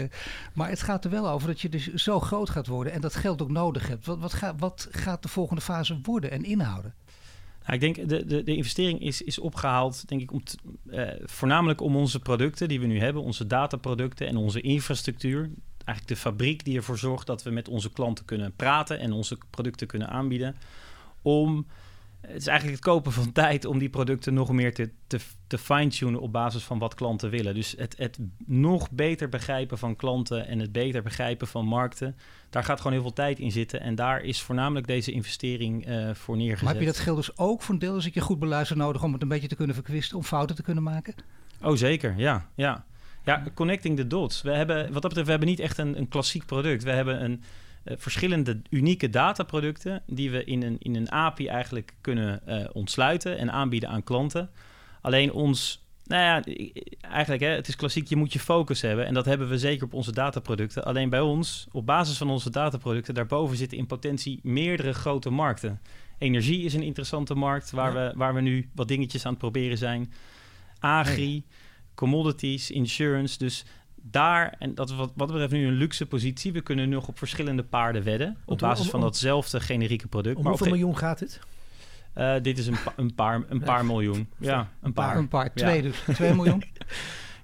maar 0.53 0.69
het 0.69 0.81
gaat 0.81 1.05
er 1.05 1.11
wel 1.11 1.29
over 1.29 1.47
dat 1.47 1.61
je 1.61 1.69
dus 1.69 1.93
zo 1.93 2.19
groot 2.19 2.49
gaat 2.49 2.67
worden. 2.67 2.93
En 2.93 3.01
dat 3.01 3.15
geld 3.15 3.41
ook 3.41 3.51
nodig 3.51 3.87
hebt. 3.87 4.05
Wat, 4.05 4.19
wat, 4.19 4.33
ga, 4.33 4.55
wat 4.55 4.87
gaat 4.91 5.21
de 5.21 5.27
volgende 5.27 5.61
fase 5.61 5.88
worden 6.03 6.31
en 6.31 6.43
inhouden? 6.43 6.93
Nou, 7.59 7.73
ik 7.73 7.95
denk 7.95 8.09
de, 8.09 8.25
de, 8.25 8.43
de 8.43 8.55
investering 8.55 9.01
is, 9.01 9.21
is 9.21 9.39
opgehaald, 9.39 10.07
denk 10.07 10.21
ik, 10.21 10.31
om 10.31 10.41
uh, 10.85 11.09
voornamelijk 11.23 11.81
om 11.81 11.95
onze 11.95 12.19
producten 12.19 12.67
die 12.67 12.79
we 12.79 12.85
nu 12.85 12.99
hebben, 12.99 13.21
onze 13.21 13.47
dataproducten 13.47 14.27
en 14.27 14.37
onze 14.37 14.61
infrastructuur. 14.61 15.49
Eigenlijk 15.85 16.07
de 16.07 16.15
fabriek 16.15 16.65
die 16.65 16.77
ervoor 16.77 16.97
zorgt 16.97 17.27
dat 17.27 17.43
we 17.43 17.49
met 17.49 17.67
onze 17.67 17.91
klanten 17.91 18.25
kunnen 18.25 18.53
praten 18.55 18.99
en 18.99 19.11
onze 19.11 19.37
producten 19.49 19.87
kunnen 19.87 20.09
aanbieden. 20.09 20.55
Om 21.21 21.67
het 22.21 22.41
is 22.41 22.47
eigenlijk 22.47 22.77
het 22.77 22.87
kopen 22.87 23.11
van 23.11 23.31
tijd 23.31 23.65
om 23.65 23.79
die 23.79 23.89
producten 23.89 24.33
nog 24.33 24.51
meer 24.51 24.73
te, 24.73 24.89
te, 25.07 25.19
te 25.47 25.57
fine-tunen 25.57 26.19
op 26.19 26.31
basis 26.31 26.63
van 26.63 26.79
wat 26.79 26.93
klanten 26.93 27.29
willen. 27.29 27.53
Dus 27.53 27.75
het, 27.77 27.97
het 27.97 28.19
nog 28.45 28.91
beter 28.91 29.29
begrijpen 29.29 29.77
van 29.77 29.95
klanten 29.95 30.47
en 30.47 30.59
het 30.59 30.71
beter 30.71 31.03
begrijpen 31.03 31.47
van 31.47 31.65
markten, 31.65 32.15
daar 32.49 32.63
gaat 32.63 32.77
gewoon 32.77 32.93
heel 32.93 33.01
veel 33.01 33.13
tijd 33.13 33.39
in 33.39 33.51
zitten. 33.51 33.81
En 33.81 33.95
daar 33.95 34.21
is 34.21 34.41
voornamelijk 34.41 34.87
deze 34.87 35.11
investering 35.11 35.87
uh, 35.87 36.13
voor 36.13 36.37
neergezet. 36.37 36.63
Maar 36.63 36.73
heb 36.73 36.81
je 36.81 36.87
dat 36.87 36.99
geld 36.99 37.17
dus 37.17 37.37
ook 37.37 37.61
voor 37.61 37.73
een 37.73 37.79
deel, 37.79 37.93
als 37.93 38.05
ik 38.05 38.13
je 38.13 38.21
goed 38.21 38.39
beluister, 38.39 38.77
nodig 38.77 39.03
om 39.03 39.13
het 39.13 39.21
een 39.21 39.27
beetje 39.27 39.47
te 39.47 39.55
kunnen 39.55 39.75
verkwisten, 39.75 40.17
om 40.17 40.23
fouten 40.23 40.55
te 40.55 40.63
kunnen 40.63 40.83
maken? 40.83 41.15
Oh, 41.61 41.75
zeker, 41.75 42.13
ja. 42.17 42.49
ja. 42.55 42.85
Ja, 43.23 43.43
connecting 43.53 43.97
the 43.97 44.07
dots. 44.07 44.41
We 44.41 44.51
hebben, 44.51 44.83
wat 44.83 44.93
dat 44.93 45.01
betreft, 45.01 45.25
we 45.25 45.31
hebben 45.31 45.49
niet 45.49 45.59
echt 45.59 45.77
een, 45.77 45.97
een 45.97 46.07
klassiek 46.07 46.45
product. 46.45 46.83
We 46.83 46.91
hebben 46.91 47.23
een, 47.23 47.43
verschillende 47.97 48.61
unieke 48.69 49.09
dataproducten 49.09 50.03
die 50.07 50.31
we 50.31 50.43
in 50.43 50.63
een, 50.63 50.75
in 50.79 50.95
een 50.95 51.11
API 51.11 51.47
eigenlijk 51.47 51.93
kunnen 52.01 52.41
uh, 52.47 52.65
ontsluiten 52.73 53.37
en 53.37 53.51
aanbieden 53.51 53.89
aan 53.89 54.03
klanten. 54.03 54.49
Alleen 55.01 55.31
ons, 55.31 55.85
nou 56.05 56.23
ja, 56.23 56.43
eigenlijk, 57.01 57.41
hè, 57.41 57.49
het 57.49 57.67
is 57.67 57.75
klassiek, 57.75 58.07
je 58.07 58.15
moet 58.15 58.33
je 58.33 58.39
focus 58.39 58.81
hebben. 58.81 59.05
En 59.05 59.13
dat 59.13 59.25
hebben 59.25 59.49
we 59.49 59.57
zeker 59.57 59.85
op 59.85 59.93
onze 59.93 60.11
dataproducten. 60.11 60.83
Alleen 60.83 61.09
bij 61.09 61.21
ons, 61.21 61.67
op 61.71 61.85
basis 61.85 62.17
van 62.17 62.29
onze 62.29 62.49
dataproducten, 62.49 63.13
daarboven 63.13 63.57
zitten 63.57 63.77
in 63.77 63.85
potentie 63.85 64.39
meerdere 64.43 64.93
grote 64.93 65.29
markten. 65.29 65.81
Energie 66.17 66.63
is 66.63 66.73
een 66.73 66.83
interessante 66.83 67.35
markt 67.35 67.71
waar, 67.71 67.93
ja. 67.93 68.09
we, 68.09 68.17
waar 68.17 68.33
we 68.33 68.41
nu 68.41 68.69
wat 68.75 68.87
dingetjes 68.87 69.25
aan 69.25 69.31
het 69.31 69.39
proberen 69.39 69.77
zijn. 69.77 70.13
Agri, 70.79 71.31
hey. 71.31 71.43
commodities, 71.95 72.71
insurance. 72.71 73.37
Dus 73.37 73.65
daar, 74.01 74.55
en 74.59 74.75
dat 74.75 74.89
is 74.89 74.95
wat, 74.95 75.11
wat 75.15 75.27
betreft 75.27 75.51
nu 75.51 75.67
een 75.67 75.73
luxe 75.73 76.05
positie. 76.05 76.53
We 76.53 76.61
kunnen 76.61 76.89
nog 76.89 77.07
op 77.07 77.17
verschillende 77.17 77.63
paarden 77.63 78.03
wedden. 78.03 78.37
Op 78.45 78.57
basis 78.57 78.89
van 78.89 79.01
datzelfde 79.01 79.59
generieke 79.59 80.07
product. 80.07 80.35
Om 80.35 80.41
maar 80.43 80.51
hoeveel 80.51 80.71
miljoen 80.71 80.97
gaat 80.97 81.19
het? 81.19 81.39
Uh, 82.17 82.33
dit 82.41 82.57
is 82.57 82.67
een, 82.67 82.83
pa 82.83 82.93
een 82.95 83.15
paar, 83.15 83.43
een 83.49 83.61
paar 83.61 83.85
miljoen. 83.85 84.29
Ja, 84.37 84.69
een 84.81 84.93
paar. 84.93 85.17
Een 85.17 85.27
paar, 85.27 85.53
twee 85.53 85.75
ja. 85.75 85.81
dus. 85.81 86.15
Twee 86.15 86.33
miljoen? 86.33 86.63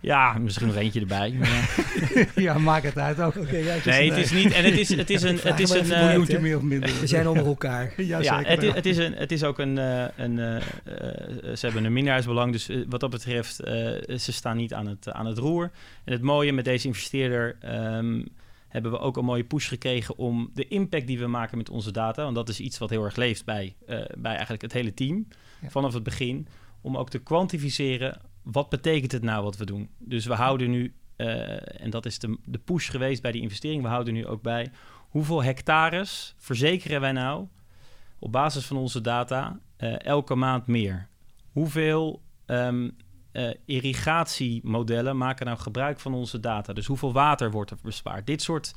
Ja, 0.06 0.38
misschien 0.38 0.68
nog 0.68 0.76
eentje 0.76 1.00
erbij. 1.00 1.32
Maar... 1.32 1.86
ja, 2.36 2.58
maak 2.58 2.84
het 2.84 2.98
uit 2.98 3.20
ook. 3.22 3.36
Okay, 3.36 3.64
ja, 3.64 3.74
het 3.74 3.86
nee, 3.86 4.10
het 4.10 4.18
is 4.18 4.32
niet. 4.32 4.54
En 4.54 4.64
het 4.64 4.78
is, 4.78 4.90
het 4.90 5.10
is 5.10 5.22
een. 5.22 5.40
Het 5.42 5.60
is 5.60 5.70
een 5.70 5.88
miljoentje 5.88 6.40
meer 6.40 6.58
of 6.58 6.62
minder. 6.62 7.00
We 7.00 7.08
zijn 7.08 7.28
onder 7.28 7.46
elkaar. 7.46 7.94
ja, 8.02 8.20
ja 8.20 8.42
het, 8.44 8.64
is, 8.64 8.74
het, 8.74 8.86
is 8.86 8.98
een, 8.98 9.14
het 9.14 9.32
is 9.32 9.44
ook 9.44 9.60
een. 9.60 9.78
Uh, 9.78 10.06
een 10.16 10.38
uh, 10.38 10.62
ze 11.54 11.66
hebben 11.66 11.86
een 11.86 11.94
minderheidsbelang. 11.94 12.52
Dus 12.52 12.70
wat 12.90 13.00
dat 13.00 13.10
betreft, 13.10 13.56
ze 13.56 14.32
staan 14.32 14.58
niet 14.58 14.74
aan 14.74 14.88
het, 14.88 15.12
aan 15.12 15.26
het 15.26 15.38
roer. 15.38 15.72
En 16.04 16.14
het 16.14 16.22
mooie 16.22 16.54
met 16.54 16.66
deze 16.66 16.88
investeerder. 16.88 17.58
Um, 17.96 18.28
hebben 18.68 18.92
we 18.92 19.00
ook 19.00 19.18
een 19.18 19.26
mooie 19.26 19.44
push 19.44 19.68
gekregen 19.68 20.18
om 20.18 20.50
de 20.54 20.68
impact 20.68 21.08
die 21.08 21.20
we 21.20 21.28
maken 21.28 21.58
met 21.58 21.70
onze 21.70 21.92
data, 21.92 22.24
want 22.24 22.36
dat 22.36 22.50
is 22.50 22.60
iets 22.60 22.78
wat 22.78 22.90
heel 22.90 23.04
erg 23.04 23.16
leeft 23.16 23.46
bij, 23.46 23.76
bij 24.18 24.32
eigenlijk 24.32 24.62
het 24.62 24.74
hele 24.74 24.94
team 24.94 25.28
ja. 25.62 25.70
vanaf 25.70 25.94
het 25.94 26.04
begin, 26.04 26.48
om 26.82 26.98
ook 26.98 27.10
te 27.10 27.20
kwantificeren 27.20 28.22
wat 28.46 28.70
betekent 28.70 29.12
het 29.12 29.24
nou 29.24 29.44
wat 29.44 29.58
we 29.58 29.66
doen? 29.66 29.90
Dus 29.98 30.26
we 30.26 30.34
houden 30.34 30.70
nu, 30.70 30.94
uh, 31.18 31.82
en 31.82 31.90
dat 31.90 32.06
is 32.06 32.20
de, 32.20 32.38
de 32.46 32.58
push 32.58 32.90
geweest 32.90 33.22
bij 33.22 33.32
die 33.32 33.42
investering, 33.42 33.82
we 33.82 33.88
houden 33.88 34.14
nu 34.14 34.26
ook 34.26 34.42
bij 34.42 34.72
hoeveel 35.10 35.44
hectares 35.44 36.36
verzekeren 36.38 37.02
wij 37.02 37.12
nou 37.12 37.48
op 38.20 38.32
basis 38.32 38.66
van 38.66 38.78
onze 38.78 39.02
data 39.02 39.60
uh, 39.78 40.02
elke 40.02 40.36
maand 40.36 40.68
meer? 40.68 41.08
Hoeveel 41.52 42.22
um, 42.46 42.96
uh, 43.32 43.50
irrigatiemodellen 43.66 45.18
maken 45.18 45.46
nou 45.46 45.58
gebruik 45.58 46.00
van 46.00 46.14
onze 46.14 46.40
data? 46.40 46.74
Dus 46.74 46.86
hoeveel 46.86 47.14
water 47.14 47.52
wordt 47.52 47.72
er 47.72 47.78
bespaard? 47.82 48.28
Dit 48.28 48.42
soort 48.42 48.74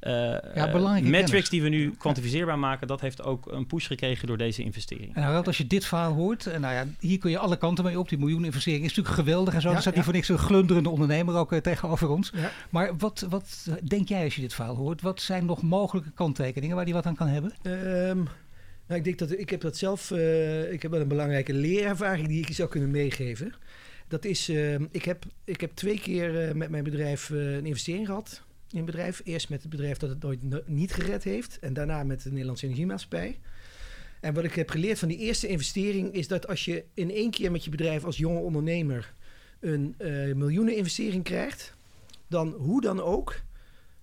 uh, 0.00 0.12
ja, 0.54 0.66
metrics 1.00 1.30
kennis. 1.30 1.48
die 1.48 1.62
we 1.62 1.68
nu 1.68 1.94
kwantificeerbaar 1.98 2.58
maken, 2.58 2.86
dat 2.86 3.00
heeft 3.00 3.22
ook 3.22 3.52
een 3.52 3.66
push 3.66 3.86
gekregen 3.86 4.26
door 4.26 4.36
deze 4.36 4.62
investering. 4.62 5.14
En 5.14 5.22
nou, 5.22 5.44
als 5.46 5.58
je 5.58 5.66
dit 5.66 5.84
verhaal 5.84 6.12
hoort, 6.12 6.46
en 6.46 6.60
nou 6.60 6.74
ja, 6.74 6.86
hier 7.00 7.18
kun 7.18 7.30
je 7.30 7.38
alle 7.38 7.56
kanten 7.56 7.84
mee 7.84 7.98
op. 7.98 8.08
Die 8.08 8.18
miljoeninvestering 8.18 8.84
is 8.84 8.88
natuurlijk 8.94 9.14
geweldig 9.14 9.54
en 9.54 9.60
zo. 9.60 9.68
Ja, 9.68 9.74
er 9.74 9.80
staat 9.80 9.92
ja. 9.92 9.98
hier 9.98 10.08
voor 10.08 10.18
niks 10.18 10.28
een 10.28 10.38
glunderende 10.38 10.88
ondernemer 10.88 11.34
ook 11.34 11.52
uh, 11.52 11.58
tegenover 11.58 12.08
ons. 12.08 12.32
Ja. 12.34 12.50
Maar 12.70 12.96
wat, 12.96 13.26
wat 13.28 13.68
denk 13.82 14.08
jij 14.08 14.24
als 14.24 14.34
je 14.34 14.40
dit 14.40 14.54
verhaal 14.54 14.74
hoort? 14.74 15.02
Wat 15.02 15.20
zijn 15.20 15.44
nog 15.44 15.62
mogelijke 15.62 16.10
kanttekeningen 16.10 16.76
waar 16.76 16.84
die 16.84 16.94
wat 16.94 17.06
aan 17.06 17.16
kan 17.16 17.28
hebben? 17.28 17.52
Um, 17.62 18.28
nou, 18.86 18.98
ik 18.98 19.04
denk 19.04 19.18
dat 19.18 19.38
ik 19.38 19.50
heb 19.50 19.60
dat 19.60 19.76
zelf. 19.76 20.10
Uh, 20.10 20.72
ik 20.72 20.82
heb 20.82 20.90
wel 20.90 21.00
een 21.00 21.08
belangrijke 21.08 21.54
leerervaring 21.54 22.28
die 22.28 22.40
ik 22.40 22.48
je 22.48 22.54
zou 22.54 22.68
kunnen 22.68 22.90
meegeven. 22.90 23.54
Dat 24.08 24.24
is, 24.24 24.48
uh, 24.48 24.74
ik, 24.90 25.04
heb, 25.04 25.24
ik 25.44 25.60
heb 25.60 25.70
twee 25.74 26.00
keer 26.00 26.48
uh, 26.48 26.54
met 26.54 26.70
mijn 26.70 26.84
bedrijf 26.84 27.28
uh, 27.28 27.54
een 27.54 27.66
investering 27.66 28.06
gehad 28.06 28.42
in 28.70 28.84
bedrijf. 28.84 29.20
Eerst 29.24 29.48
met 29.48 29.60
het 29.60 29.70
bedrijf 29.70 29.98
dat 29.98 30.08
het 30.08 30.22
nooit 30.22 30.68
niet 30.68 30.92
gered 30.92 31.24
heeft. 31.24 31.58
En 31.58 31.72
daarna 31.72 32.04
met 32.04 32.22
de 32.22 32.30
Nederlandse 32.30 32.64
Energiemaatschappij. 32.64 33.38
En 34.20 34.34
wat 34.34 34.44
ik 34.44 34.54
heb 34.54 34.70
geleerd 34.70 34.98
van 34.98 35.08
die 35.08 35.18
eerste 35.18 35.46
investering 35.46 36.12
is 36.12 36.28
dat 36.28 36.48
als 36.48 36.64
je 36.64 36.84
in 36.94 37.10
één 37.10 37.30
keer 37.30 37.50
met 37.50 37.64
je 37.64 37.70
bedrijf 37.70 38.04
als 38.04 38.16
jonge 38.16 38.38
ondernemer 38.38 39.14
een 39.60 39.94
uh, 39.98 40.34
miljoeneninvestering 40.34 41.24
krijgt, 41.24 41.74
dan 42.26 42.48
hoe 42.48 42.80
dan 42.80 43.02
ook 43.02 43.40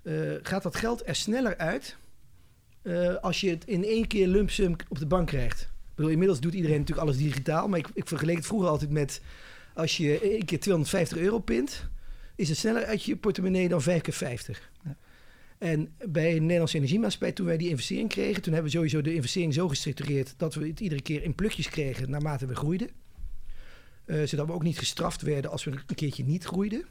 uh, 0.04 0.34
gaat 0.41 0.63
dat 0.63 0.76
geld 0.76 1.08
er 1.08 1.15
sneller 1.15 1.58
uit 1.58 1.97
uh, 2.84 3.15
als 3.15 3.41
je 3.41 3.49
het 3.49 3.65
in 3.65 3.84
één 3.84 4.08
keer 4.08 4.28
lump 4.28 4.49
sum 4.49 4.76
op 4.89 4.99
de 4.99 5.06
bank 5.06 5.28
krijgt. 5.28 5.62
Ik 5.62 5.95
bedoel, 5.95 6.12
inmiddels 6.12 6.39
doet 6.39 6.54
iedereen 6.54 6.80
natuurlijk 6.80 7.08
alles 7.08 7.17
digitaal, 7.17 7.67
maar 7.67 7.80
ik, 7.80 7.88
ik 7.93 8.08
vergeleek 8.08 8.36
het 8.36 8.45
vroeger 8.45 8.69
altijd 8.69 8.91
met 8.91 9.21
als 9.73 9.97
je 9.97 10.19
één 10.19 10.45
keer 10.45 10.60
250 10.60 11.17
euro 11.17 11.39
pint, 11.39 11.86
is 12.36 12.50
het 12.50 12.58
sneller 12.58 12.86
uit 12.86 13.04
je 13.04 13.15
portemonnee 13.15 13.69
dan 13.69 13.82
5 13.82 14.02
keer 14.02 14.13
50. 14.13 14.72
Ja. 14.84 14.98
En 15.58 15.96
bij 16.10 16.39
Nederlandse 16.39 16.78
Energiemaatschappij, 16.78 17.32
toen 17.32 17.46
wij 17.46 17.58
die 17.58 17.69
investering 17.69 18.10
kregen, 18.10 18.41
toen 18.41 18.54
hebben 18.54 18.72
we 18.72 18.78
sowieso 18.78 19.02
de 19.02 19.13
investering 19.13 19.54
zo 19.54 19.67
gestructureerd 19.67 20.34
dat 20.38 20.54
we 20.54 20.67
het 20.67 20.80
iedere 20.80 21.02
keer 21.02 21.24
in 21.24 21.36
plukjes 21.36 21.69
kregen 21.69 22.10
naarmate 22.10 22.46
we 22.46 22.56
groeiden. 22.56 22.89
Uh, 24.06 24.24
zodat 24.24 24.48
we 24.48 24.54
ook 24.54 24.63
niet 24.63 24.78
gestraft 24.78 25.22
werden 25.22 25.52
als 25.52 25.63
we 25.63 25.72
een 25.72 25.96
keertje 25.96 26.24
niet 26.24 26.43
groeiden. 26.43 26.86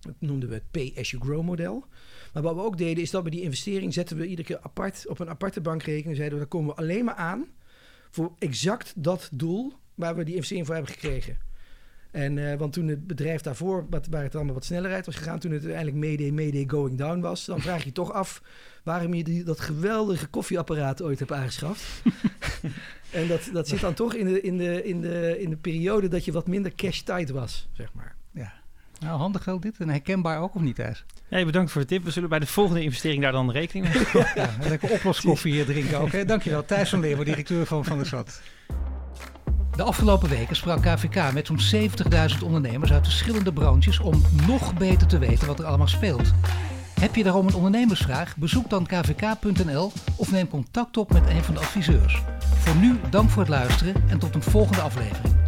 Dat 0.00 0.14
noemden 0.18 0.48
we 0.48 0.54
het 0.54 0.70
pay 0.70 0.94
as 0.98 1.10
you 1.10 1.22
grow 1.22 1.42
model. 1.42 1.84
Maar 2.32 2.42
wat 2.42 2.54
we 2.54 2.60
ook 2.60 2.78
deden, 2.78 3.02
is 3.02 3.10
dat 3.10 3.24
we 3.24 3.30
die 3.30 3.42
investering 3.42 3.92
zetten 3.92 4.16
we 4.16 4.26
iedere 4.26 4.48
keer 4.48 4.60
apart 4.60 5.06
op 5.08 5.18
een 5.18 5.28
aparte 5.28 5.60
bankrekening. 5.60 6.16
Zeiden 6.16 6.38
we, 6.38 6.44
daar 6.44 6.52
komen 6.52 6.74
we 6.74 6.80
alleen 6.80 7.04
maar 7.04 7.14
aan 7.14 7.46
voor 8.10 8.34
exact 8.38 8.92
dat 8.96 9.28
doel 9.32 9.72
waar 9.94 10.16
we 10.16 10.24
die 10.24 10.34
investering 10.34 10.66
voor 10.66 10.74
hebben 10.74 10.94
gekregen. 10.94 11.47
En, 12.10 12.36
uh, 12.36 12.54
want 12.54 12.72
toen 12.72 12.88
het 12.88 13.06
bedrijf 13.06 13.40
daarvoor, 13.40 13.86
wat, 13.90 14.06
waar 14.10 14.22
het 14.22 14.34
allemaal 14.34 14.54
wat 14.54 14.64
sneller 14.64 14.92
uit 14.92 15.06
was 15.06 15.16
gegaan, 15.16 15.38
toen 15.38 15.50
het 15.50 15.62
uiteindelijk 15.64 16.04
Mayday, 16.06 16.30
Mayday 16.30 16.64
going 16.66 16.98
down 16.98 17.20
was, 17.20 17.44
dan 17.44 17.60
vraag 17.60 17.84
je 17.84 17.92
toch 17.92 18.12
af 18.12 18.42
waarom 18.82 19.14
je 19.14 19.24
die, 19.24 19.44
dat 19.44 19.60
geweldige 19.60 20.26
koffieapparaat 20.26 21.02
ooit 21.02 21.18
hebt 21.18 21.32
aangeschaft. 21.32 22.02
en 23.10 23.28
dat, 23.28 23.48
dat 23.52 23.68
zit 23.68 23.80
dan 23.80 23.94
toch 23.94 24.14
in 24.14 24.26
de, 24.26 24.40
in, 24.40 24.56
de, 24.56 24.84
in, 24.84 25.00
de, 25.00 25.40
in 25.40 25.50
de 25.50 25.56
periode 25.56 26.08
dat 26.08 26.24
je 26.24 26.32
wat 26.32 26.46
minder 26.46 26.74
cash 26.74 27.00
tight 27.00 27.30
was, 27.30 27.68
zeg 27.72 27.92
maar. 27.92 28.16
Ja. 28.32 28.52
Nou, 29.00 29.18
handig 29.18 29.42
geld 29.42 29.62
dit 29.62 29.78
en 29.78 29.88
herkenbaar 29.88 30.40
ook 30.40 30.54
of 30.54 30.60
niet, 30.62 30.74
Thijs? 30.74 31.04
Ja, 31.28 31.44
bedankt 31.44 31.70
voor 31.70 31.80
de 31.80 31.86
tip. 31.86 32.04
We 32.04 32.10
zullen 32.10 32.28
bij 32.28 32.38
de 32.38 32.46
volgende 32.46 32.82
investering 32.82 33.22
daar 33.22 33.32
dan 33.32 33.50
rekening 33.50 33.94
mee 33.94 34.04
houden. 34.12 34.32
ja, 34.34 34.68
lekker 34.68 34.90
oploskoffie 34.90 35.52
hier 35.52 35.64
drinken 35.64 35.98
ook. 35.98 36.12
Hè? 36.12 36.24
Dankjewel, 36.24 36.64
Thijs 36.64 36.90
van 36.90 37.00
Leeuwen, 37.00 37.24
directeur 37.24 37.66
van 37.66 37.84
Van 37.84 37.96
der 37.96 38.06
Zat. 38.06 38.40
De 39.78 39.84
afgelopen 39.84 40.28
weken 40.28 40.56
sprak 40.56 40.82
KVK 40.82 41.32
met 41.32 41.46
zo'n 41.46 41.90
70.000 42.36 42.44
ondernemers 42.44 42.92
uit 42.92 43.06
verschillende 43.06 43.52
branches 43.52 44.00
om 44.00 44.22
nog 44.46 44.74
beter 44.74 45.06
te 45.06 45.18
weten 45.18 45.46
wat 45.46 45.58
er 45.58 45.64
allemaal 45.64 45.88
speelt. 45.88 46.32
Heb 47.00 47.14
je 47.14 47.22
daarom 47.22 47.46
een 47.46 47.54
ondernemersvraag? 47.54 48.36
Bezoek 48.36 48.70
dan 48.70 48.86
kvk.nl 48.86 49.92
of 50.16 50.30
neem 50.30 50.48
contact 50.48 50.96
op 50.96 51.12
met 51.12 51.28
een 51.28 51.44
van 51.44 51.54
de 51.54 51.60
adviseurs. 51.60 52.22
Voor 52.58 52.76
nu 52.76 53.00
dank 53.10 53.30
voor 53.30 53.42
het 53.42 53.50
luisteren 53.50 53.94
en 54.08 54.18
tot 54.18 54.34
een 54.34 54.42
volgende 54.42 54.80
aflevering. 54.80 55.47